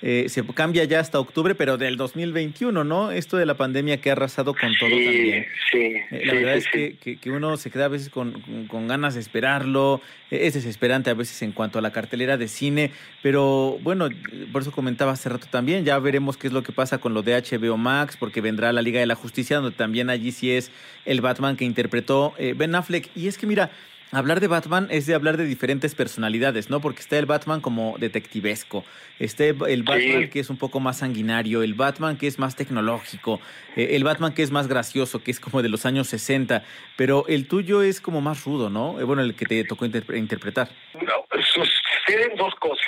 eh, 0.00 0.26
se 0.28 0.44
cambia 0.46 0.84
ya 0.84 1.00
hasta 1.00 1.18
octubre, 1.18 1.54
pero 1.54 1.76
del 1.76 1.96
2021, 1.96 2.84
¿no? 2.84 3.10
Esto 3.10 3.36
de 3.36 3.46
la 3.46 3.54
pandemia 3.54 4.00
que 4.00 4.10
ha 4.10 4.12
arrasado 4.12 4.54
con 4.54 4.72
todo 4.78 4.90
Sí, 4.90 5.04
también. 5.04 5.46
sí, 5.72 5.78
Eh, 5.78 6.22
La 6.24 6.32
sí, 6.32 6.38
verdad 6.38 6.52
sí, 6.52 6.58
es 6.58 6.68
que, 6.68 6.96
que- 6.98 7.16
que 7.18 7.30
uno 7.30 7.56
se 7.56 7.70
queda 7.70 7.86
a 7.86 7.88
veces 7.88 8.08
con, 8.08 8.40
con- 8.40 8.66
con 8.68 8.86
ganas 8.88 9.14
de 9.14 9.20
esperarlo, 9.20 10.00
eh, 10.30 10.46
es 10.46 10.54
desesperante 10.54 11.10
a 11.10 11.14
veces 11.14 11.42
en 11.42 11.52
cuanto 11.52 11.78
a 11.78 11.82
la 11.82 11.90
cartelera 11.90 12.36
de 12.36 12.46
cine, 12.48 12.92
pero 13.22 13.78
bueno, 13.82 14.08
por 14.52 14.62
eso 14.62 14.70
comentaba 14.72 15.12
hace 15.12 15.28
rato 15.28 15.46
también, 15.50 15.84
ya 15.84 15.98
veremos 15.98 16.36
qué 16.36 16.46
es 16.46 16.52
lo 16.52 16.62
que 16.62 16.72
pasa 16.72 16.98
con 16.98 17.12
lo 17.14 17.22
de 17.22 17.34
HBO 17.34 17.76
Max, 17.76 18.16
porque 18.16 18.40
vendrá 18.40 18.72
la 18.72 18.82
Liga 18.82 19.00
de 19.00 19.06
la 19.06 19.14
Justicia, 19.16 19.56
donde 19.56 19.76
también 19.76 20.10
allí 20.10 20.30
sí 20.32 20.50
es 20.52 20.70
el 21.04 21.20
Batman 21.20 21.56
que 21.56 21.64
interpretó 21.64 22.34
eh, 22.38 22.54
Ben 22.56 22.74
Affleck. 22.74 23.10
Y 23.16 23.26
es 23.28 23.36
que 23.36 23.46
mira, 23.46 23.70
Hablar 24.10 24.40
de 24.40 24.46
Batman 24.46 24.88
es 24.90 25.04
de 25.06 25.14
hablar 25.14 25.36
de 25.36 25.44
diferentes 25.44 25.94
personalidades, 25.94 26.70
¿no? 26.70 26.80
Porque 26.80 27.00
está 27.00 27.18
el 27.18 27.26
Batman 27.26 27.60
como 27.60 27.96
detectivesco, 27.98 28.82
está 29.18 29.44
el 29.44 29.82
Batman 29.82 30.30
que 30.30 30.40
es 30.40 30.48
un 30.48 30.56
poco 30.56 30.80
más 30.80 30.98
sanguinario, 30.98 31.62
el 31.62 31.74
Batman 31.74 32.16
que 32.16 32.26
es 32.26 32.38
más 32.38 32.56
tecnológico, 32.56 33.38
eh, 33.76 33.88
el 33.96 34.04
Batman 34.04 34.32
que 34.32 34.42
es 34.42 34.50
más 34.50 34.66
gracioso, 34.66 35.22
que 35.22 35.30
es 35.30 35.40
como 35.40 35.60
de 35.60 35.68
los 35.68 35.84
años 35.84 36.08
60, 36.08 36.64
pero 36.96 37.26
el 37.28 37.48
tuyo 37.48 37.82
es 37.82 38.00
como 38.00 38.22
más 38.22 38.44
rudo, 38.44 38.70
¿no? 38.70 38.98
Eh, 38.98 39.04
bueno, 39.04 39.20
el 39.20 39.34
que 39.34 39.44
te 39.44 39.62
tocó 39.64 39.84
interpre- 39.84 40.16
interpretar. 40.16 40.70
No, 40.94 41.24
suceden 41.42 42.34
dos 42.36 42.54
cosas. 42.54 42.78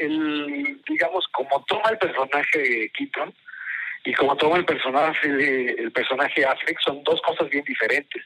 El, 0.00 0.80
digamos, 0.86 1.26
como 1.32 1.64
toma 1.66 1.90
el 1.90 1.98
personaje 1.98 2.58
de 2.58 2.90
Keaton 2.96 3.32
y 4.04 4.12
como 4.12 4.36
toma 4.36 4.58
el 4.58 4.64
personaje 4.66 5.28
de, 5.28 5.70
el 5.78 5.92
personaje 5.92 6.44
Affleck, 6.44 6.78
son 6.84 7.02
dos 7.04 7.20
cosas 7.22 7.48
bien 7.48 7.64
diferentes. 7.64 8.22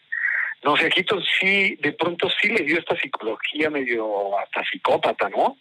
No 0.63 0.77
sé, 0.77 0.89
Keaton 0.91 1.23
sí, 1.41 1.77
de 1.81 1.93
pronto 1.93 2.31
sí 2.41 2.49
le 2.49 2.65
dio 2.65 2.79
esta 2.79 2.97
psicología 2.97 3.69
medio 3.69 4.39
hasta 4.39 4.65
psicópata, 4.65 5.29
¿no? 5.29 5.59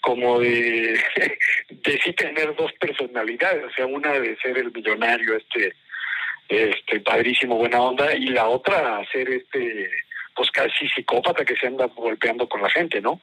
Como 0.00 0.40
de, 0.40 0.98
de 1.68 2.00
sí 2.02 2.12
tener 2.14 2.54
dos 2.56 2.72
personalidades, 2.74 3.64
o 3.64 3.70
sea, 3.70 3.86
una 3.86 4.12
de 4.12 4.36
ser 4.36 4.56
el 4.56 4.72
millonario, 4.72 5.36
este, 5.36 5.74
este 6.48 7.00
padrísimo, 7.00 7.56
buena 7.56 7.80
onda, 7.80 8.14
y 8.14 8.26
la 8.26 8.48
otra 8.48 9.04
ser 9.12 9.28
este, 9.28 9.90
pues 10.34 10.50
casi 10.50 10.88
psicópata 10.88 11.44
que 11.44 11.56
se 11.56 11.66
anda 11.66 11.86
golpeando 11.86 12.48
con 12.48 12.62
la 12.62 12.70
gente, 12.70 13.00
¿no? 13.00 13.20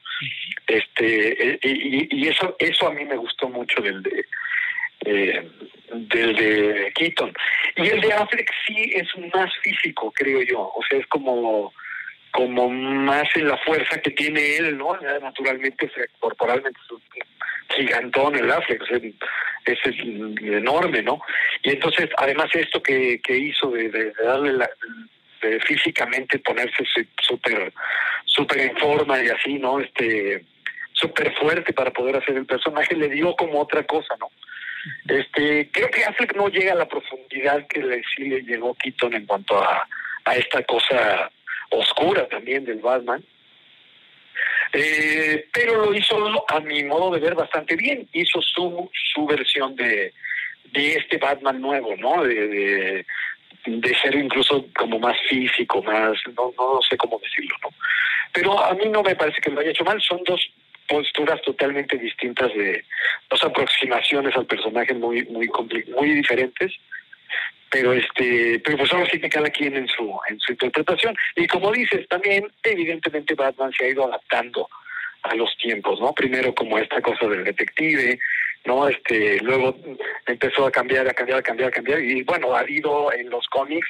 Este, 0.66 1.54
eh, 1.54 1.58
y, 1.62 2.24
y 2.24 2.28
eso, 2.28 2.54
eso 2.58 2.86
a 2.86 2.92
mí 2.92 3.04
me 3.04 3.16
gustó 3.16 3.48
mucho 3.48 3.82
del 3.82 4.02
de, 4.02 4.26
eh, 5.06 5.48
del 5.92 6.36
de 6.36 6.92
Keaton. 6.94 7.32
Y 7.76 7.88
el 7.88 8.00
de 8.00 8.12
Affleck 8.12 8.50
sí 8.66 8.92
es 8.94 9.08
más 9.34 9.50
físico, 9.62 10.12
creo 10.12 10.42
yo. 10.42 10.60
O 10.60 10.82
sea, 10.88 10.98
es 10.98 11.06
como 11.06 11.72
como 12.32 12.68
más 12.68 13.26
en 13.34 13.48
la 13.48 13.56
fuerza 13.58 13.98
que 14.02 14.10
tiene 14.10 14.56
él, 14.56 14.76
¿no? 14.76 14.94
Naturalmente, 15.22 15.90
corporalmente 16.20 16.78
es 16.84 16.90
un 16.90 17.00
gigantón 17.74 18.36
el 18.36 18.50
Affleck, 18.50 18.82
o 18.82 18.84
es, 18.84 19.78
enorme, 20.42 21.02
¿no? 21.02 21.18
Y 21.62 21.70
entonces, 21.70 22.10
además 22.18 22.48
esto 22.54 22.82
que, 22.82 23.20
que 23.22 23.38
hizo 23.38 23.70
de, 23.70 23.88
de- 23.88 24.12
de 24.12 24.22
darle 24.22 24.52
la, 24.52 24.68
de 25.40 25.60
físicamente 25.60 26.38
ponerse 26.40 26.84
súper 27.22 27.72
súper 28.26 28.58
en 28.60 28.76
forma 28.76 29.22
y 29.22 29.28
así, 29.28 29.54
¿no? 29.54 29.80
Este 29.80 30.44
súper 30.92 31.34
fuerte 31.36 31.72
para 31.72 31.90
poder 31.90 32.16
hacer 32.16 32.36
el 32.36 32.46
personaje 32.46 32.94
le 32.96 33.08
dio 33.08 33.34
como 33.34 33.60
otra 33.60 33.82
cosa, 33.84 34.14
¿no? 34.20 34.30
Este, 35.08 35.70
creo 35.70 35.90
que 35.90 36.04
Affleck 36.04 36.34
no 36.36 36.48
llega 36.48 36.72
a 36.72 36.76
la 36.76 36.88
profundidad 36.88 37.66
que 37.66 37.82
le, 37.82 38.02
sí 38.14 38.24
le 38.24 38.42
llegó 38.42 38.74
Keaton 38.74 39.14
en 39.14 39.26
cuanto 39.26 39.62
a, 39.62 39.86
a 40.24 40.36
esta 40.36 40.62
cosa 40.64 41.30
oscura 41.70 42.28
también 42.28 42.64
del 42.64 42.78
Batman. 42.78 43.24
Eh, 44.72 45.48
pero 45.52 45.86
lo 45.86 45.94
hizo 45.94 46.44
a 46.48 46.60
mi 46.60 46.84
modo 46.84 47.10
de 47.12 47.20
ver 47.20 47.34
bastante 47.34 47.76
bien. 47.76 48.08
Hizo 48.12 48.42
su, 48.42 48.90
su 49.14 49.26
versión 49.26 49.74
de, 49.76 50.12
de 50.72 50.94
este 50.94 51.18
Batman 51.18 51.60
nuevo, 51.60 51.96
¿no? 51.96 52.24
De, 52.24 52.48
de, 52.48 53.06
de 53.64 53.94
ser 53.98 54.14
incluso 54.14 54.66
como 54.76 54.98
más 54.98 55.16
físico, 55.28 55.82
más, 55.82 56.18
no, 56.36 56.52
no 56.56 56.80
sé 56.82 56.96
cómo 56.96 57.18
decirlo, 57.18 57.56
¿no? 57.62 57.70
Pero 58.32 58.62
a 58.62 58.74
mí 58.74 58.84
no 58.88 59.02
me 59.02 59.16
parece 59.16 59.40
que 59.40 59.50
lo 59.50 59.60
haya 59.60 59.70
hecho 59.70 59.84
mal. 59.84 60.00
Son 60.02 60.22
dos 60.24 60.52
posturas 60.88 61.40
totalmente 61.42 61.96
distintas 61.98 62.52
de 62.54 62.84
dos 63.30 63.42
aproximaciones 63.44 64.36
al 64.36 64.46
personaje 64.46 64.94
muy 64.94 65.24
muy 65.24 65.48
muy 65.96 66.10
diferentes. 66.10 66.72
Pero 67.70 67.92
este 67.92 68.60
pero 68.64 68.78
pues 68.78 68.92
ahora 68.92 69.08
sí 69.10 69.20
que 69.20 69.28
cada 69.28 69.50
quien 69.50 69.76
en 69.76 69.88
su 69.88 70.18
en 70.28 70.38
su 70.40 70.52
interpretación. 70.52 71.16
Y 71.34 71.46
como 71.46 71.72
dices 71.72 72.06
también 72.08 72.46
evidentemente 72.62 73.34
Batman 73.34 73.72
se 73.72 73.84
ha 73.84 73.88
ido 73.88 74.06
adaptando 74.06 74.68
a 75.22 75.34
los 75.34 75.56
tiempos 75.56 76.00
no 76.00 76.12
primero 76.12 76.54
como 76.54 76.78
esta 76.78 77.00
cosa 77.02 77.26
del 77.26 77.42
detective 77.42 78.18
no 78.64 78.88
este 78.88 79.40
luego 79.40 79.76
empezó 80.26 80.66
a 80.66 80.70
cambiar 80.70 81.08
a 81.08 81.14
cambiar 81.14 81.40
a 81.40 81.42
cambiar 81.42 81.68
a 81.68 81.72
cambiar. 81.72 82.00
Y 82.00 82.22
bueno 82.22 82.54
ha 82.54 82.60
habido 82.60 83.12
en 83.12 83.30
los 83.30 83.46
cómics 83.48 83.88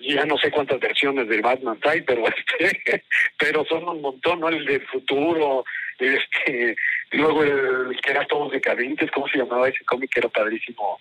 ya 0.00 0.24
no 0.24 0.36
sé 0.38 0.50
cuántas 0.50 0.78
versiones 0.80 1.28
del 1.28 1.42
Batman 1.42 1.78
hay 1.84 2.02
pero 2.02 2.24
este 2.58 3.04
pero 3.38 3.64
son 3.66 3.88
un 3.88 4.00
montón 4.00 4.40
no 4.40 4.48
el 4.48 4.64
del 4.64 4.86
futuro 4.86 5.64
este 5.98 6.76
luego 7.12 7.42
el 7.44 8.00
que 8.00 8.10
era 8.10 8.24
todos 8.26 8.52
decadentes 8.52 9.10
cómo 9.10 9.28
se 9.28 9.38
llamaba 9.38 9.68
ese 9.68 9.84
cómic 9.84 10.10
que 10.12 10.20
era 10.20 10.28
padrísimo 10.28 11.00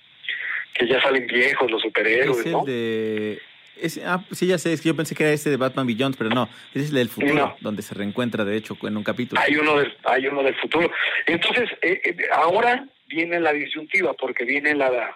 que 0.73 0.87
ya 0.87 1.01
salen 1.01 1.27
viejos 1.27 1.69
los 1.69 1.81
superhéroes 1.81 2.39
Es 2.39 2.45
el 2.45 2.51
no 2.53 2.63
de... 2.65 3.41
ese- 3.77 4.05
ah, 4.05 4.23
sí, 4.31 4.47
ya 4.47 4.57
sé, 4.57 4.71
es 4.73 4.81
que 4.81 4.87
yo 4.89 4.95
pensé 4.95 5.13
que 5.15 5.23
era 5.23 5.33
este 5.33 5.49
de 5.49 5.57
Batman 5.57 5.85
Beyond, 5.85 6.15
pero 6.17 6.29
no, 6.29 6.47
ese 6.73 6.85
es 6.85 6.89
el 6.89 6.95
del 6.95 7.09
futuro, 7.09 7.33
No. 7.33 7.55
donde 7.59 7.81
se 7.81 7.93
reencuentra, 7.93 8.45
de 8.45 8.55
hecho, 8.55 8.77
en 8.83 8.95
un 8.95 9.03
capítulo. 9.03 9.41
hay 9.41 9.55
uno 9.57 9.77
del 9.77 9.95
hay 10.05 10.27
uno 10.27 10.41
del 10.43 10.55
futuro 10.55 10.89
entonces 11.25 11.69
eh, 11.81 12.01
eh, 12.05 12.15
ahora 12.33 12.85
viene 13.07 13.39
la 13.41 13.51
disyuntiva 13.53 14.13
porque 14.13 14.45
viene 14.45 14.73
la 14.75 15.15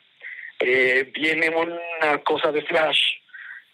eh, 0.59 1.09
viene 1.13 1.49
una 1.49 2.17
cosa 2.23 2.51
de 2.51 2.61
Flash 2.63 2.99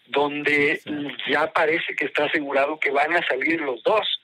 donde 0.06 0.80
ya 1.28 1.52
parece 1.52 1.94
que 1.96 2.06
está 2.06 2.24
asegurado 2.24 2.78
que 2.78 2.90
van 2.90 3.14
a 3.14 3.26
salir 3.26 3.60
los 3.60 3.82
dos 3.82 4.22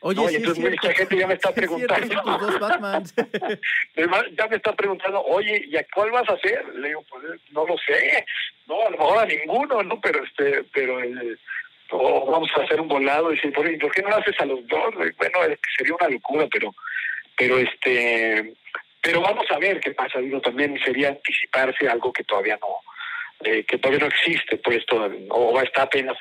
Oye, 0.00 0.36
entonces 0.36 0.58
mucha 0.64 0.94
gente 0.94 1.16
ya 1.16 1.26
me 1.26 1.34
está 1.34 1.52
preguntando 1.54 2.14
ya 3.96 4.46
me 4.46 4.56
está 4.56 4.72
preguntando, 4.72 5.22
oye, 5.24 5.64
¿y 5.66 5.76
a 5.76 5.84
cuál 5.92 6.12
vas 6.12 6.28
a 6.28 6.34
hacer? 6.34 6.64
Le 6.74 6.88
digo, 6.88 7.04
pues 7.10 7.24
no 7.50 7.66
lo 7.66 7.76
sé, 7.78 8.24
no, 8.66 8.80
a 8.80 8.90
lo 8.90 8.98
mejor 8.98 9.18
a 9.18 9.26
ninguno, 9.26 9.82
¿no? 9.82 10.00
Pero 10.00 10.22
este, 10.22 10.64
pero 10.72 11.02
eh, 11.02 11.36
o 11.90 12.30
vamos 12.30 12.50
a 12.56 12.62
hacer 12.62 12.80
un 12.80 12.88
volado 12.88 13.32
y 13.32 13.36
dice, 13.36 13.50
¿por, 13.50 13.64
qué 13.92 14.02
no 14.02 14.10
lo 14.10 14.16
haces 14.16 14.38
a 14.40 14.44
los 14.44 14.66
dos? 14.68 14.94
Bueno, 14.94 15.44
es 15.44 15.58
que 15.58 15.70
sería 15.76 15.94
una 15.94 16.08
locura, 16.08 16.46
pero, 16.50 16.74
pero 17.36 17.58
este, 17.58 18.54
pero 19.00 19.20
vamos 19.20 19.46
a 19.50 19.58
ver 19.58 19.80
qué 19.80 19.92
pasa. 19.92 20.20
Digo, 20.20 20.40
también 20.40 20.78
sería 20.84 21.08
anticiparse 21.08 21.88
algo 21.88 22.12
que 22.12 22.24
todavía 22.24 22.58
no, 22.60 22.68
eh, 23.44 23.64
que 23.64 23.78
todavía 23.78 24.00
no 24.00 24.06
existe, 24.06 24.56
pues, 24.58 24.84
todo, 24.86 25.10
o 25.30 25.60
está 25.60 25.82
apenas 25.82 26.16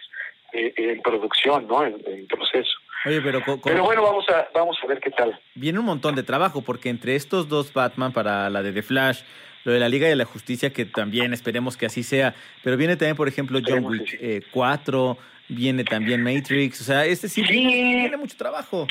eh, 0.54 0.74
en 0.78 1.02
producción, 1.02 1.68
¿no? 1.68 1.86
En, 1.86 1.96
en 2.06 2.28
proceso. 2.28 2.72
Oye, 3.06 3.22
pero 3.22 3.42
Pero 3.64 3.84
bueno, 3.84 4.02
vamos 4.02 4.28
a, 4.30 4.48
vamos 4.54 4.78
a 4.84 4.88
ver 4.88 5.00
qué 5.00 5.12
tal. 5.12 5.40
viene 5.56 5.80
un 5.80 5.86
montón 5.86 6.16
de 6.16 6.24
trabajo, 6.24 6.62
porque 6.62 6.90
entre 6.90 7.16
estos 7.16 7.48
dos 7.48 7.72
Batman 7.72 8.12
para 8.12 8.50
la 8.50 8.64
de 8.64 8.72
The 8.74 8.82
Flash, 8.82 9.22
lo 9.64 9.72
de 9.74 9.80
la 9.80 9.90
Liga 9.90 10.08
de 10.08 10.16
la 10.16 10.26
Justicia, 10.26 10.72
que 10.72 10.86
también 10.86 11.34
esperemos 11.34 11.78
que 11.78 11.86
así 11.86 12.04
sea, 12.04 12.34
pero 12.64 12.78
viene 12.78 12.96
también, 12.96 13.16
por 13.16 13.28
ejemplo, 13.28 13.60
John 13.66 13.86
Wick 13.86 14.18
eh, 14.20 14.42
4, 14.52 15.18
viene 15.50 15.84
también 15.84 16.24
Matrix, 16.24 16.82
o 16.82 16.84
sea, 16.86 17.06
este 17.06 17.28
sí, 17.30 17.44
tiene 17.44 18.18
mucho 18.18 18.38
trabajo. 18.38 18.88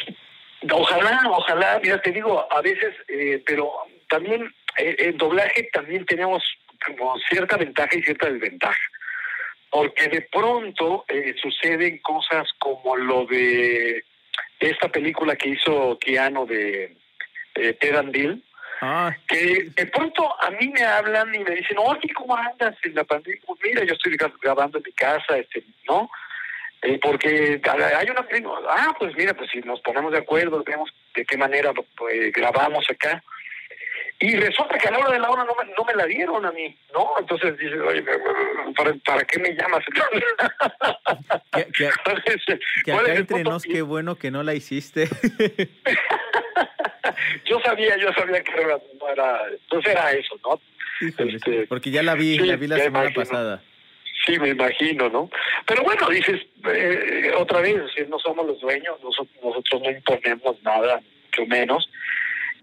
Ojalá, 0.70 1.22
ojalá, 1.31 1.81
mira, 1.83 2.01
te 2.01 2.12
digo, 2.12 2.47
a 2.51 2.61
veces, 2.61 2.95
eh, 3.09 3.43
pero 3.47 3.72
también 4.09 4.55
eh, 4.79 4.97
en 4.99 5.16
doblaje 5.16 5.68
también 5.72 6.05
tenemos 6.07 6.43
como 6.87 7.18
cierta 7.28 7.57
ventaja 7.57 7.97
y 7.97 8.03
cierta 8.03 8.30
desventaja. 8.30 8.78
Porque 9.70 10.09
de 10.09 10.22
pronto 10.22 11.05
eh, 11.09 11.34
suceden 11.41 11.99
cosas 11.99 12.49
como 12.59 12.97
lo 12.97 13.26
de 13.26 14.05
esta 14.61 14.89
película 14.89 15.37
que 15.37 15.51
hizo 15.51 15.99
Keanu 15.99 16.47
de 16.47 16.97
Ted 17.55 17.97
and 17.97 18.12
Bill, 18.12 18.43
Ah, 18.82 19.16
que 19.26 19.70
de 19.74 19.87
pronto 19.87 20.34
a 20.43 20.51
mí 20.51 20.68
me 20.68 20.82
hablan 20.84 21.34
y 21.34 21.39
me 21.39 21.53
dicen, 21.53 21.78
oye, 21.78 22.12
¿cómo 22.14 22.37
andas 22.37 22.76
en 22.84 22.95
la 22.95 23.05
pandemia? 23.05 23.41
Pues 23.47 23.59
mira, 23.64 23.82
yo 23.84 23.95
estoy 23.95 24.12
gra- 24.18 24.39
grabando 24.43 24.76
en 24.76 24.84
mi 24.84 24.93
casa, 24.93 25.39
este, 25.39 25.64
¿no? 25.89 26.11
Eh, 26.82 26.99
porque 27.01 27.59
hay 27.97 28.11
una 28.11 28.22
película, 28.28 28.59
ah, 28.68 28.95
pues 28.99 29.16
mira, 29.16 29.32
pues 29.32 29.51
si 29.51 29.61
nos 29.61 29.80
ponemos 29.80 30.12
de 30.12 30.18
acuerdo, 30.18 30.62
vemos 30.62 30.93
de 31.14 31.24
qué 31.24 31.39
manera 31.39 31.72
pues, 31.97 32.30
grabamos 32.32 32.84
acá. 32.91 33.22
Y 34.19 34.35
resulta 34.37 34.79
que 34.79 34.89
a 34.89 34.93
la 34.93 34.99
hora 34.99 35.11
de 35.12 35.19
la 35.21 35.29
hora 35.31 35.45
no 35.45 35.55
me, 35.55 35.71
no 35.77 35.85
me 35.85 35.95
la 35.95 36.07
dieron 36.07 36.45
a 36.47 36.51
mí, 36.51 36.75
¿no? 36.95 37.11
Entonces 37.19 37.59
dices, 37.59 37.79
oye, 37.87 38.03
¿para, 38.75 38.95
para 39.05 39.25
qué 39.25 39.39
me 39.41 39.51
llamas? 39.55 39.85
que, 41.53 41.64
que- 41.67 41.91
que 42.85 42.93
¿Cuál 42.93 43.01
acá 43.01 43.12
es 43.12 43.14
el 43.14 43.17
entre 43.19 43.45
nos, 43.45 43.62
qué 43.64 43.83
bueno 43.83 44.17
que 44.17 44.31
no 44.31 44.43
la 44.43 44.55
hiciste. 44.55 45.09
Yo 47.45 47.61
sabía, 47.61 47.97
yo 47.97 48.12
sabía 48.14 48.43
que 48.43 48.53
era, 48.53 48.79
no 49.01 49.09
era, 49.09 49.41
entonces 49.51 49.93
era 49.93 50.12
eso, 50.12 50.35
¿no? 50.45 50.61
Híjole, 51.07 51.37
Este, 51.37 51.67
porque 51.67 51.91
ya 51.91 52.03
la 52.03 52.14
vi, 52.14 52.37
sí, 52.39 52.45
la 52.45 52.57
vi 52.57 52.67
la 52.67 52.77
semana 52.79 53.05
imagino. 53.11 53.23
pasada. 53.25 53.62
Sí, 54.27 54.39
me 54.39 54.49
imagino, 54.49 55.09
¿no? 55.09 55.31
Pero 55.67 55.83
bueno, 55.85 56.09
dices, 56.09 56.41
eh, 56.69 57.33
otra 57.37 57.61
vez, 57.61 57.77
si 57.97 58.03
no 58.07 58.19
somos 58.19 58.47
los 58.47 58.61
dueños, 58.61 58.99
nosotros, 59.03 59.37
nosotros 59.43 59.83
no 59.83 59.91
imponemos 59.91 60.62
nada, 60.62 61.01
mucho 61.27 61.47
menos. 61.47 61.89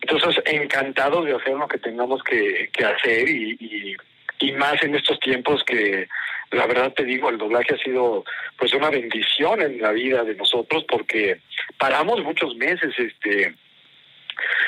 Entonces, 0.04 0.44
encantados 0.46 1.26
de 1.26 1.34
hacer 1.34 1.54
lo 1.54 1.66
que 1.68 1.78
tengamos 1.78 2.22
que, 2.24 2.70
que 2.74 2.84
hacer 2.84 3.30
y, 3.30 3.98
y, 4.40 4.52
más 4.52 4.84
en 4.84 4.94
estos 4.94 5.18
tiempos 5.22 5.64
que, 5.64 6.10
la 6.52 6.68
verdad 6.68 6.92
te 6.92 7.06
digo, 7.06 7.30
el 7.30 7.38
doblaje 7.38 7.76
ha 7.76 7.78
sido 7.78 8.26
pues 8.58 8.74
una 8.74 8.90
bendición 8.90 9.62
en 9.62 9.82
la 9.82 9.94
vida 9.94 10.24
de 10.26 10.36
nosotros 10.36 10.84
porque 10.90 11.40
paramos 11.78 12.22
muchos 12.22 12.54
meses, 12.58 12.94
este 12.98 13.56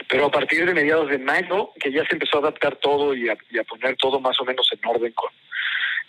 pero 0.07 0.27
a 0.27 0.31
partir 0.31 0.65
de 0.65 0.73
mediados 0.73 1.09
de 1.09 1.17
mayo, 1.17 1.71
que 1.77 1.91
ya 1.91 2.05
se 2.05 2.13
empezó 2.13 2.37
a 2.37 2.41
adaptar 2.41 2.77
todo 2.77 3.13
y 3.13 3.27
a, 3.27 3.33
a 3.33 3.63
poner 3.65 3.97
todo 3.97 4.21
más 4.21 4.39
o 4.39 4.45
menos 4.45 4.69
en 4.71 4.89
orden 4.89 5.11
con 5.11 5.31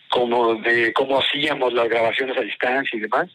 como 0.08 0.54
de 0.54 0.92
cómo 0.92 1.18
hacíamos 1.18 1.72
las 1.72 1.88
grabaciones 1.88 2.38
a 2.38 2.42
distancia 2.42 2.96
y 2.96 3.00
demás. 3.00 3.28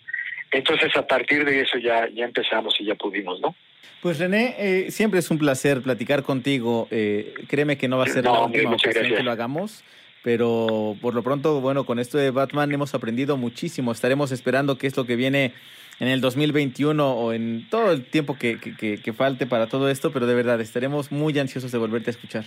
Entonces 0.51 0.95
a 0.95 1.05
partir 1.05 1.43
de 1.43 1.59
eso 1.59 1.77
ya 1.77 2.07
ya 2.13 2.23
empezamos 2.23 2.79
y 2.79 2.85
ya 2.85 2.95
pudimos, 2.95 3.41
¿no? 3.41 3.53
Pues 4.01 4.17
René, 4.17 4.55
eh, 4.57 4.91
siempre 4.91 5.19
es 5.19 5.29
un 5.29 5.37
placer 5.37 5.81
platicar 5.81 6.23
contigo. 6.23 6.87
Eh, 6.89 7.33
créeme 7.47 7.77
que 7.77 7.87
no 7.87 7.97
va 7.97 8.05
a 8.05 8.07
ser 8.07 8.23
No, 8.23 8.33
la 8.33 8.45
última 8.45 8.71
ocasión 8.71 8.93
gracias. 8.93 9.17
que 9.17 9.23
lo 9.23 9.31
hagamos, 9.31 9.83
pero 10.23 10.95
por 11.01 11.13
lo 11.13 11.21
pronto, 11.21 11.61
bueno, 11.61 11.85
con 11.85 11.99
esto 11.99 12.17
de 12.17 12.31
Batman 12.31 12.71
hemos 12.71 12.95
aprendido 12.95 13.37
muchísimo. 13.37 13.91
Estaremos 13.91 14.31
esperando 14.31 14.77
qué 14.77 14.87
es 14.87 14.97
lo 14.97 15.05
que 15.05 15.15
viene 15.15 15.53
en 15.99 16.07
el 16.07 16.19
2021 16.19 17.11
o 17.13 17.31
en 17.31 17.67
todo 17.69 17.91
el 17.91 18.03
tiempo 18.03 18.37
que, 18.39 18.59
que, 18.59 18.97
que 18.97 19.13
falte 19.13 19.45
para 19.45 19.67
todo 19.67 19.87
esto, 19.87 20.11
pero 20.11 20.25
de 20.25 20.33
verdad 20.33 20.59
estaremos 20.61 21.11
muy 21.11 21.37
ansiosos 21.37 21.71
de 21.71 21.77
volverte 21.77 22.09
a 22.09 22.13
escuchar. 22.13 22.45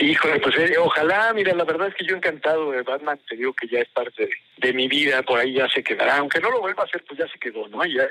Híjole, 0.00 0.38
pues 0.38 0.56
eh, 0.58 0.78
ojalá, 0.78 1.32
mira, 1.32 1.52
la 1.54 1.64
verdad 1.64 1.88
es 1.88 1.94
que 1.96 2.04
yo 2.04 2.14
encantado 2.14 2.70
de 2.70 2.82
Batman, 2.82 3.18
te 3.28 3.34
digo 3.34 3.52
que 3.52 3.66
ya 3.66 3.80
es 3.80 3.88
parte 3.88 4.30
de, 4.56 4.72
mi 4.72 4.86
vida, 4.86 5.22
por 5.22 5.40
ahí 5.40 5.54
ya 5.54 5.68
se 5.68 5.82
quedará, 5.82 6.18
aunque 6.18 6.38
no 6.40 6.50
lo 6.52 6.60
vuelva 6.60 6.84
a 6.84 6.86
hacer, 6.86 7.04
pues 7.04 7.18
ya 7.18 7.26
se 7.26 7.38
quedó, 7.38 7.66
¿no? 7.68 7.84
Ya, 7.84 8.08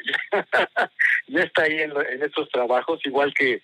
ya, 1.27 1.43
está 1.43 1.63
ahí 1.63 1.79
en, 1.79 1.91
en 1.91 2.23
estos 2.23 2.49
trabajos, 2.49 2.99
igual 3.05 3.33
que 3.33 3.61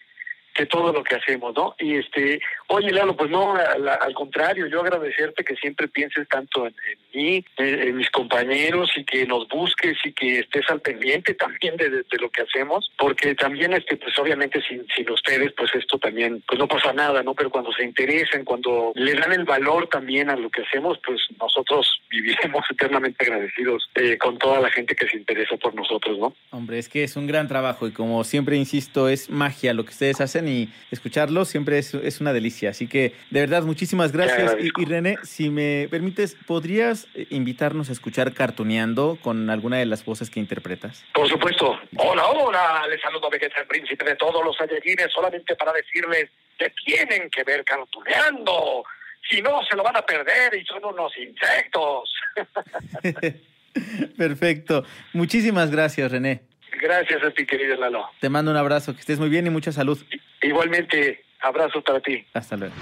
que 0.54 0.66
todo 0.66 0.93
lo 0.93 1.04
que 1.04 1.16
hacemos, 1.16 1.56
¿no? 1.56 1.76
Y 1.80 1.95
este, 1.95 2.39
oye, 2.68 2.91
Lalo, 2.91 3.16
pues 3.16 3.30
no, 3.30 3.56
al, 3.56 4.14
contrario, 4.14 4.68
yo 4.68 4.82
agradecerte 4.82 5.43
que 5.43 5.56
siempre 5.56 5.88
pienses 5.88 6.28
tanto 6.28 6.68
en, 6.68 6.76
mí, 7.14 7.43
en, 7.58 7.97
mis 7.97 8.10
compañeros 8.12 8.91
y 8.95 9.04
que 9.04 9.26
nos 9.26 9.47
busques 9.47 9.97
y 10.04 10.14
que 10.14 10.39
estés 10.39 10.70
al 10.70 10.82
pendiente 10.82 11.34
también 11.34 11.76
de, 11.78 12.04
lo 12.20 12.30
que 12.30 12.43
hacemos, 12.43 12.91
porque 12.97 13.36
también, 13.36 13.74
este, 13.74 13.97
pues 13.97 14.18
obviamente 14.20 14.62
sin, 14.62 14.86
sin 14.95 15.10
ustedes, 15.10 15.51
pues 15.58 15.74
esto 15.74 15.97
también, 15.97 16.43
pues 16.47 16.60
no 16.60 16.68
pasa 16.68 16.93
nada, 16.93 17.24
¿no? 17.24 17.34
Pero 17.34 17.49
cuando 17.49 17.72
se 17.74 17.84
interesan, 17.84 18.45
cuando 18.45 18.91
le 18.95 19.14
dan 19.16 19.34
el 19.34 19.45
valor 19.45 19.88
también 19.88 20.30
a 20.30 20.36
lo 20.36 20.49
que 20.49 20.62
hacemos, 20.62 20.99
pues 21.06 21.20
nosotros 21.39 21.88
viviremos 22.10 22.64
eternamente 22.70 23.26
agradecidos 23.26 23.89
eh, 23.95 24.18
con 24.18 24.38
toda 24.38 24.60
la 24.60 24.70
gente 24.70 24.95
que 24.95 25.08
se 25.08 25.18
interesa 25.18 25.58
por 25.58 25.74
nosotros, 25.74 26.18
¿no? 26.20 26.36
Hombre, 26.51 26.78
es 26.78 26.88
que 26.88 27.04
es 27.04 27.16
un 27.16 27.28
gran 27.28 27.47
trabajo 27.47 27.88
y 27.88 27.91
como 27.91 28.24
siempre 28.24 28.56
insisto, 28.56 29.10
es 29.10 29.30
magia 29.30 29.74
lo 29.74 29.84
que 29.84 29.91
ustedes 29.91 30.22
hacen 30.22 30.43
y 30.48 30.74
escucharlo 30.91 31.46
siempre 31.46 31.78
es, 31.78 31.94
es 31.94 32.22
una 32.22 32.34
delicia. 32.34 32.70
Así 32.70 32.88
que 32.88 33.14
de 33.30 33.39
verdad, 33.41 33.64
muchísimas 33.64 34.12
gracias. 34.12 34.56
Y, 34.60 34.86
René, 34.86 35.18
si 35.24 35.50
me 35.50 35.88
permites, 35.89 36.36
¿podrías 36.46 37.08
eh, 37.16 37.28
invitarnos 37.30 37.89
a 37.89 37.91
escuchar 37.91 38.34
Cartuneando 38.34 39.18
con 39.22 39.50
alguna 39.50 39.78
de 39.78 39.86
las 39.86 40.06
voces 40.06 40.30
que 40.30 40.39
interpretas? 40.39 41.04
Por 41.14 41.28
supuesto. 41.28 41.80
Hola, 41.98 42.28
hola. 42.28 42.86
Les 42.89 43.02
saludo 43.02 43.28
a 43.28 43.30
Vegeta, 43.30 43.62
el 43.62 43.68
príncipe 43.68 44.06
de 44.06 44.16
todos 44.16 44.44
los 44.44 44.56
Saiyajines, 44.58 45.12
solamente 45.14 45.56
para 45.56 45.74
decirles 45.74 46.30
que 46.58 46.72
tienen 46.86 47.30
que 47.30 47.44
ver 47.44 47.64
Cartuneando. 47.64 48.84
Si 49.30 49.41
no, 49.41 49.64
se 49.64 49.76
lo 49.76 49.84
van 49.84 49.98
a 49.98 50.02
perder 50.02 50.56
y 50.56 50.66
son 50.66 50.84
unos 50.86 51.12
insectos. 51.18 52.14
Perfecto. 54.18 54.86
Muchísimas 55.14 55.72
gracias, 55.72 56.12
René. 56.12 56.53
Gracias 56.84 57.24
a 57.24 57.32
ti, 57.32 57.46
querido 57.46 57.78
Lalo. 57.78 58.10
Te 58.20 58.28
mando 58.28 58.52
un 58.52 58.58
abrazo, 58.58 58.94
que 58.94 59.00
estés 59.00 59.18
muy 59.18 59.30
bien 59.30 59.48
y 59.48 59.50
mucha 59.50 59.72
salud. 59.72 59.98
Igualmente, 60.42 61.24
abrazo 61.40 61.82
para 61.82 62.02
ti. 62.02 62.26
Hasta 62.34 62.58
luego. 62.58 62.74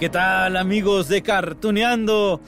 ¿Qué 0.00 0.08
tal, 0.08 0.56
amigos 0.56 1.06
de 1.06 1.22
Cartuneando? 1.22 2.40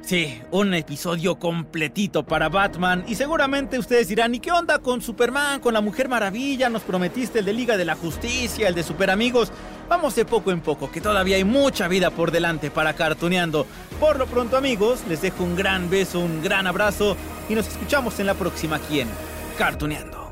Sí, 0.00 0.40
un 0.52 0.72
episodio 0.72 1.38
completito 1.38 2.24
para 2.24 2.48
Batman. 2.48 3.04
Y 3.06 3.16
seguramente 3.16 3.78
ustedes 3.78 4.08
dirán, 4.08 4.34
¿y 4.34 4.40
qué 4.40 4.52
onda 4.52 4.78
con 4.78 5.02
Superman, 5.02 5.60
con 5.60 5.74
la 5.74 5.82
Mujer 5.82 6.08
Maravilla? 6.08 6.70
Nos 6.70 6.82
prometiste 6.82 7.40
el 7.40 7.44
de 7.44 7.52
Liga 7.52 7.76
de 7.76 7.84
la 7.84 7.94
Justicia, 7.94 8.68
el 8.68 8.74
de 8.74 8.84
Super 8.84 9.10
Amigos. 9.10 9.52
Vamos 9.86 10.16
de 10.16 10.24
poco 10.24 10.50
en 10.50 10.62
poco, 10.62 10.90
que 10.90 11.02
todavía 11.02 11.36
hay 11.36 11.44
mucha 11.44 11.88
vida 11.88 12.10
por 12.10 12.30
delante 12.30 12.70
para 12.70 12.94
Cartuneando. 12.94 13.66
Por 14.00 14.18
lo 14.18 14.24
pronto, 14.24 14.56
amigos, 14.56 15.04
les 15.10 15.20
dejo 15.20 15.44
un 15.44 15.56
gran 15.56 15.90
beso, 15.90 16.20
un 16.20 16.42
gran 16.42 16.66
abrazo 16.66 17.18
y 17.50 17.54
nos 17.54 17.68
escuchamos 17.68 18.18
en 18.18 18.24
la 18.24 18.34
próxima. 18.34 18.78
¿Quién? 18.78 19.08
Cartuneando. 19.56 20.25